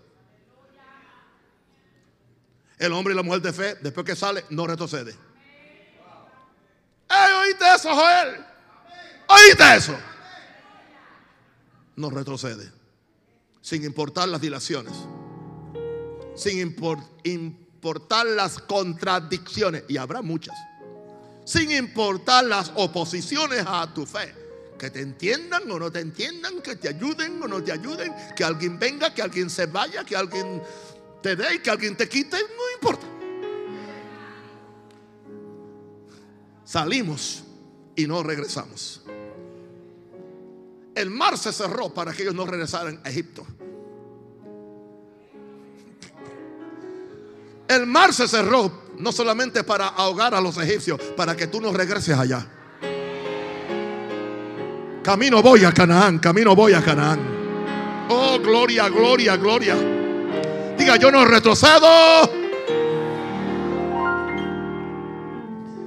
El 2.79 2.93
hombre 2.93 3.15
y 3.15 3.17
la 3.17 3.25
mujer 3.25 3.43
de 3.43 3.53
fe, 3.53 3.75
después 3.83 4.07
que 4.07 4.15
sale, 4.15 4.45
no 4.51 4.65
retrocede. 4.65 5.11
¡Ey, 7.11 7.33
oíste 7.43 7.65
eso, 7.75 7.93
Joel! 7.93 8.47
¿Oíste 9.29 9.75
eso? 9.77 9.99
No 11.97 12.11
retrocede. 12.11 12.71
Sin 13.61 13.83
importar 13.83 14.29
las 14.29 14.41
dilaciones. 14.41 14.93
Sin 16.37 16.65
impor- 16.77 17.05
importar 17.25 18.25
las 18.25 18.61
contradicciones. 18.61 19.83
Y 19.89 19.97
habrá 19.97 20.23
muchas. 20.23 20.57
Sin 21.49 21.73
importar 21.73 22.45
las 22.45 22.71
oposiciones 22.75 23.65
a 23.67 23.91
tu 23.95 24.05
fe. 24.05 24.35
Que 24.79 24.91
te 24.91 25.01
entiendan 25.01 25.69
o 25.71 25.79
no 25.79 25.91
te 25.91 26.01
entiendan, 26.01 26.61
que 26.61 26.77
te 26.77 26.91
ayuden 26.91 27.43
o 27.43 27.49
no 27.49 27.65
te 27.65 27.73
ayuden, 27.73 28.15
que 28.37 28.45
alguien 28.45 28.79
venga, 28.79 29.15
que 29.15 29.23
alguien 29.23 29.49
se 29.49 29.65
vaya, 29.65 30.05
que 30.05 30.15
alguien 30.15 30.63
te 31.23 31.37
dé 31.37 31.55
y 31.55 31.59
que 31.61 31.71
alguien 31.71 31.97
te 31.97 32.07
quite, 32.07 32.37
no 32.37 32.75
importa. 32.75 33.07
Salimos 36.67 37.43
y 37.97 38.07
no 38.07 38.23
regresamos. 38.23 39.01
El 40.95 41.09
mar 41.09 41.39
se 41.39 41.51
cerró 41.51 41.95
para 41.95 42.13
que 42.13 42.25
ellos 42.25 42.35
no 42.35 42.45
regresaran 42.45 43.01
a 43.03 43.09
Egipto. 43.09 43.47
El 47.69 47.87
mar 47.87 48.13
se 48.13 48.29
cerró 48.29 48.88
no 48.99 49.13
solamente 49.13 49.65
para 49.65 49.89
ahogar 49.89 50.35
a 50.35 50.41
los 50.41 50.57
egipcios, 50.59 51.01
para 51.17 51.37
que 51.37 51.47
tú 51.47 51.61
no 51.61 51.73
regreses 51.73 52.17
allá. 52.17 52.47
Camino 55.03 55.43
voy 55.43 55.65
a 55.65 55.73
Canaán, 55.73 56.19
camino 56.19 56.55
voy 56.55 56.75
a 56.75 56.83
Canaán. 56.83 57.21
Oh, 58.11 58.39
gloria, 58.39 58.89
gloria, 58.89 59.37
gloria. 59.37 59.77
Diga, 60.77 60.97
yo 60.97 61.11
no 61.11 61.25
retrocedo. 61.25 61.89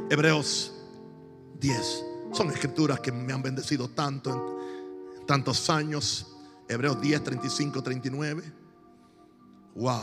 Hebreos 0.09 0.74
10. 1.59 2.05
Son 2.34 2.49
escrituras 2.49 2.99
que 2.99 3.12
me 3.12 3.32
han 3.34 3.41
bendecido 3.41 3.89
tanto 3.89 4.59
en 5.18 5.26
tantos 5.26 5.70
años. 5.70 6.28
Hebreos 6.68 6.99
10, 7.01 7.24
35, 7.24 7.82
39. 7.82 8.43
Wow. 9.76 10.01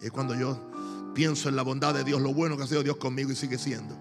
Y 0.00 0.08
cuando 0.08 0.34
yo 0.34 0.69
pienso 1.14 1.48
en 1.48 1.56
la 1.56 1.62
bondad 1.62 1.94
de 1.94 2.04
Dios, 2.04 2.20
lo 2.20 2.32
bueno 2.32 2.56
que 2.56 2.64
ha 2.64 2.66
sido 2.66 2.82
Dios 2.82 2.96
conmigo 2.96 3.30
y 3.30 3.36
sigue 3.36 3.58
siendo. 3.58 3.96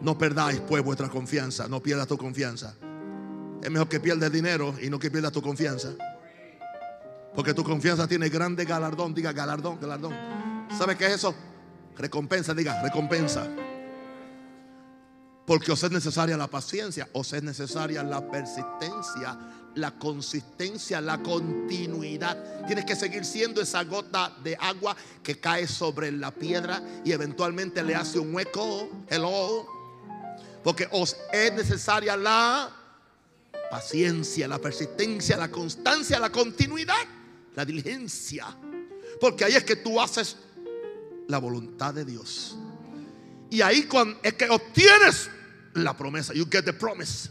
No 0.00 0.18
perdáis 0.18 0.60
pues 0.60 0.82
vuestra 0.82 1.08
confianza, 1.08 1.68
no 1.68 1.80
pierdas 1.80 2.08
tu 2.08 2.18
confianza. 2.18 2.74
Es 3.62 3.70
mejor 3.70 3.88
que 3.88 4.00
pierdas 4.00 4.32
dinero 4.32 4.74
y 4.82 4.90
no 4.90 4.98
que 4.98 5.10
pierdas 5.10 5.32
tu 5.32 5.40
confianza. 5.40 5.90
Porque 7.34 7.54
tu 7.54 7.62
confianza 7.64 8.06
tiene 8.06 8.28
grande 8.28 8.64
galardón. 8.64 9.14
Diga 9.14 9.32
galardón, 9.32 9.78
galardón. 9.80 10.12
¿Sabe 10.76 10.96
qué 10.96 11.06
es 11.06 11.14
eso? 11.14 11.34
Recompensa, 11.96 12.54
diga 12.54 12.82
recompensa. 12.82 13.48
Porque 15.46 15.72
os 15.72 15.82
es 15.82 15.90
necesaria 15.90 16.36
la 16.36 16.48
paciencia, 16.48 17.08
os 17.12 17.32
es 17.32 17.42
necesaria 17.42 18.02
la 18.02 18.28
persistencia, 18.30 19.38
la 19.74 19.92
consistencia, 19.92 21.00
la 21.00 21.22
continuidad. 21.22 22.66
Tienes 22.66 22.84
que 22.84 22.96
seguir 22.96 23.24
siendo 23.24 23.60
esa 23.60 23.84
gota 23.84 24.36
de 24.42 24.56
agua 24.60 24.96
que 25.22 25.38
cae 25.38 25.66
sobre 25.66 26.12
la 26.12 26.30
piedra 26.30 26.82
y 27.04 27.12
eventualmente 27.12 27.82
le 27.82 27.94
hace 27.94 28.18
un 28.18 28.34
hueco. 28.34 28.90
Hello. 29.08 29.66
Porque 30.62 30.88
os 30.92 31.16
es 31.32 31.52
necesaria 31.54 32.16
la 32.16 32.70
paciencia, 33.70 34.46
la 34.46 34.58
persistencia, 34.58 35.36
la 35.36 35.50
constancia, 35.50 36.18
la 36.18 36.30
continuidad, 36.30 37.04
la 37.56 37.64
diligencia. 37.64 38.46
Porque 39.20 39.44
ahí 39.44 39.54
es 39.54 39.64
que 39.64 39.76
tú 39.76 40.00
haces 40.00 40.36
la 41.28 41.38
voluntad 41.38 41.94
de 41.94 42.04
Dios. 42.04 42.56
Y 43.50 43.60
ahí 43.60 43.88
es 44.22 44.34
que 44.34 44.48
obtienes 44.48 45.30
la 45.74 45.96
promesa. 45.96 46.32
You 46.34 46.46
get 46.50 46.64
the 46.64 46.72
promise. 46.72 47.30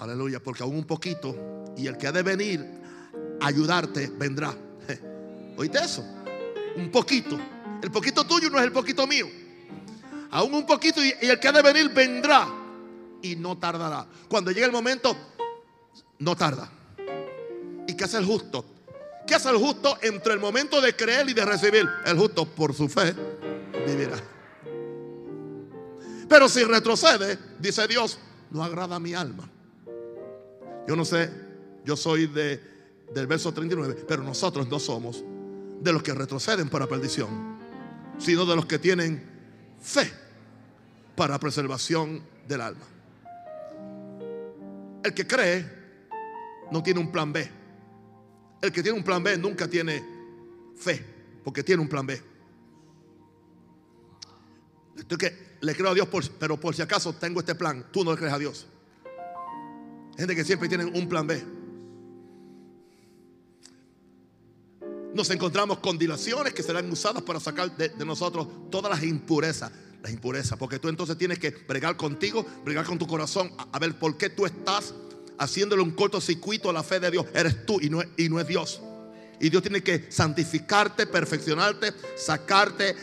Aleluya, 0.00 0.40
porque 0.40 0.62
aún 0.62 0.76
un 0.76 0.84
poquito 0.84 1.72
y 1.76 1.86
el 1.86 1.96
que 1.96 2.06
ha 2.06 2.12
de 2.12 2.22
venir 2.22 2.64
a 3.40 3.46
ayudarte 3.46 4.10
vendrá. 4.16 4.54
¿Oíste 5.56 5.78
eso? 5.78 6.04
Un 6.76 6.90
poquito. 6.90 7.38
El 7.82 7.90
poquito 7.90 8.24
tuyo 8.24 8.50
no 8.50 8.58
es 8.58 8.64
el 8.64 8.72
poquito 8.72 9.06
mío. 9.06 9.26
Aún 10.30 10.54
un 10.54 10.66
poquito 10.66 11.04
y, 11.04 11.14
el 11.20 11.38
que 11.38 11.48
ha 11.48 11.52
de 11.52 11.62
venir 11.62 11.90
vendrá 11.90 12.48
y 13.22 13.36
no 13.36 13.56
tardará. 13.56 14.06
Cuando 14.28 14.50
llegue 14.50 14.66
el 14.66 14.72
momento, 14.72 15.16
no 16.18 16.34
tarda. 16.34 16.68
¿Y 17.86 17.94
qué 17.94 18.04
hace 18.04 18.18
el 18.18 18.24
justo? 18.24 18.64
¿Qué 19.26 19.34
hace 19.34 19.50
el 19.50 19.56
justo 19.56 19.96
entre 20.02 20.34
el 20.34 20.40
momento 20.40 20.80
de 20.80 20.94
creer 20.94 21.28
y 21.28 21.34
de 21.34 21.44
recibir? 21.44 21.88
El 22.04 22.18
justo 22.18 22.46
por 22.46 22.74
su 22.74 22.88
fe 22.88 23.14
vivirá. 23.86 24.16
Pero 26.28 26.48
si 26.48 26.64
retrocede, 26.64 27.38
dice 27.58 27.86
Dios, 27.86 28.18
no 28.50 28.64
agrada 28.64 28.98
mi 28.98 29.14
alma. 29.14 29.48
Yo 30.86 30.96
no 30.96 31.04
sé, 31.04 31.30
yo 31.84 31.96
soy 31.96 32.26
de, 32.26 32.60
del 33.14 33.26
verso 33.26 33.52
39, 33.52 34.04
pero 34.06 34.22
nosotros 34.22 34.68
no 34.68 34.78
somos 34.78 35.24
de 35.80 35.92
los 35.92 36.02
que 36.02 36.14
retroceden 36.14 36.68
para 36.68 36.86
perdición, 36.86 37.58
sino 38.18 38.44
de 38.44 38.56
los 38.56 38.66
que 38.66 38.78
tienen 38.78 39.22
fe 39.80 40.10
para 41.16 41.38
preservación 41.38 42.22
del 42.46 42.60
alma. 42.60 42.84
El 45.02 45.12
que 45.12 45.26
cree 45.26 45.84
no 46.70 46.82
tiene 46.82 47.00
un 47.00 47.12
plan 47.12 47.32
B. 47.32 47.50
El 48.62 48.72
que 48.72 48.82
tiene 48.82 48.96
un 48.96 49.04
plan 49.04 49.22
B 49.22 49.36
nunca 49.36 49.68
tiene 49.68 50.02
fe, 50.76 51.04
porque 51.44 51.62
tiene 51.62 51.82
un 51.82 51.88
plan 51.88 52.06
B. 52.06 52.20
Que 55.18 55.56
le 55.60 55.74
creo 55.74 55.90
a 55.90 55.94
Dios, 55.94 56.08
pero 56.38 56.58
por 56.58 56.74
si 56.74 56.82
acaso 56.82 57.12
tengo 57.14 57.40
este 57.40 57.54
plan, 57.54 57.86
tú 57.92 58.04
no 58.04 58.12
le 58.12 58.18
crees 58.18 58.32
a 58.32 58.38
Dios. 58.38 58.66
Gente 60.16 60.36
que 60.36 60.44
siempre 60.44 60.68
tienen 60.68 60.94
un 60.94 61.08
plan 61.08 61.26
B. 61.26 61.42
Nos 65.14 65.30
encontramos 65.30 65.78
con 65.78 65.96
dilaciones 65.96 66.52
que 66.52 66.62
serán 66.62 66.90
usadas 66.90 67.22
para 67.22 67.38
sacar 67.38 67.76
de, 67.76 67.90
nosotros 68.04 68.48
todas 68.70 68.90
las 68.90 69.02
impurezas. 69.04 69.70
Las 70.02 70.12
impurezas, 70.12 70.58
porque 70.58 70.78
tú 70.78 70.88
entonces 70.88 71.16
tienes 71.16 71.38
que 71.38 71.50
bregar 71.50 71.96
contigo, 71.96 72.44
bregar 72.64 72.84
con 72.84 72.98
tu 72.98 73.06
corazón, 73.06 73.50
a, 73.56 73.78
ver 73.78 73.98
por 73.98 74.18
qué 74.18 74.28
tú 74.28 74.44
estás 74.44 74.92
haciéndole 75.38 75.82
un 75.82 75.92
cortocircuito 75.92 76.68
a 76.68 76.72
la 76.72 76.82
fe 76.82 77.00
de 77.00 77.10
Dios. 77.10 77.26
Eres 77.32 77.64
tú 77.64 77.80
y 77.80 77.88
no 77.88 78.02
y 78.16 78.28
no 78.28 78.38
es 78.38 78.46
Dios. 78.46 78.82
Y 79.40 79.50
Dios 79.50 79.62
tiene 79.62 79.82
que 79.82 80.10
santificarte, 80.10 81.06
perfeccionarte, 81.06 81.92
sacarte, 82.16 82.94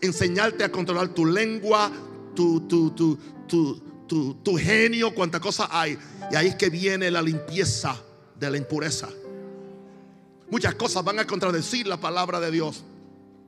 enseñarte 0.00 0.64
a 0.64 0.72
controlar 0.72 1.08
tu 1.08 1.26
lengua, 1.26 1.90
tu, 2.34 2.62
tu, 2.62 2.90
tu, 2.90 3.16
tu, 3.46 3.82
tu, 4.06 4.56
genio, 4.56 5.14
cuánta 5.14 5.40
cosa 5.40 5.68
hay. 5.70 5.98
Y 6.30 6.36
ahí 6.36 6.48
es 6.48 6.54
que 6.56 6.70
viene 6.70 7.10
la 7.10 7.22
limpieza 7.22 8.00
de 8.38 8.50
la 8.50 8.56
impureza. 8.56 9.08
Muchas 10.50 10.74
cosas 10.74 11.02
van 11.04 11.18
a 11.18 11.26
contradecir 11.26 11.86
la 11.86 11.96
palabra 11.96 12.40
de 12.40 12.50
Dios, 12.50 12.84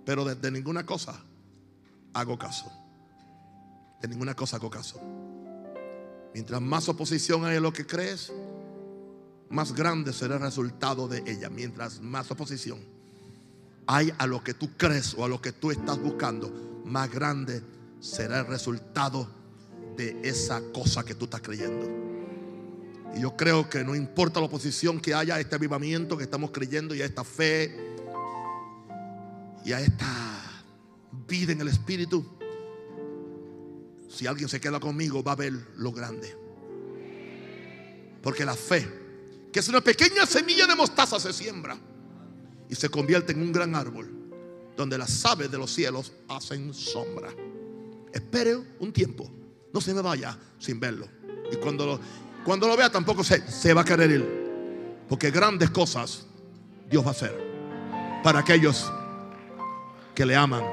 pero 0.04 0.24
de, 0.24 0.34
de 0.34 0.50
ninguna 0.50 0.84
cosa 0.84 1.20
hago 2.12 2.38
caso. 2.38 2.70
De 4.00 4.08
ninguna 4.08 4.34
cosa 4.34 4.56
hago 4.56 4.70
caso. 4.70 5.00
Mientras 6.34 6.60
más 6.60 6.88
oposición 6.88 7.44
hay 7.44 7.56
a 7.56 7.60
lo 7.60 7.72
que 7.72 7.86
crees, 7.86 8.32
más 9.48 9.72
grande 9.72 10.12
será 10.12 10.36
el 10.36 10.42
resultado 10.42 11.08
de 11.08 11.22
ella. 11.26 11.48
Mientras 11.48 12.00
más 12.00 12.30
oposición 12.30 12.78
hay 13.86 14.12
a 14.18 14.26
lo 14.26 14.42
que 14.42 14.54
tú 14.54 14.70
crees 14.76 15.14
o 15.14 15.24
a 15.24 15.28
lo 15.28 15.40
que 15.40 15.52
tú 15.52 15.70
estás 15.70 15.98
buscando, 15.98 16.82
más 16.84 17.10
grande 17.10 17.62
será 18.00 18.40
el 18.40 18.46
resultado 18.46 19.28
de 19.96 20.20
esa 20.22 20.60
cosa 20.72 21.04
que 21.04 21.14
tú 21.14 21.24
estás 21.24 21.40
creyendo. 21.40 21.86
Y 23.16 23.20
yo 23.20 23.36
creo 23.36 23.68
que 23.68 23.82
no 23.82 23.94
importa 23.94 24.40
la 24.40 24.46
oposición 24.46 25.00
que 25.00 25.14
haya 25.14 25.36
a 25.36 25.40
este 25.40 25.54
avivamiento 25.54 26.16
que 26.16 26.24
estamos 26.24 26.50
creyendo 26.50 26.94
y 26.94 27.02
a 27.02 27.06
esta 27.06 27.24
fe 27.24 27.94
y 29.64 29.72
a 29.72 29.80
esta 29.80 30.06
vida 31.26 31.52
en 31.52 31.60
el 31.60 31.68
Espíritu, 31.68 32.24
si 34.08 34.26
alguien 34.26 34.48
se 34.48 34.60
queda 34.60 34.78
conmigo 34.78 35.22
va 35.22 35.32
a 35.32 35.36
ver 35.36 35.52
lo 35.76 35.92
grande. 35.92 36.36
Porque 38.22 38.44
la 38.44 38.54
fe, 38.54 38.86
que 39.52 39.60
es 39.60 39.68
una 39.68 39.80
pequeña 39.80 40.26
semilla 40.26 40.66
de 40.66 40.74
mostaza, 40.74 41.18
se 41.18 41.32
siembra 41.32 41.76
y 42.68 42.74
se 42.74 42.88
convierte 42.88 43.32
en 43.32 43.40
un 43.40 43.52
gran 43.52 43.74
árbol 43.74 44.10
donde 44.76 44.98
las 44.98 45.24
aves 45.24 45.50
de 45.50 45.58
los 45.58 45.72
cielos 45.72 46.12
hacen 46.28 46.72
sombra. 46.74 47.30
Espere 48.12 48.56
un 48.78 48.92
tiempo, 48.92 49.30
no 49.76 49.80
se 49.82 49.92
me 49.92 50.00
vaya 50.00 50.34
sin 50.58 50.80
verlo. 50.80 51.06
Y 51.52 51.56
cuando 51.56 51.84
lo, 51.84 52.00
cuando 52.46 52.66
lo 52.66 52.78
vea 52.78 52.90
tampoco 52.90 53.22
se, 53.22 53.46
se 53.46 53.74
va 53.74 53.82
a 53.82 53.84
querer 53.84 54.10
ir. 54.10 55.04
Porque 55.06 55.30
grandes 55.30 55.68
cosas 55.68 56.24
Dios 56.88 57.04
va 57.04 57.08
a 57.08 57.10
hacer 57.10 57.38
para 58.24 58.38
aquellos 58.38 58.90
que 60.14 60.24
le 60.24 60.34
aman 60.34 60.64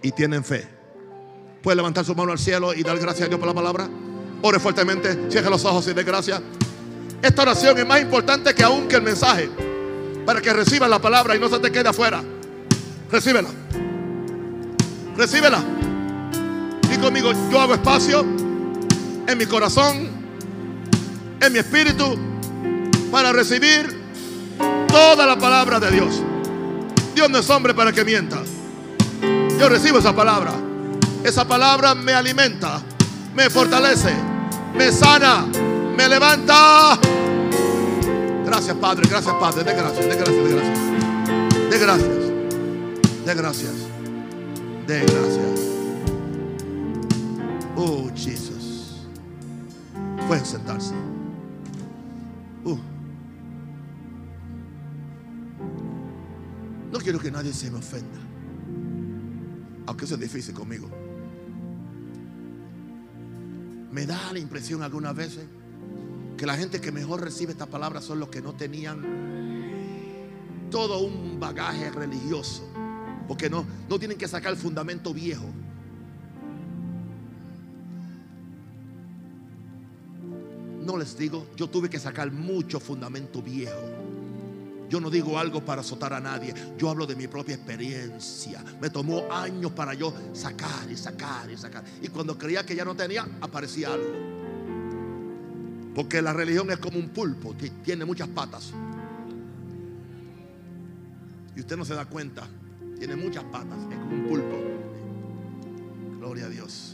y 0.00 0.12
tienen 0.12 0.42
fe. 0.42 0.66
Puede 1.62 1.76
levantar 1.76 2.06
su 2.06 2.14
mano 2.14 2.32
al 2.32 2.38
cielo 2.38 2.72
y 2.72 2.82
dar 2.82 2.98
gracias 2.98 3.26
a 3.26 3.28
Dios 3.28 3.38
por 3.38 3.48
la 3.48 3.54
palabra. 3.54 3.86
Ore 4.40 4.58
fuertemente, 4.58 5.30
cierre 5.30 5.50
los 5.50 5.66
ojos 5.66 5.86
y 5.88 5.92
dé 5.92 6.02
gracias. 6.02 6.40
Esta 7.20 7.42
oración 7.42 7.76
es 7.76 7.86
más 7.86 8.00
importante 8.00 8.54
que 8.54 8.64
aún 8.64 8.88
que 8.88 8.96
el 8.96 9.02
mensaje. 9.02 9.50
Para 10.24 10.40
que 10.40 10.54
reciban 10.54 10.88
la 10.88 11.00
palabra 11.00 11.36
y 11.36 11.38
no 11.38 11.50
se 11.50 11.58
te 11.58 11.70
quede 11.70 11.90
afuera. 11.90 12.24
Recíbela. 13.10 13.50
Recíbela. 15.18 15.62
Conmigo, 17.02 17.32
yo 17.50 17.60
hago 17.60 17.74
espacio 17.74 18.20
en 18.20 19.36
mi 19.36 19.44
corazón, 19.44 20.08
en 21.40 21.52
mi 21.52 21.58
espíritu, 21.58 22.16
para 23.10 23.32
recibir 23.32 24.00
toda 24.86 25.26
la 25.26 25.36
palabra 25.36 25.80
de 25.80 25.90
Dios. 25.90 26.22
Dios 27.12 27.28
no 27.28 27.38
es 27.38 27.50
hombre 27.50 27.74
para 27.74 27.90
que 27.90 28.04
mienta. 28.04 28.40
Yo 29.58 29.68
recibo 29.68 29.98
esa 29.98 30.14
palabra. 30.14 30.52
Esa 31.24 31.44
palabra 31.44 31.96
me 31.96 32.12
alimenta, 32.12 32.80
me 33.34 33.50
fortalece, 33.50 34.14
me 34.76 34.92
sana, 34.92 35.44
me 35.96 36.08
levanta. 36.08 37.00
Gracias, 38.46 38.76
Padre. 38.76 39.08
Gracias, 39.10 39.34
Padre. 39.40 39.64
De 39.64 39.74
gracias, 39.74 40.06
de 40.06 40.14
gracias, 40.14 40.44
de 40.44 40.52
gracias. 40.54 40.78
De 41.68 41.78
gracias. 41.78 42.10
De 43.26 43.34
gracias. 43.34 43.72
De 44.86 45.00
gracias. 45.00 45.21
Nadie 57.42 57.52
se 57.52 57.70
me 57.72 57.78
ofenda. 57.78 58.20
Aunque 59.86 60.04
eso 60.04 60.14
es 60.14 60.20
difícil 60.20 60.54
conmigo. 60.54 60.88
Me 63.90 64.06
da 64.06 64.32
la 64.32 64.38
impresión 64.38 64.80
algunas 64.80 65.12
veces 65.16 65.44
que 66.36 66.46
la 66.46 66.56
gente 66.56 66.80
que 66.80 66.92
mejor 66.92 67.20
recibe 67.20 67.50
esta 67.50 67.66
palabra 67.66 68.00
son 68.00 68.20
los 68.20 68.28
que 68.28 68.40
no 68.40 68.52
tenían 68.54 69.02
todo 70.70 71.00
un 71.00 71.40
bagaje 71.40 71.90
religioso. 71.90 72.62
Porque 73.26 73.50
no, 73.50 73.66
no 73.88 73.98
tienen 73.98 74.16
que 74.16 74.28
sacar 74.28 74.52
el 74.52 74.58
fundamento 74.58 75.12
viejo. 75.12 75.46
No 80.86 80.96
les 80.96 81.18
digo, 81.18 81.48
yo 81.56 81.68
tuve 81.68 81.90
que 81.90 81.98
sacar 81.98 82.30
mucho 82.30 82.78
fundamento 82.78 83.42
viejo. 83.42 83.91
Yo 84.92 85.00
no 85.00 85.08
digo 85.08 85.38
algo 85.38 85.64
para 85.64 85.80
azotar 85.80 86.12
a 86.12 86.20
nadie. 86.20 86.52
Yo 86.76 86.90
hablo 86.90 87.06
de 87.06 87.16
mi 87.16 87.26
propia 87.26 87.54
experiencia. 87.54 88.62
Me 88.78 88.90
tomó 88.90 89.32
años 89.32 89.72
para 89.72 89.94
yo 89.94 90.12
sacar 90.34 90.90
y 90.90 90.98
sacar 90.98 91.50
y 91.50 91.56
sacar. 91.56 91.82
Y 92.02 92.08
cuando 92.08 92.36
creía 92.36 92.66
que 92.66 92.76
ya 92.76 92.84
no 92.84 92.94
tenía, 92.94 93.26
aparecía 93.40 93.94
algo. 93.94 94.12
Porque 95.94 96.20
la 96.20 96.34
religión 96.34 96.70
es 96.70 96.76
como 96.76 96.98
un 96.98 97.08
pulpo, 97.08 97.56
que 97.56 97.70
tiene 97.70 98.04
muchas 98.04 98.28
patas. 98.28 98.74
Y 101.56 101.60
usted 101.60 101.78
no 101.78 101.86
se 101.86 101.94
da 101.94 102.04
cuenta. 102.04 102.46
Tiene 102.98 103.16
muchas 103.16 103.44
patas, 103.44 103.78
es 103.90 103.98
como 103.98 104.14
un 104.14 104.28
pulpo. 104.28 104.58
Gloria 106.18 106.44
a 106.44 106.48
Dios. 106.50 106.91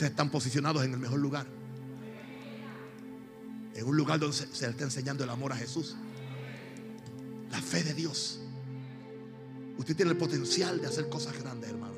Ustedes 0.00 0.12
están 0.12 0.30
posicionados 0.30 0.82
en 0.82 0.94
el 0.94 0.98
mejor 0.98 1.18
lugar. 1.18 1.46
En 3.74 3.86
un 3.86 3.94
lugar 3.94 4.18
donde 4.18 4.34
se, 4.34 4.46
le 4.46 4.70
está 4.70 4.84
enseñando 4.84 5.24
el 5.24 5.28
amor 5.28 5.52
a 5.52 5.56
Jesús. 5.56 5.94
La 7.50 7.60
fe 7.60 7.84
de 7.84 7.92
Dios. 7.92 8.40
Usted 9.76 9.94
tiene 9.94 10.12
el 10.12 10.16
potencial 10.16 10.80
de 10.80 10.86
hacer 10.86 11.10
cosas 11.10 11.38
grandes, 11.38 11.68
hermano. 11.68 11.92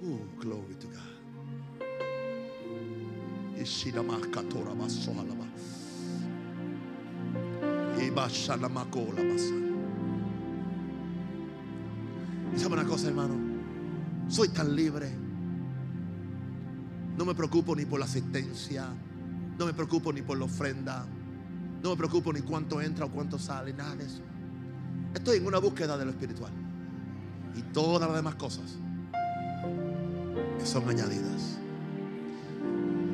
Uh, 0.00 0.40
glory 0.40 0.74
to 0.74 0.88
God. 0.88 0.96
Sabe 12.56 12.74
una 12.74 12.84
cosa, 12.88 13.06
hermano. 13.06 13.36
Soy 14.28 14.48
tan 14.48 14.74
libre. 14.74 15.31
No 17.16 17.24
me 17.24 17.34
preocupo 17.34 17.76
ni 17.76 17.84
por 17.84 17.98
la 17.98 18.06
asistencia. 18.06 18.86
No 19.58 19.66
me 19.66 19.74
preocupo 19.74 20.12
ni 20.12 20.22
por 20.22 20.38
la 20.38 20.44
ofrenda. 20.44 21.04
No 21.82 21.90
me 21.90 21.96
preocupo 21.96 22.32
ni 22.32 22.40
cuánto 22.40 22.80
entra 22.80 23.06
o 23.06 23.10
cuánto 23.10 23.38
sale. 23.38 23.72
Nada 23.72 23.96
de 23.96 24.04
eso. 24.04 24.20
Estoy 25.14 25.38
en 25.38 25.46
una 25.46 25.58
búsqueda 25.58 25.96
de 25.98 26.04
lo 26.04 26.10
espiritual. 26.10 26.52
Y 27.56 27.62
todas 27.72 28.08
las 28.08 28.16
demás 28.16 28.34
cosas 28.36 28.78
que 30.58 30.66
son 30.66 30.88
añadidas. 30.88 31.58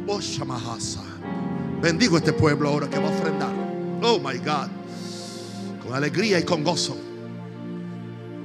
Oh, 0.07 0.20
Shamahasa. 0.20 1.03
Bendigo 1.82 2.16
este 2.16 2.32
pueblo 2.32 2.68
ahora 2.68 2.88
que 2.88 2.99
va 2.99 3.09
a 3.09 3.11
ofrendar. 3.11 3.53
Oh 4.03 4.18
my 4.18 4.38
God. 4.38 4.68
Con 5.82 5.94
alegría 5.94 6.38
y 6.38 6.44
con 6.44 6.62
gozo. 6.62 6.96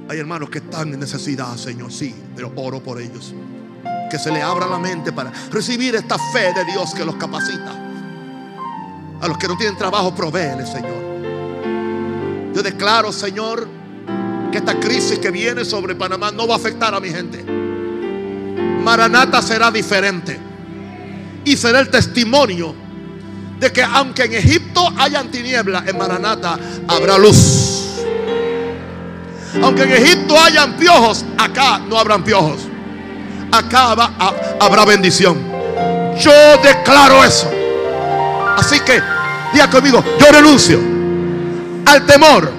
Hay 0.08 0.18
hermanos 0.18 0.50
que 0.50 0.58
están 0.58 0.92
en 0.92 1.00
necesidad, 1.00 1.56
Señor. 1.56 1.90
Sí, 1.92 2.14
pero 2.36 2.52
oro 2.56 2.82
por 2.82 3.00
ellos. 3.00 3.34
Que 4.10 4.18
se 4.18 4.30
le 4.30 4.42
abra 4.42 4.66
la 4.66 4.78
mente 4.78 5.12
para 5.12 5.32
recibir 5.50 5.94
esta 5.94 6.16
fe 6.32 6.52
de 6.54 6.64
Dios 6.64 6.94
que 6.94 7.04
los 7.04 7.16
capacita. 7.16 7.72
A 9.20 9.28
los 9.28 9.38
que 9.38 9.48
no 9.48 9.56
tienen 9.56 9.76
trabajo, 9.76 10.14
provéele, 10.14 10.66
Señor. 10.66 11.02
Yo 12.54 12.62
declaro, 12.62 13.12
Señor, 13.12 13.66
que 14.52 14.58
esta 14.58 14.78
crisis 14.78 15.18
que 15.18 15.30
viene 15.30 15.64
sobre 15.64 15.94
Panamá 15.94 16.30
no 16.30 16.46
va 16.46 16.54
a 16.54 16.58
afectar 16.58 16.94
a 16.94 17.00
mi 17.00 17.08
gente. 17.08 17.44
Maranata 18.84 19.42
será 19.42 19.70
diferente. 19.70 20.38
Y 21.44 21.56
será 21.56 21.80
el 21.80 21.90
testimonio 21.90 22.74
de 23.58 23.72
que 23.72 23.82
aunque 23.82 24.24
en 24.24 24.34
Egipto 24.34 24.92
hayan 24.98 25.30
tinieblas, 25.30 25.88
en 25.88 25.98
Maranata 25.98 26.58
habrá 26.86 27.18
luz. 27.18 28.02
Aunque 29.62 29.82
en 29.82 29.92
Egipto 29.92 30.38
hayan 30.38 30.76
piojos, 30.76 31.24
acá 31.38 31.78
no 31.78 31.98
habrán 31.98 32.22
piojos. 32.22 32.68
Acá 33.58 33.94
va- 33.94 34.10
a- 34.18 34.34
habrá 34.60 34.84
bendición. 34.84 35.36
Yo 36.20 36.32
declaro 36.62 37.22
eso. 37.24 37.50
Así 38.56 38.80
que, 38.80 39.00
diga 39.52 39.68
conmigo, 39.70 40.02
yo 40.18 40.26
renuncio 40.32 40.78
al 41.86 42.04
temor 42.06 42.50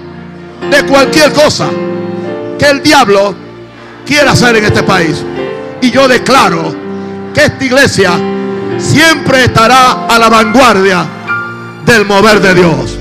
de 0.69 0.83
cualquier 0.85 1.31
cosa 1.33 1.67
que 2.59 2.65
el 2.69 2.81
diablo 2.83 3.33
quiera 4.05 4.31
hacer 4.31 4.55
en 4.57 4.65
este 4.65 4.83
país. 4.83 5.23
Y 5.81 5.91
yo 5.91 6.07
declaro 6.07 6.73
que 7.33 7.45
esta 7.45 7.63
iglesia 7.65 8.11
siempre 8.77 9.45
estará 9.45 10.05
a 10.07 10.17
la 10.19 10.29
vanguardia 10.29 11.05
del 11.85 12.05
mover 12.05 12.39
de 12.41 12.55
Dios. 12.55 12.97